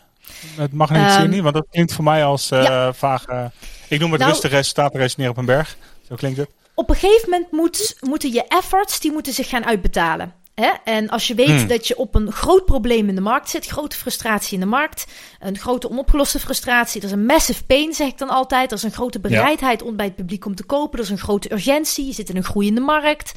Het 0.56 0.72
mag 0.72 0.90
niet 0.90 1.16
um, 1.16 1.30
niet, 1.30 1.42
want 1.42 1.54
dat 1.54 1.66
klinkt 1.70 1.92
voor 1.92 2.04
mij 2.04 2.24
als 2.24 2.50
uh, 2.50 2.62
ja. 2.62 2.92
vage... 2.92 3.50
Ik 3.88 4.00
noem 4.00 4.10
het 4.10 4.20
nou, 4.20 4.32
rustig 4.32 4.50
resultaten 4.50 5.00
resoneren 5.00 5.32
op 5.32 5.38
een 5.38 5.44
berg. 5.44 5.76
Zo 6.08 6.14
klinkt 6.14 6.38
het. 6.38 6.50
Op 6.74 6.90
een 6.90 6.96
gegeven 6.96 7.30
moment 7.30 7.52
moet, 7.52 7.96
moeten 8.00 8.32
je 8.32 8.44
efforts 8.48 9.00
die 9.00 9.12
moeten 9.12 9.32
zich 9.32 9.48
gaan 9.48 9.66
uitbetalen. 9.66 10.34
Hè? 10.54 10.70
En 10.84 11.08
als 11.08 11.26
je 11.26 11.34
weet 11.34 11.46
hmm. 11.46 11.66
dat 11.66 11.86
je 11.86 11.96
op 11.96 12.14
een 12.14 12.32
groot 12.32 12.64
probleem 12.64 13.08
in 13.08 13.14
de 13.14 13.20
markt 13.20 13.50
zit, 13.50 13.66
grote 13.66 13.96
frustratie 13.96 14.54
in 14.54 14.60
de 14.60 14.66
markt, 14.66 15.06
een 15.40 15.58
grote 15.58 15.90
onopgeloste 15.90 16.38
frustratie, 16.38 17.00
er 17.00 17.06
is 17.06 17.12
een 17.12 17.26
massive 17.26 17.64
pain, 17.64 17.94
zeg 17.94 18.08
ik 18.08 18.18
dan 18.18 18.28
altijd. 18.28 18.70
Er 18.70 18.76
is 18.76 18.82
een 18.82 18.92
grote 18.92 19.20
bereidheid 19.20 19.82
ja. 19.84 19.92
bij 19.92 20.06
het 20.06 20.16
publiek 20.16 20.44
om 20.44 20.54
te 20.54 20.64
kopen, 20.64 20.98
er 20.98 21.04
is 21.04 21.10
een 21.10 21.18
grote 21.18 21.52
urgentie, 21.52 22.06
je 22.06 22.12
zit 22.12 22.28
in 22.28 22.36
een 22.36 22.44
groeiende 22.44 22.80
markt. 22.80 23.32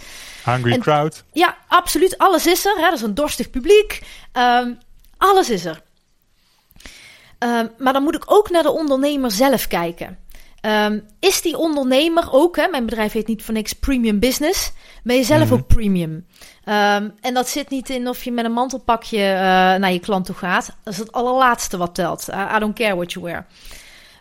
Hungry 0.45 0.71
en, 0.71 0.79
crowd. 0.79 1.23
Ja, 1.31 1.57
absoluut. 1.67 2.17
Alles 2.17 2.47
is 2.47 2.65
er. 2.65 2.75
Hè? 2.77 2.85
Er 2.85 2.93
is 2.93 3.01
een 3.01 3.13
dorstig 3.13 3.49
publiek. 3.49 4.01
Um, 4.33 4.77
alles 5.17 5.49
is 5.49 5.65
er. 5.65 5.81
Um, 7.43 7.69
maar 7.77 7.93
dan 7.93 8.03
moet 8.03 8.15
ik 8.15 8.23
ook 8.25 8.49
naar 8.49 8.63
de 8.63 8.71
ondernemer 8.71 9.31
zelf 9.31 9.67
kijken. 9.67 10.17
Um, 10.65 11.05
is 11.19 11.41
die 11.41 11.57
ondernemer 11.57 12.31
ook, 12.31 12.55
hè, 12.55 12.67
mijn 12.67 12.85
bedrijf 12.85 13.11
heet 13.11 13.27
niet 13.27 13.43
voor 13.43 13.53
niks 13.53 13.73
premium 13.73 14.19
business, 14.19 14.71
ben 15.03 15.15
je 15.15 15.23
zelf 15.23 15.41
mm 15.41 15.47
-hmm. 15.47 15.57
ook 15.57 15.67
premium? 15.67 16.11
Um, 16.11 17.13
en 17.21 17.33
dat 17.33 17.49
zit 17.49 17.69
niet 17.69 17.89
in 17.89 18.07
of 18.07 18.23
je 18.23 18.31
met 18.31 18.45
een 18.45 18.51
mantelpakje 18.51 19.17
uh, 19.17 19.35
naar 19.75 19.91
je 19.91 19.99
klant 19.99 20.25
toe 20.25 20.35
gaat. 20.35 20.75
Dat 20.83 20.93
is 20.93 20.99
het 20.99 21.11
allerlaatste 21.11 21.77
wat 21.77 21.95
telt. 21.95 22.27
I 22.55 22.59
don't 22.59 22.75
care 22.75 22.95
what 22.95 23.11
you 23.13 23.25
wear. 23.25 23.45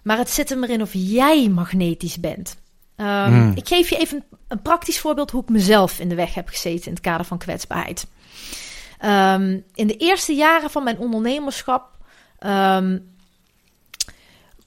Maar 0.02 0.18
het 0.18 0.30
zit 0.30 0.50
er 0.50 0.70
in 0.70 0.82
of 0.82 0.90
jij 0.92 1.48
magnetisch 1.48 2.20
bent. 2.20 2.56
Um, 2.96 3.32
mm. 3.32 3.52
Ik 3.54 3.68
geef 3.68 3.88
je 3.88 3.96
even 3.96 4.16
een, 4.16 4.38
een, 4.48 4.62
praktisch 4.62 4.98
voorbeeld 4.98 5.30
hoe 5.30 5.42
ik 5.42 5.48
mezelf 5.48 5.98
in 5.98 6.08
de 6.08 6.14
weg 6.14 6.34
heb 6.34 6.48
gezeten 6.48 6.86
in 6.86 6.92
het 6.92 7.02
kader 7.02 7.26
van 7.26 7.38
kwetsbaarheid. 7.38 8.06
In 9.74 9.86
de 9.86 9.96
eerste 9.96 10.34
jaren 10.34 10.70
van 10.70 10.84
mijn 10.84 10.98
ondernemerschap 10.98 11.90
um, 12.46 13.11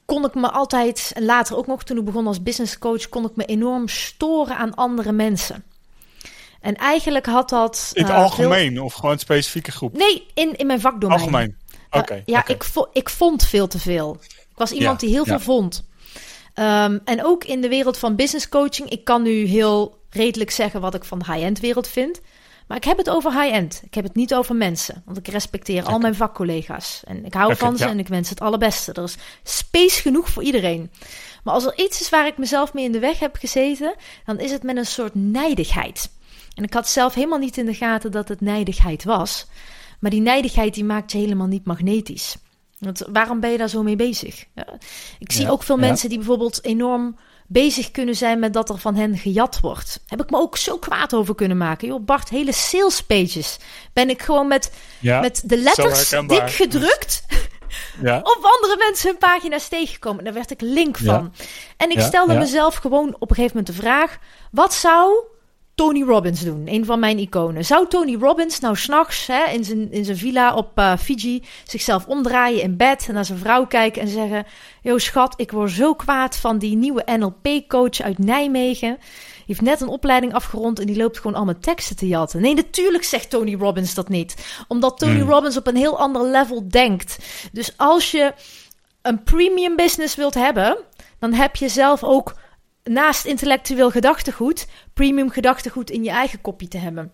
kon 0.06 0.24
ik 0.24 0.34
me 0.34 0.50
altijd, 0.50 1.10
en 1.14 1.24
later 1.24 1.56
ook 1.56 1.66
nog 1.66 1.84
toen 1.84 1.98
ik 1.98 2.04
begon 2.04 2.26
als 2.26 2.42
business 2.42 2.78
coach, 2.78 3.08
kon 3.08 3.24
ik 3.24 3.36
me 3.36 3.44
enorm 3.44 3.88
storen 3.88 4.56
aan 4.56 4.74
andere 4.74 5.12
mensen. 5.12 5.64
En 6.60 6.74
eigenlijk 6.74 7.26
had 7.26 7.48
dat. 7.48 7.90
In 7.92 8.02
het 8.02 8.12
uh, 8.12 8.18
algemeen 8.18 8.72
veel... 8.72 8.84
of 8.84 8.94
gewoon 8.94 9.18
specifieke 9.18 9.72
groep? 9.72 9.96
Nee, 9.96 10.26
in, 10.34 10.56
in 10.56 10.66
mijn 10.66 10.80
vakdomein. 10.80 11.20
Algemeen. 11.20 11.56
Oké. 11.86 11.98
Okay, 11.98 12.18
uh, 12.18 12.22
ja, 12.26 12.38
okay. 12.38 12.54
ik, 12.54 12.64
vo 12.64 12.88
ik 12.92 13.08
vond 13.08 13.46
veel 13.46 13.66
te 13.66 13.78
veel. 13.78 14.18
Ik 14.28 14.56
was 14.56 14.72
iemand 14.72 15.00
ja, 15.00 15.06
die 15.06 15.16
heel 15.16 15.24
veel 15.24 15.40
vond. 15.40 15.84
Um, 16.54 17.00
en 17.04 17.24
ook 17.24 17.44
in 17.44 17.60
de 17.60 17.68
wereld 17.68 17.98
van 17.98 18.16
business 18.16 18.48
coaching. 18.48 18.90
Ik 18.90 19.04
kan 19.04 19.22
nu 19.22 19.44
heel 19.44 19.98
redelijk 20.10 20.50
zeggen 20.50 20.80
wat 20.80 20.94
ik 20.94 21.04
van 21.04 21.18
de 21.18 21.32
high-end 21.32 21.60
wereld 21.60 21.88
vind. 21.88 22.20
Maar 22.66 22.76
ik 22.76 22.84
heb 22.84 22.96
het 22.96 23.10
over 23.10 23.42
high-end. 23.42 23.80
Ik 23.84 23.94
heb 23.94 24.04
het 24.04 24.14
niet 24.14 24.34
over 24.34 24.56
mensen. 24.56 25.02
Want 25.04 25.16
ik 25.16 25.28
respecteer 25.28 25.84
al 25.84 25.98
mijn 25.98 26.14
vakcollega's. 26.14 27.02
En 27.04 27.24
ik 27.24 27.34
hou 27.34 27.56
van 27.56 27.76
ze 27.76 27.84
ja. 27.84 27.90
en 27.90 27.98
ik 27.98 28.08
wens 28.08 28.30
het 28.30 28.40
allerbeste. 28.40 28.92
Er 28.92 29.02
is 29.02 29.16
space 29.42 30.00
genoeg 30.00 30.28
voor 30.28 30.42
iedereen. 30.42 30.90
Maar 31.44 31.54
als 31.54 31.64
er 31.64 31.78
iets 31.78 32.00
is 32.00 32.08
waar 32.08 32.26
ik 32.26 32.38
mezelf 32.38 32.74
mee 32.74 32.84
in 32.84 32.92
de 32.92 32.98
weg 32.98 33.18
heb 33.18 33.36
gezeten, 33.36 33.94
dan 34.24 34.38
is 34.38 34.50
het 34.50 34.62
met 34.62 34.76
een 34.76 34.86
soort 34.86 35.14
nijdigheid. 35.14 36.10
En 36.54 36.64
ik 36.64 36.74
had 36.74 36.88
zelf 36.88 37.14
helemaal 37.14 37.38
niet 37.38 37.56
in 37.56 37.66
de 37.66 37.74
gaten 37.74 38.12
dat 38.12 38.28
het 38.28 38.40
nijdigheid 38.40 39.04
was. 39.04 39.46
Maar 40.00 40.10
die 40.10 40.20
nijdigheid 40.20 40.74
die 40.74 40.84
maakt 40.84 41.12
je 41.12 41.18
helemaal 41.18 41.46
niet 41.46 41.66
magnetisch. 41.66 42.36
Want 42.78 43.02
waarom 43.12 43.40
ben 43.40 43.50
je 43.50 43.58
daar 43.58 43.68
zo 43.68 43.82
mee 43.82 43.96
bezig? 43.96 44.44
Ja. 44.54 44.66
Ik 45.18 45.32
zie 45.32 45.50
ook 45.50 45.62
veel 45.62 45.76
mensen 45.76 46.08
die 46.08 46.18
bijvoorbeeld 46.18 46.64
enorm 46.64 47.16
bezig 47.46 47.90
kunnen 47.90 48.14
zijn 48.14 48.38
met 48.38 48.52
dat 48.52 48.68
er 48.68 48.78
van 48.78 48.94
hen 48.94 49.18
gejat 49.18 49.60
wordt. 49.60 50.00
Heb 50.06 50.22
ik 50.22 50.30
me 50.30 50.38
ook 50.38 50.56
zo 50.56 50.78
kwaad 50.78 51.14
over 51.14 51.34
kunnen 51.34 51.56
maken. 51.56 51.88
Joh, 51.88 52.04
Bart, 52.04 52.28
hele 52.28 52.52
sales 52.52 53.02
pages 53.02 53.58
ben 53.92 54.10
ik 54.10 54.22
gewoon 54.22 54.48
met, 54.48 54.72
met 55.00 55.42
de 55.44 55.56
letters 55.56 56.08
dik 56.08 56.50
gedrukt. 56.50 57.24
Ja. 58.02 58.18
op 58.36 58.38
andere 58.42 58.76
mensen 58.78 59.08
hun 59.08 59.18
pagina's 59.18 59.68
tegengekomen. 59.68 60.24
Daar 60.24 60.32
werd 60.32 60.50
ik 60.50 60.60
link 60.60 60.96
van. 60.96 61.32
En 61.76 61.90
ik 61.90 62.00
stelde 62.00 62.34
mezelf 62.34 62.76
gewoon 62.76 63.16
op 63.18 63.30
een 63.30 63.36
gegeven 63.36 63.56
moment 63.56 63.76
de 63.76 63.82
vraag: 63.82 64.18
wat 64.50 64.74
zou 64.74 65.24
Tony 65.76 66.02
Robbins 66.02 66.40
doen. 66.40 66.62
Een 66.66 66.84
van 66.84 66.98
mijn 66.98 67.18
iconen. 67.18 67.64
Zou 67.64 67.88
Tony 67.88 68.16
Robbins 68.20 68.60
nou 68.60 68.76
s'nachts 68.76 69.28
in 69.52 69.64
zijn, 69.64 69.92
in 69.92 70.04
zijn 70.04 70.16
villa 70.16 70.54
op 70.54 70.78
uh, 70.78 70.96
Fiji 70.96 71.42
zichzelf 71.64 72.06
omdraaien 72.06 72.62
in 72.62 72.76
bed 72.76 73.04
en 73.08 73.14
naar 73.14 73.24
zijn 73.24 73.38
vrouw 73.38 73.66
kijken 73.66 74.02
en 74.02 74.08
zeggen: 74.08 74.46
Yo, 74.82 74.98
schat, 74.98 75.34
ik 75.36 75.50
word 75.50 75.70
zo 75.70 75.94
kwaad 75.94 76.36
van 76.36 76.58
die 76.58 76.76
nieuwe 76.76 77.02
NLP-coach 77.06 78.00
uit 78.00 78.18
Nijmegen. 78.18 78.96
Die 78.98 79.44
heeft 79.46 79.60
net 79.60 79.80
een 79.80 79.88
opleiding 79.88 80.34
afgerond 80.34 80.78
en 80.80 80.86
die 80.86 80.96
loopt 80.96 81.16
gewoon 81.16 81.36
allemaal 81.36 81.58
teksten 81.60 81.96
te 81.96 82.08
jatten. 82.08 82.40
Nee, 82.40 82.54
natuurlijk 82.54 83.04
zegt 83.04 83.30
Tony 83.30 83.54
Robbins 83.54 83.94
dat 83.94 84.08
niet. 84.08 84.56
Omdat 84.68 84.98
Tony 84.98 85.20
hmm. 85.20 85.30
Robbins 85.30 85.56
op 85.56 85.66
een 85.66 85.76
heel 85.76 85.98
ander 85.98 86.30
level 86.30 86.68
denkt. 86.68 87.18
Dus 87.52 87.72
als 87.76 88.10
je 88.10 88.32
een 89.02 89.22
premium 89.22 89.76
business 89.76 90.14
wilt 90.14 90.34
hebben, 90.34 90.76
dan 91.18 91.32
heb 91.32 91.56
je 91.56 91.68
zelf 91.68 92.04
ook 92.04 92.34
naast 92.88 93.24
intellectueel 93.24 93.90
gedachtegoed, 93.90 94.66
premium 94.94 95.30
gedachtegoed 95.30 95.90
in 95.90 96.04
je 96.04 96.10
eigen 96.10 96.40
kopje 96.40 96.68
te 96.68 96.78
hebben. 96.78 97.12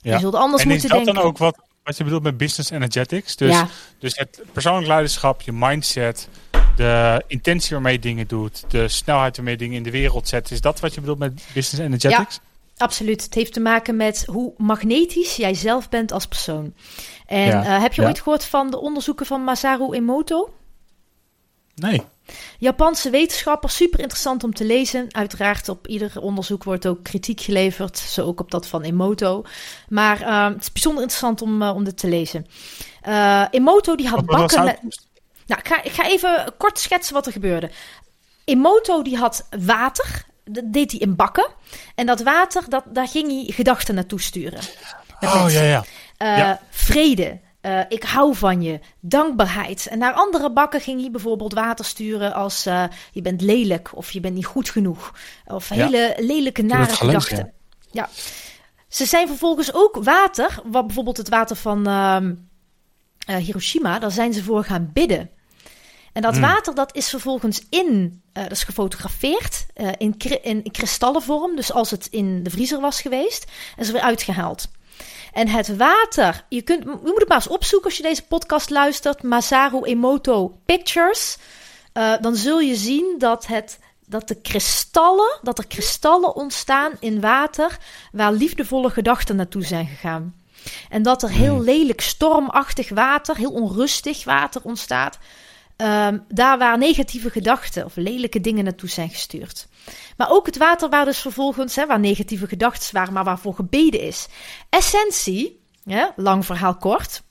Ja. 0.00 0.14
Je 0.14 0.20
zult 0.20 0.34
anders 0.34 0.64
moeten 0.64 0.88
denken. 0.88 1.00
En 1.00 1.06
is 1.06 1.14
dat 1.14 1.14
dan 1.14 1.24
ook 1.24 1.38
wat, 1.38 1.58
wat 1.84 1.96
je 1.96 2.04
bedoelt 2.04 2.22
met 2.22 2.36
business 2.36 2.70
energetics? 2.70 3.36
Dus, 3.36 3.50
ja. 3.50 3.68
dus 3.98 4.16
het 4.16 4.42
persoonlijk 4.52 4.86
leiderschap, 4.86 5.42
je 5.42 5.52
mindset, 5.52 6.28
de 6.76 7.24
intentie 7.26 7.70
waarmee 7.70 7.92
je 7.92 7.98
dingen 7.98 8.28
doet, 8.28 8.64
de 8.68 8.88
snelheid 8.88 9.36
waarmee 9.36 9.54
je 9.54 9.60
dingen 9.60 9.76
in 9.76 9.82
de 9.82 9.90
wereld 9.90 10.28
zet. 10.28 10.50
Is 10.50 10.60
dat 10.60 10.80
wat 10.80 10.94
je 10.94 11.00
bedoelt 11.00 11.18
met 11.18 11.34
business 11.52 11.78
energetics? 11.78 12.34
Ja. 12.34 12.50
Absoluut. 12.76 13.22
Het 13.22 13.34
heeft 13.34 13.52
te 13.52 13.60
maken 13.60 13.96
met 13.96 14.24
hoe 14.26 14.52
magnetisch 14.56 15.36
jij 15.36 15.54
zelf 15.54 15.88
bent 15.88 16.12
als 16.12 16.26
persoon. 16.26 16.74
En 17.26 17.48
uh, 17.48 17.80
heb 17.80 17.92
je 17.92 18.02
ooit 18.02 18.20
gehoord 18.20 18.44
van 18.44 18.70
de 18.70 18.80
onderzoeken 18.80 19.26
van 19.26 19.44
Masaru 19.44 19.92
Emoto? 19.92 20.54
Nee. 21.74 22.02
Japanse 22.58 23.10
wetenschappers, 23.10 23.76
super 23.76 24.00
interessant 24.00 24.44
om 24.44 24.54
te 24.54 24.64
lezen. 24.64 25.06
Uiteraard 25.10 25.68
op 25.68 25.86
ieder 25.86 26.20
onderzoek 26.20 26.64
wordt 26.64 26.86
ook 26.86 27.02
kritiek 27.02 27.40
geleverd, 27.40 27.98
zo 27.98 28.26
ook 28.26 28.40
op 28.40 28.50
dat 28.50 28.66
van 28.66 28.82
Emoto. 28.82 29.44
Maar 29.88 30.20
uh, 30.20 30.48
het 30.48 30.60
is 30.60 30.72
bijzonder 30.72 31.02
interessant 31.02 31.42
om, 31.42 31.62
uh, 31.62 31.74
om 31.74 31.84
dit 31.84 31.96
te 31.96 32.08
lezen. 32.08 32.46
Uh, 33.08 33.44
Emoto 33.50 33.96
die 33.96 34.08
had 34.08 34.26
bakken 34.26 34.64
met... 34.64 34.80
Nou, 35.46 35.60
ik 35.60 35.68
ga, 35.68 35.82
ik 35.82 35.92
ga 35.92 36.06
even 36.06 36.54
kort 36.58 36.78
schetsen 36.78 37.14
wat 37.14 37.26
er 37.26 37.32
gebeurde. 37.32 37.70
Emoto 38.44 39.02
die 39.02 39.16
had 39.16 39.46
water, 39.64 40.24
dat 40.44 40.72
deed 40.72 40.90
hij 40.90 41.00
in 41.00 41.16
bakken. 41.16 41.48
En 41.94 42.06
dat 42.06 42.22
water, 42.22 42.64
dat, 42.68 42.84
daar 42.86 43.08
ging 43.08 43.28
hij 43.28 43.54
gedachten 43.54 43.94
naartoe 43.94 44.20
sturen. 44.20 44.60
Oh, 45.20 45.46
ja, 45.48 45.62
ja. 45.62 45.84
ja. 46.18 46.60
Vrede, 46.70 47.40
uh, 47.62 47.80
ik 47.88 48.02
hou 48.02 48.34
van 48.34 48.62
je, 48.62 48.80
dankbaarheid. 49.00 49.86
En 49.86 49.98
naar 49.98 50.12
andere 50.12 50.52
bakken 50.52 50.80
ging 50.80 51.00
hij 51.00 51.10
bijvoorbeeld 51.10 51.52
water 51.52 51.84
sturen 51.84 52.34
als 52.34 52.66
uh, 52.66 52.84
je 53.12 53.22
bent 53.22 53.40
lelijk 53.40 53.90
of 53.94 54.10
je 54.10 54.20
bent 54.20 54.34
niet 54.34 54.46
goed 54.46 54.70
genoeg. 54.70 55.14
Of 55.46 55.68
hele 55.68 56.14
lelijke 56.18 56.62
nare 56.62 56.94
gedachten. 56.94 57.52
Ja. 57.90 58.08
Ze 58.88 59.04
zijn 59.04 59.28
vervolgens 59.28 59.74
ook 59.74 59.96
water, 60.02 60.60
wat 60.64 60.86
bijvoorbeeld 60.86 61.16
het 61.16 61.28
water 61.28 61.56
van 61.56 61.88
uh, 61.88 63.36
Hiroshima, 63.36 63.98
daar 63.98 64.10
zijn 64.10 64.32
ze 64.32 64.42
voor 64.42 64.64
gaan 64.64 64.90
bidden. 64.92 65.30
En 66.12 66.22
dat 66.22 66.32
hmm. 66.32 66.42
water 66.42 66.74
dat 66.74 66.94
is 66.96 67.08
vervolgens 67.08 67.66
in, 67.70 68.22
dat 68.32 68.50
is 68.50 68.62
gefotografeerd 68.62 69.66
in, 69.96 70.16
in 70.42 70.70
kristallenvorm. 70.70 71.56
Dus 71.56 71.72
als 71.72 71.90
het 71.90 72.06
in 72.06 72.42
de 72.42 72.50
vriezer 72.50 72.80
was 72.80 73.00
geweest, 73.00 73.50
is 73.76 73.86
er 73.86 73.92
weer 73.92 74.02
uitgehaald. 74.02 74.68
En 75.32 75.48
het 75.48 75.76
water, 75.76 76.44
je, 76.48 76.62
kunt, 76.62 76.82
je 76.82 76.98
moet 77.02 77.18
het 77.18 77.28
maar 77.28 77.36
eens 77.36 77.48
opzoeken 77.48 77.88
als 77.88 77.96
je 77.96 78.02
deze 78.02 78.26
podcast 78.26 78.70
luistert. 78.70 79.22
Masaru 79.22 79.82
Emoto 79.82 80.58
Pictures. 80.64 81.38
Uh, 81.94 82.12
dan 82.20 82.36
zul 82.36 82.60
je 82.60 82.74
zien 82.74 83.14
dat, 83.18 83.46
het, 83.46 83.78
dat 84.06 84.28
de 84.28 84.40
kristallen, 84.40 85.38
dat 85.42 85.58
er 85.58 85.66
kristallen 85.66 86.34
ontstaan 86.34 86.92
in 87.00 87.20
water 87.20 87.78
waar 88.12 88.32
liefdevolle 88.32 88.90
gedachten 88.90 89.36
naartoe 89.36 89.64
zijn 89.64 89.86
gegaan. 89.86 90.34
En 90.88 91.02
dat 91.02 91.22
er 91.22 91.30
heel 91.30 91.54
hmm. 91.54 91.64
lelijk 91.64 92.00
stormachtig 92.00 92.88
water, 92.88 93.36
heel 93.36 93.52
onrustig 93.52 94.24
water 94.24 94.60
ontstaat. 94.64 95.18
Um, 95.76 96.24
daar 96.28 96.58
waar 96.58 96.78
negatieve 96.78 97.30
gedachten 97.30 97.84
of 97.84 97.96
lelijke 97.96 98.40
dingen 98.40 98.64
naartoe 98.64 98.88
zijn 98.88 99.08
gestuurd. 99.08 99.66
Maar 100.16 100.30
ook 100.30 100.46
het 100.46 100.56
water 100.56 100.88
waar 100.88 101.04
dus 101.04 101.18
vervolgens, 101.18 101.76
hè, 101.76 101.86
waar 101.86 102.00
negatieve 102.00 102.46
gedachten 102.46 102.94
waren, 102.94 103.12
maar 103.12 103.24
waarvoor 103.24 103.54
gebeden 103.54 104.00
is. 104.00 104.28
Essentie, 104.68 105.60
lang 106.16 106.46
verhaal 106.46 106.76
kort. 106.76 107.22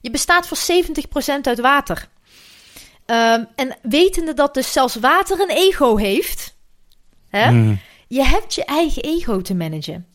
Je 0.00 0.10
bestaat 0.10 0.46
voor 0.46 0.58
70% 0.58 1.40
uit 1.42 1.60
water. 1.60 2.08
Um, 3.06 3.46
en 3.54 3.78
wetende 3.82 4.34
dat 4.34 4.54
dus 4.54 4.72
zelfs 4.72 4.94
water 4.94 5.40
een 5.40 5.56
ego 5.56 5.96
heeft, 5.96 6.56
hè, 7.28 7.46
hmm. 7.46 7.80
je 8.08 8.24
hebt 8.24 8.54
je 8.54 8.64
eigen 8.64 9.02
ego 9.02 9.40
te 9.40 9.54
managen. 9.54 10.06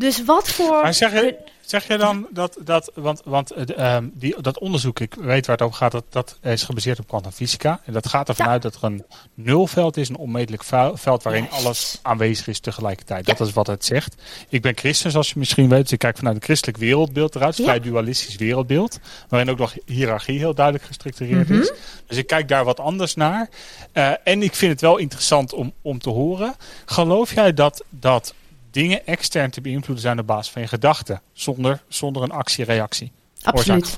Dus 0.00 0.24
wat 0.24 0.48
voor. 0.48 0.82
Maar 0.82 0.94
zeg 0.94 1.12
je, 1.12 1.36
Zeg 1.70 1.86
je 1.86 1.96
dan 1.96 2.26
dat, 2.30 2.56
dat 2.64 2.90
want, 2.94 3.22
want 3.24 3.52
uh, 3.78 3.96
die, 4.12 4.42
dat 4.42 4.58
onderzoek, 4.58 5.00
ik 5.00 5.14
weet 5.14 5.46
waar 5.46 5.56
het 5.56 5.66
over 5.66 5.76
gaat, 5.76 5.92
dat, 5.92 6.04
dat 6.08 6.38
is 6.42 6.62
gebaseerd 6.62 6.98
op 6.98 7.08
kwantumfysica. 7.08 7.80
En 7.84 7.92
dat 7.92 8.08
gaat 8.08 8.28
ervan 8.28 8.46
ja. 8.46 8.52
uit 8.52 8.62
dat 8.62 8.74
er 8.74 8.84
een 8.84 9.04
nulveld 9.34 9.96
is, 9.96 10.08
een 10.08 10.16
onmetelijk 10.16 10.64
veld 10.94 11.22
waarin 11.22 11.50
alles 11.50 11.98
aanwezig 12.02 12.48
is 12.48 12.60
tegelijkertijd. 12.60 13.26
Dat 13.26 13.40
is 13.40 13.52
wat 13.52 13.66
het 13.66 13.84
zegt. 13.84 14.14
Ik 14.48 14.62
ben 14.62 14.76
christen, 14.76 15.10
zoals 15.10 15.28
je 15.28 15.38
misschien 15.38 15.68
weet, 15.68 15.82
dus 15.82 15.92
ik 15.92 15.98
kijk 15.98 16.16
vanuit 16.16 16.36
een 16.36 16.42
christelijk 16.42 16.78
wereldbeeld 16.78 17.34
eruit, 17.34 17.58
een 17.58 17.64
vrij 17.64 17.80
dualistisch 17.80 18.36
wereldbeeld, 18.36 18.98
waarin 19.28 19.50
ook 19.50 19.58
nog 19.58 19.74
hiërarchie 19.86 20.38
heel 20.38 20.54
duidelijk 20.54 20.84
gestructureerd 20.84 21.48
mhm. 21.48 21.60
is. 21.60 21.72
Dus 22.06 22.16
ik 22.16 22.26
kijk 22.26 22.48
daar 22.48 22.64
wat 22.64 22.80
anders 22.80 23.14
naar. 23.14 23.48
Uh, 23.94 24.12
en 24.24 24.42
ik 24.42 24.54
vind 24.54 24.72
het 24.72 24.80
wel 24.80 24.96
interessant 24.96 25.52
om, 25.52 25.72
om 25.82 25.98
te 25.98 26.10
horen. 26.10 26.54
Geloof 26.84 27.34
jij 27.34 27.54
dat, 27.54 27.84
dat 27.88 28.34
dingen 28.70 29.06
extern 29.06 29.50
te 29.50 29.60
beïnvloeden 29.60 30.04
zijn 30.04 30.18
op 30.18 30.26
basis 30.26 30.52
van 30.52 30.62
je 30.62 30.68
gedachten, 30.68 31.20
zonder, 31.32 31.82
zonder 31.88 32.22
een 32.22 32.32
actie-reactie. 32.32 33.12
Absoluut. 33.42 33.94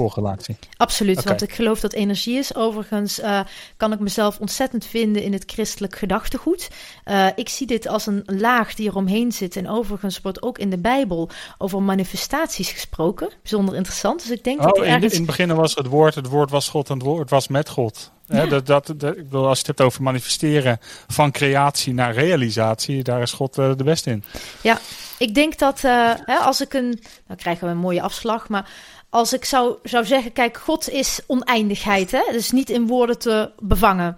Absoluut, 0.77 1.25
want 1.25 1.43
ik 1.43 1.53
geloof 1.53 1.81
dat 1.81 1.93
energie 1.93 2.39
is. 2.39 2.55
Overigens 2.55 3.21
uh, 3.21 3.41
kan 3.77 3.93
ik 3.93 3.99
mezelf 3.99 4.39
ontzettend 4.39 4.85
vinden 4.87 5.23
in 5.23 5.33
het 5.33 5.45
christelijk 5.47 5.97
gedachtegoed. 5.97 6.71
Uh, 7.05 7.27
ik 7.35 7.49
zie 7.49 7.67
dit 7.67 7.89
als 7.89 8.07
een 8.07 8.23
laag 8.27 8.75
die 8.75 8.89
eromheen 8.89 9.33
zit. 9.33 9.57
En 9.57 9.69
overigens 9.69 10.21
wordt 10.21 10.43
ook 10.43 10.59
in 10.59 10.71
de 10.71 10.79
Bijbel 10.79 11.29
over 11.59 11.83
manifestaties 11.83 12.71
gesproken. 12.71 13.31
Bijzonder 13.43 13.75
interessant. 13.75 14.23
Dus 14.23 14.31
ik 14.31 14.45
denk 14.45 14.61
oh, 14.61 14.67
dat 14.67 14.77
in, 14.77 14.85
ergens... 14.85 15.13
in 15.13 15.19
het 15.19 15.27
begin 15.27 15.55
was 15.55 15.75
het 15.75 15.87
woord, 15.87 16.15
het 16.15 16.29
woord 16.29 16.51
was 16.51 16.69
God 16.69 16.89
en 16.89 16.95
het 16.95 17.07
woord 17.07 17.31
was 17.31 17.49
met 17.49 17.69
God. 17.69 18.11
Ja. 18.33 18.47
dat, 18.47 18.67
dat, 18.67 18.87
dat, 18.97 19.17
ik 19.17 19.25
bedoel, 19.25 19.47
als 19.47 19.61
je 19.61 19.67
het 19.67 19.79
hebt 19.79 19.81
over 19.81 20.03
manifesteren 20.03 20.81
van 21.09 21.31
creatie 21.31 21.95
naar 21.95 22.15
realisatie, 22.15 23.03
daar 23.03 23.23
is 23.23 23.33
God 23.33 23.59
uh, 23.59 23.73
de 23.77 23.85
beste 23.85 24.11
in. 24.11 24.25
Ja, 24.61 24.79
ik 25.19 25.35
denk 25.35 25.59
dat 25.59 25.83
uh, 25.85 26.13
hè, 26.25 26.37
als 26.37 26.61
ik 26.61 26.73
een. 26.73 27.03
Dan 27.27 27.37
krijgen 27.37 27.67
we 27.67 27.73
een 27.73 27.79
mooie 27.79 28.03
afslag, 28.03 28.49
maar 28.49 28.71
als 29.11 29.33
ik 29.33 29.45
zou, 29.45 29.77
zou 29.83 30.05
zeggen: 30.05 30.33
kijk, 30.33 30.57
God 30.57 30.91
is 30.91 31.21
oneindigheid. 31.27 32.11
Hè? 32.11 32.23
Dus 32.33 32.51
niet 32.51 32.71
in 32.71 32.87
woorden 32.87 33.19
te 33.19 33.51
bevangen. 33.59 34.17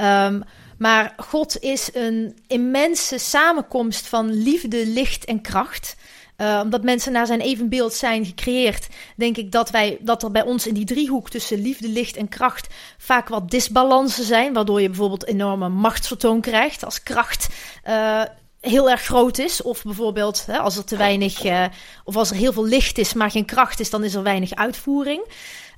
Um, 0.00 0.42
maar 0.78 1.14
God 1.16 1.60
is 1.60 1.90
een 1.92 2.38
immense 2.46 3.18
samenkomst 3.18 4.08
van 4.08 4.32
liefde, 4.32 4.86
licht 4.86 5.24
en 5.24 5.40
kracht. 5.40 5.96
Uh, 6.44 6.60
omdat 6.62 6.82
mensen 6.82 7.12
naar 7.12 7.26
zijn 7.26 7.40
evenbeeld 7.40 7.92
zijn 7.92 8.24
gecreëerd, 8.24 8.88
denk 9.16 9.36
ik 9.36 9.52
dat, 9.52 9.70
wij, 9.70 9.98
dat 10.00 10.22
er 10.22 10.30
bij 10.30 10.42
ons 10.42 10.66
in 10.66 10.74
die 10.74 10.84
driehoek 10.84 11.30
tussen 11.30 11.62
liefde, 11.62 11.88
licht 11.88 12.16
en 12.16 12.28
kracht 12.28 12.68
vaak 12.98 13.28
wat 13.28 13.50
disbalansen 13.50 14.24
zijn. 14.24 14.52
Waardoor 14.52 14.80
je 14.80 14.88
bijvoorbeeld 14.88 15.26
enorme 15.26 15.68
machtsvertoon 15.68 16.40
krijgt 16.40 16.84
als 16.84 17.02
kracht 17.02 17.48
uh, 17.88 18.22
heel 18.60 18.90
erg 18.90 19.02
groot 19.02 19.38
is. 19.38 19.62
Of 19.62 19.82
bijvoorbeeld 19.82 20.46
hè, 20.46 20.58
als 20.58 20.76
er 20.76 20.84
te 20.84 20.96
weinig, 20.96 21.44
uh, 21.44 21.64
of 22.04 22.16
als 22.16 22.30
er 22.30 22.36
heel 22.36 22.52
veel 22.52 22.66
licht 22.66 22.98
is, 22.98 23.14
maar 23.14 23.30
geen 23.30 23.44
kracht 23.44 23.80
is, 23.80 23.90
dan 23.90 24.04
is 24.04 24.14
er 24.14 24.22
weinig 24.22 24.54
uitvoering. 24.54 25.22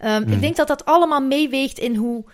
Um, 0.05 0.23
Ik 0.23 0.29
hmm. 0.29 0.41
denk 0.41 0.57
dat 0.57 0.69
dat 0.69 0.85
allemaal 0.85 1.23
meeweegt 1.23 1.79
in 1.79 1.95
hoe 1.95 2.25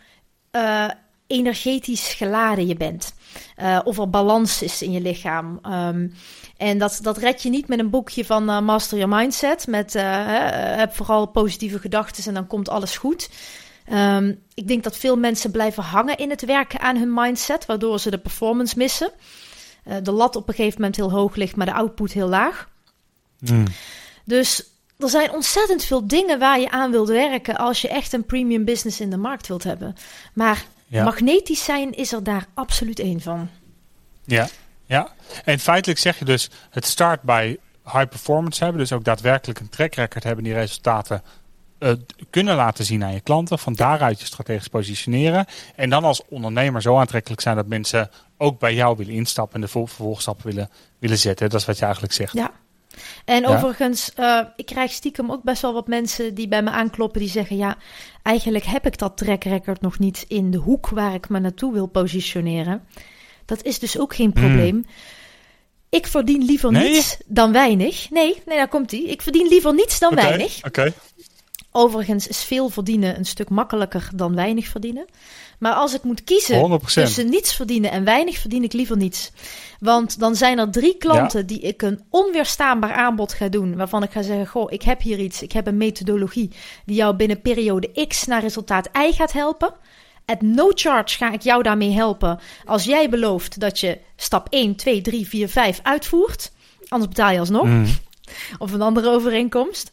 energetisch 1.27 2.13
geladen 2.13 2.67
je 2.67 2.77
bent. 2.77 3.15
Uh, 3.61 3.79
of 3.85 3.99
er 3.99 4.11
balans 4.11 4.63
is 4.63 4.83
in 4.83 4.93
je 4.93 5.01
lichaam. 5.01 5.61
Um, 5.67 6.15
en 6.63 6.79
dat, 6.79 6.99
dat 7.03 7.17
red 7.17 7.43
je 7.43 7.51
niet 7.51 7.69
met 7.69 7.79
een 7.79 7.91
boekje 7.91 8.25
van 8.25 8.51
uh, 8.51 8.61
Master 8.61 8.99
Your 8.99 9.17
Mindset. 9.17 9.67
Met 9.67 9.95
uh, 9.95 10.03
heb 10.77 10.95
vooral 10.95 11.27
positieve 11.27 11.79
gedachten 11.79 12.25
en 12.25 12.35
dan 12.35 12.47
komt 12.47 12.69
alles 12.69 12.97
goed. 12.97 13.31
Um, 13.93 14.43
ik 14.55 14.69
denk 14.69 14.83
dat 14.83 14.97
veel 14.97 15.17
mensen 15.17 15.51
blijven 15.51 15.83
hangen 15.83 16.17
in 16.17 16.31
het 16.31 16.45
werken 16.45 16.81
aan 16.81 16.97
hun 16.97 17.15
mindset, 17.15 17.67
waardoor 17.67 18.01
ze 18.01 18.11
de 18.11 18.19
performance 18.19 18.79
missen. 18.79 19.11
de 20.03 20.13
lat 20.13 20.37
op 20.37 20.49
een 20.49 20.55
gegeven 20.55 20.81
moment 20.81 20.97
heel 20.97 21.11
hoog 21.11 21.35
ligt, 21.35 21.57
maar 21.57 21.67
de 21.67 21.73
output 21.73 22.13
heel 22.13 22.29
laag. 22.29 22.69
Mm. 23.39 23.65
Dus 24.25 24.65
er 24.99 25.09
zijn 25.09 25.33
ontzettend 25.33 25.85
veel 25.85 26.07
dingen 26.07 26.39
waar 26.39 26.61
je 26.61 26.71
aan 26.71 26.91
wilt 26.91 27.09
werken 27.09 27.57
als 27.57 27.81
je 27.81 27.89
echt 27.89 28.13
een 28.13 28.27
premium 28.27 28.65
business 28.65 29.01
in 29.01 29.11
de 29.11 29.17
markt 29.17 29.49
wilt 29.49 29.65
hebben. 29.65 29.95
Maar 30.35 30.65
magnetisch 30.89 31.65
zijn 31.65 31.95
is 31.95 32.13
er 32.13 32.23
daar 32.23 32.47
absoluut 32.55 32.99
één 32.99 33.21
van. 33.21 33.49
Ja, 34.25 34.49
ja. 34.93 35.09
En 35.45 35.59
feitelijk 35.59 36.01
zeg 36.01 36.19
je 36.19 36.25
dus, 36.25 36.51
het 36.71 36.87
start 36.87 37.23
bij 37.23 37.59
high 37.85 38.09
performance 38.09 38.63
hebben. 38.65 38.81
Dus 38.81 38.93
ook 38.93 39.05
daadwerkelijk 39.05 39.61
een 39.61 39.69
track 39.69 39.95
record 39.95 40.25
hebben 40.25 40.45
die 40.45 40.53
resultaten 40.53 41.23
uh, 41.79 41.93
kunnen 42.31 42.57
laten 42.57 42.85
zien 42.85 43.05
aan 43.05 43.13
je 43.13 43.21
klanten. 43.21 43.59
Van 43.59 43.73
daaruit 43.73 44.21
je 44.21 44.27
strategisch 44.27 44.69
positioneren. 44.69 45.47
En 45.77 45.91
dan 45.91 46.05
als 46.05 46.23
ondernemer 46.29 46.83
zo 46.83 46.97
aantrekkelijk 46.97 47.41
zijn 47.41 47.57
dat 47.57 47.67
mensen 47.67 48.11
ook 48.39 48.59
bij 48.59 48.75
jou 48.75 48.97
willen 48.97 49.15
instappen 49.15 49.55
en 49.55 49.61
de 49.61 49.69
vervolgstappen 49.69 50.47
willen, 50.47 50.71
willen 50.99 51.19
zetten. 51.19 51.51
Dat 51.51 51.61
is 51.61 51.67
wat 51.67 51.79
je 51.79 51.85
eigenlijk 51.85 52.15
zegt. 52.15 52.33
Ja. 52.33 52.51
En 53.25 53.47
overigens, 53.47 54.13
uh, 54.19 54.41
ik 54.57 54.67
krijg 54.67 54.91
stiekem 54.91 55.33
ook 55.33 55.43
best 55.43 55.63
wel 55.63 55.73
wat 55.73 55.87
mensen 55.87 56.35
die 56.35 56.49
bij 56.49 56.63
me 56.63 56.71
aankloppen 56.71 57.21
die 57.21 57.31
zeggen: 57.31 57.57
Ja, 57.57 57.77
eigenlijk 58.23 58.65
heb 58.65 58.87
ik 58.87 58.99
dat 58.99 59.17
track 59.17 59.45
record 59.45 59.81
nog 59.81 59.99
niet 59.99 60.25
in 60.29 60.51
de 60.51 60.59
hoek 60.59 60.89
waar 60.89 61.15
ik 61.15 61.29
me 61.29 61.39
naartoe 61.39 61.73
wil 61.73 61.87
positioneren. 61.87 62.83
Dat 63.45 63.63
is 63.63 63.79
dus 63.79 63.99
ook 63.99 64.15
geen 64.15 64.33
probleem. 64.33 64.85
Ik 65.89 66.07
verdien 66.07 66.45
liever 66.45 66.73
niets 66.73 67.17
dan 67.27 67.53
weinig. 67.53 68.11
Nee, 68.11 68.43
nee, 68.47 68.57
daar 68.57 68.69
komt 68.69 68.91
hij. 68.91 69.01
Ik 69.01 69.23
verdien 69.23 69.49
liever 69.49 69.75
niets 69.75 69.99
dan 69.99 70.15
weinig. 70.15 70.65
Oké. 70.65 70.93
Overigens 71.75 72.27
is 72.27 72.43
veel 72.43 72.69
verdienen 72.69 73.19
een 73.19 73.25
stuk 73.25 73.49
makkelijker 73.49 74.11
dan 74.15 74.35
weinig 74.35 74.67
verdienen. 74.67 75.05
Maar 75.59 75.73
als 75.73 75.95
ik 75.95 76.03
moet 76.03 76.25
kiezen 76.25 76.81
100%. 76.81 76.85
tussen 76.85 77.29
niets 77.29 77.55
verdienen 77.55 77.91
en 77.91 78.05
weinig, 78.05 78.39
verdien 78.39 78.63
ik 78.63 78.73
liever 78.73 78.97
niets. 78.97 79.31
Want 79.81 80.19
dan 80.19 80.37
zijn 80.37 80.59
er 80.59 80.71
drie 80.71 80.97
klanten 80.97 81.47
die 81.47 81.61
ik 81.61 81.83
een 81.83 82.01
onweerstaanbaar 82.11 82.93
aanbod 82.93 83.33
ga 83.33 83.49
doen. 83.49 83.77
Waarvan 83.77 84.03
ik 84.03 84.11
ga 84.11 84.23
zeggen: 84.23 84.47
Goh, 84.47 84.73
ik 84.73 84.83
heb 84.83 85.01
hier 85.01 85.19
iets. 85.19 85.43
Ik 85.43 85.53
heb 85.53 85.67
een 85.67 85.77
methodologie 85.77 86.51
die 86.85 86.97
jou 86.97 87.17
binnen 87.17 87.41
periode 87.41 88.07
X 88.09 88.27
naar 88.27 88.41
resultaat 88.41 88.89
Y 88.93 89.13
gaat 89.13 89.33
helpen. 89.33 89.75
At 90.33 90.41
no 90.41 90.71
charge 90.75 91.17
ga 91.17 91.33
ik 91.33 91.43
jou 91.43 91.63
daarmee 91.63 91.93
helpen. 91.93 92.41
Als 92.65 92.85
jij 92.85 93.09
belooft 93.09 93.61
dat 93.61 93.81
je 93.81 93.99
stap 94.17 94.47
1, 94.51 94.77
2, 94.77 95.01
3, 95.01 95.29
4, 95.29 95.49
5 95.49 95.81
uitvoert. 95.83 96.53
Anders 96.89 97.11
betaal 97.11 97.31
je 97.31 97.39
alsnog. 97.39 97.65
Mm. 97.65 97.87
Of 98.59 98.73
een 98.73 98.83
andere 98.83 99.11
overeenkomst. 99.11 99.93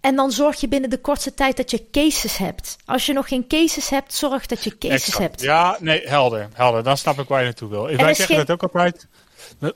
En 0.00 0.16
dan 0.16 0.30
zorg 0.30 0.60
je 0.60 0.68
binnen 0.68 0.90
de 0.90 0.98
kortste 0.98 1.34
tijd 1.34 1.56
dat 1.56 1.70
je 1.70 1.84
cases 1.90 2.36
hebt. 2.36 2.76
Als 2.84 3.06
je 3.06 3.12
nog 3.12 3.28
geen 3.28 3.46
cases 3.48 3.88
hebt, 3.88 4.14
zorg 4.14 4.46
dat 4.46 4.64
je 4.64 4.78
cases 4.78 5.18
hebt. 5.18 5.40
Ja, 5.40 5.76
nee, 5.80 6.02
helder. 6.04 6.48
Helder. 6.52 6.82
Dan 6.82 6.96
snap 6.96 7.18
ik 7.18 7.28
waar 7.28 7.38
je 7.38 7.44
naartoe 7.44 7.68
wil. 7.68 7.82
Wij 7.82 7.96
zeggen 7.96 8.36
geen... 8.36 8.36
dat 8.36 8.50
ook 8.50 8.62
altijd. 8.62 9.06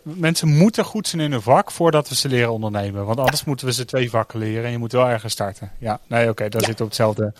Mensen 0.02 0.48
moeten 0.48 0.84
goed 0.84 1.08
zijn 1.08 1.22
in 1.22 1.32
hun 1.32 1.42
vak 1.42 1.70
voordat 1.70 2.08
we 2.08 2.14
ze 2.14 2.28
leren 2.28 2.52
ondernemen. 2.52 3.06
Want 3.06 3.18
anders 3.18 3.44
moeten 3.44 3.66
we 3.66 3.72
ze 3.72 3.84
twee 3.84 4.10
vakken 4.10 4.38
leren 4.38 4.64
en 4.64 4.70
je 4.70 4.78
moet 4.78 4.92
wel 4.92 5.08
ergens 5.08 5.32
starten. 5.32 5.72
Ja, 5.78 6.00
nee, 6.06 6.20
oké, 6.20 6.30
okay, 6.30 6.48
daar 6.48 6.64
zit 6.64 6.80
op 6.80 6.86
hetzelfde. 6.86 7.32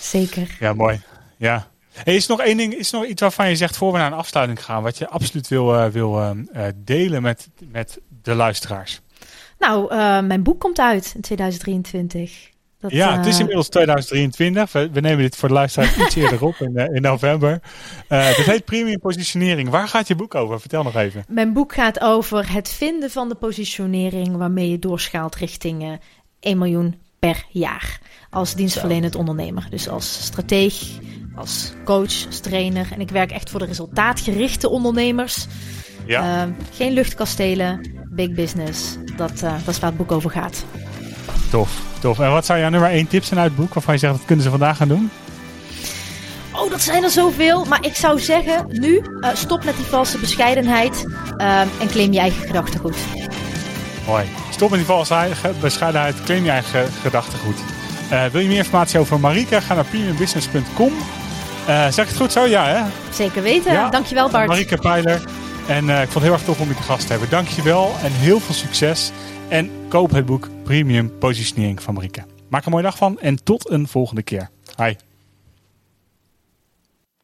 Zeker. 0.00 0.56
Ja, 0.60 0.72
mooi. 0.72 1.00
Ja. 1.38 1.68
Hey, 1.92 2.14
is 2.14 2.24
er 2.24 2.30
nog 2.30 2.46
één 2.46 2.56
ding, 2.56 2.74
is 2.74 2.92
er 2.92 2.98
nog 2.98 3.08
iets 3.08 3.20
waarvan 3.20 3.48
je 3.48 3.56
zegt 3.56 3.76
voor 3.76 3.92
we 3.92 3.98
naar 3.98 4.12
een 4.12 4.18
afsluiting 4.18 4.64
gaan, 4.64 4.82
wat 4.82 4.98
je 4.98 5.08
absoluut 5.08 5.48
wil, 5.48 5.74
uh, 5.74 5.86
wil 5.86 6.20
uh, 6.22 6.64
delen 6.76 7.22
met, 7.22 7.48
met 7.70 8.00
de 8.22 8.34
luisteraars? 8.34 9.00
Nou, 9.58 9.94
uh, 9.94 10.20
mijn 10.20 10.42
boek 10.42 10.60
komt 10.60 10.80
uit 10.80 11.12
in 11.14 11.20
2023. 11.20 12.50
Dat, 12.80 12.90
ja, 12.90 13.16
het 13.16 13.26
is 13.26 13.38
inmiddels 13.38 13.68
2023. 13.68 14.72
We, 14.72 14.90
we, 14.90 15.00
nemen 15.00 15.18
dit 15.18 15.36
voor 15.36 15.48
de 15.48 15.54
luisteraar 15.54 16.00
iets 16.00 16.14
eerder 16.22 16.44
op 16.44 16.54
in, 16.54 16.72
uh, 16.74 16.84
in 16.94 17.02
november. 17.02 17.60
Uh, 18.08 18.36
dit 18.36 18.46
heet 18.46 18.64
Premium 18.64 18.98
Positionering. 18.98 19.68
Waar 19.68 19.88
gaat 19.88 20.08
je 20.08 20.14
boek 20.14 20.34
over? 20.34 20.60
Vertel 20.60 20.82
nog 20.82 20.94
even. 20.94 21.24
Mijn 21.28 21.52
boek 21.52 21.74
gaat 21.74 22.00
over 22.00 22.52
het 22.52 22.68
vinden 22.68 23.10
van 23.10 23.28
de 23.28 23.34
positionering 23.34 24.36
waarmee 24.36 24.70
je 24.70 24.78
doorschaalt 24.78 25.34
richting 25.34 25.98
1 26.40 26.58
miljoen 26.58 27.00
per 27.18 27.44
jaar. 27.48 28.00
Als 28.30 28.54
dienstverlenend 28.54 29.14
ondernemer. 29.14 29.66
Dus 29.70 29.88
als 29.88 30.24
strateeg, 30.24 30.98
als 31.38 31.72
coach, 31.84 32.26
als 32.26 32.40
trainer. 32.40 32.86
En 32.92 33.00
ik 33.00 33.10
werk 33.10 33.30
echt 33.30 33.50
voor 33.50 33.60
de 33.60 33.66
resultaatgerichte 33.66 34.68
ondernemers. 34.68 35.46
Ja. 36.06 36.46
Uh, 36.46 36.52
geen 36.74 36.92
luchtkastelen, 36.92 37.90
big 38.10 38.32
business. 38.32 38.96
Dat, 39.16 39.42
uh, 39.44 39.52
dat 39.64 39.74
is 39.74 39.80
waar 39.80 39.90
het 39.90 39.98
boek 39.98 40.12
over 40.12 40.30
gaat. 40.30 40.64
Tof, 41.50 41.80
tof. 42.00 42.18
En 42.18 42.30
wat 42.30 42.46
zou 42.46 42.58
jouw 42.58 42.68
nummer 42.68 42.90
1 42.90 43.06
tips 43.06 43.28
zijn 43.28 43.40
uit 43.40 43.50
het 43.50 43.60
boek 43.60 43.74
waarvan 43.74 43.94
je 43.94 44.00
zegt 44.00 44.12
dat 44.12 44.24
kunnen 44.24 44.44
ze 44.44 44.50
vandaag 44.50 44.76
gaan 44.76 44.88
doen? 44.88 45.10
Oh, 46.52 46.70
dat 46.70 46.80
zijn 46.80 47.02
er 47.02 47.10
zoveel. 47.10 47.64
Maar 47.64 47.84
ik 47.84 47.94
zou 47.94 48.20
zeggen, 48.20 48.66
nu 48.68 49.02
uh, 49.20 49.28
stop 49.34 49.64
met 49.64 49.76
die 49.76 49.84
valse 49.84 50.18
bescheidenheid 50.18 51.04
en 51.36 51.88
claim 51.88 52.12
je 52.12 52.18
eigen 52.18 52.46
gedachtegoed. 52.46 52.96
Mooi. 54.06 54.24
Stop 54.50 54.70
met 54.70 54.78
die 54.78 54.88
valse 54.88 55.28
bescheidenheid, 55.60 56.22
claim 56.22 56.44
je 56.44 56.50
eigen 56.50 56.86
gedachtegoed. 57.02 57.56
wil 58.32 58.40
je 58.40 58.48
meer 58.48 58.56
informatie 58.56 58.98
over 58.98 59.20
Marika? 59.20 59.60
Ga 59.60 59.74
naar 59.74 59.84
premiumbusiness.com. 59.84 60.92
zeg 61.74 61.98
ik 61.98 62.08
het 62.08 62.16
goed 62.16 62.32
zo? 62.32 62.44
Ja, 62.44 62.66
hè? 62.66 62.82
Zeker 63.12 63.42
weten. 63.42 63.72
Ja. 63.72 63.88
Dankjewel, 63.88 64.30
Bart. 64.30 64.48
Marika 64.48 64.76
Pijler. 64.76 65.24
En 65.68 65.88
uh, 65.88 66.02
ik 66.02 66.08
vond 66.08 66.14
het 66.14 66.22
heel 66.22 66.32
erg 66.32 66.42
tof 66.42 66.60
om 66.60 66.68
je 66.68 66.74
te 66.74 66.82
gast 66.82 67.06
te 67.06 67.10
hebben. 67.10 67.30
Dankjewel 67.30 67.94
en 68.02 68.12
heel 68.12 68.40
veel 68.40 68.54
succes. 68.54 69.10
En 69.48 69.70
koop 69.88 70.10
het 70.10 70.26
boek 70.26 70.48
Premium 70.64 71.18
Positionering 71.18 71.82
van 71.82 71.94
Marike. 71.94 72.24
Maak 72.48 72.60
er 72.60 72.66
een 72.66 72.72
mooie 72.72 72.84
dag 72.84 72.96
van 72.96 73.20
en 73.20 73.44
tot 73.44 73.70
een 73.70 73.88
volgende 73.88 74.22
keer. 74.22 74.48
Hi. 74.76 74.94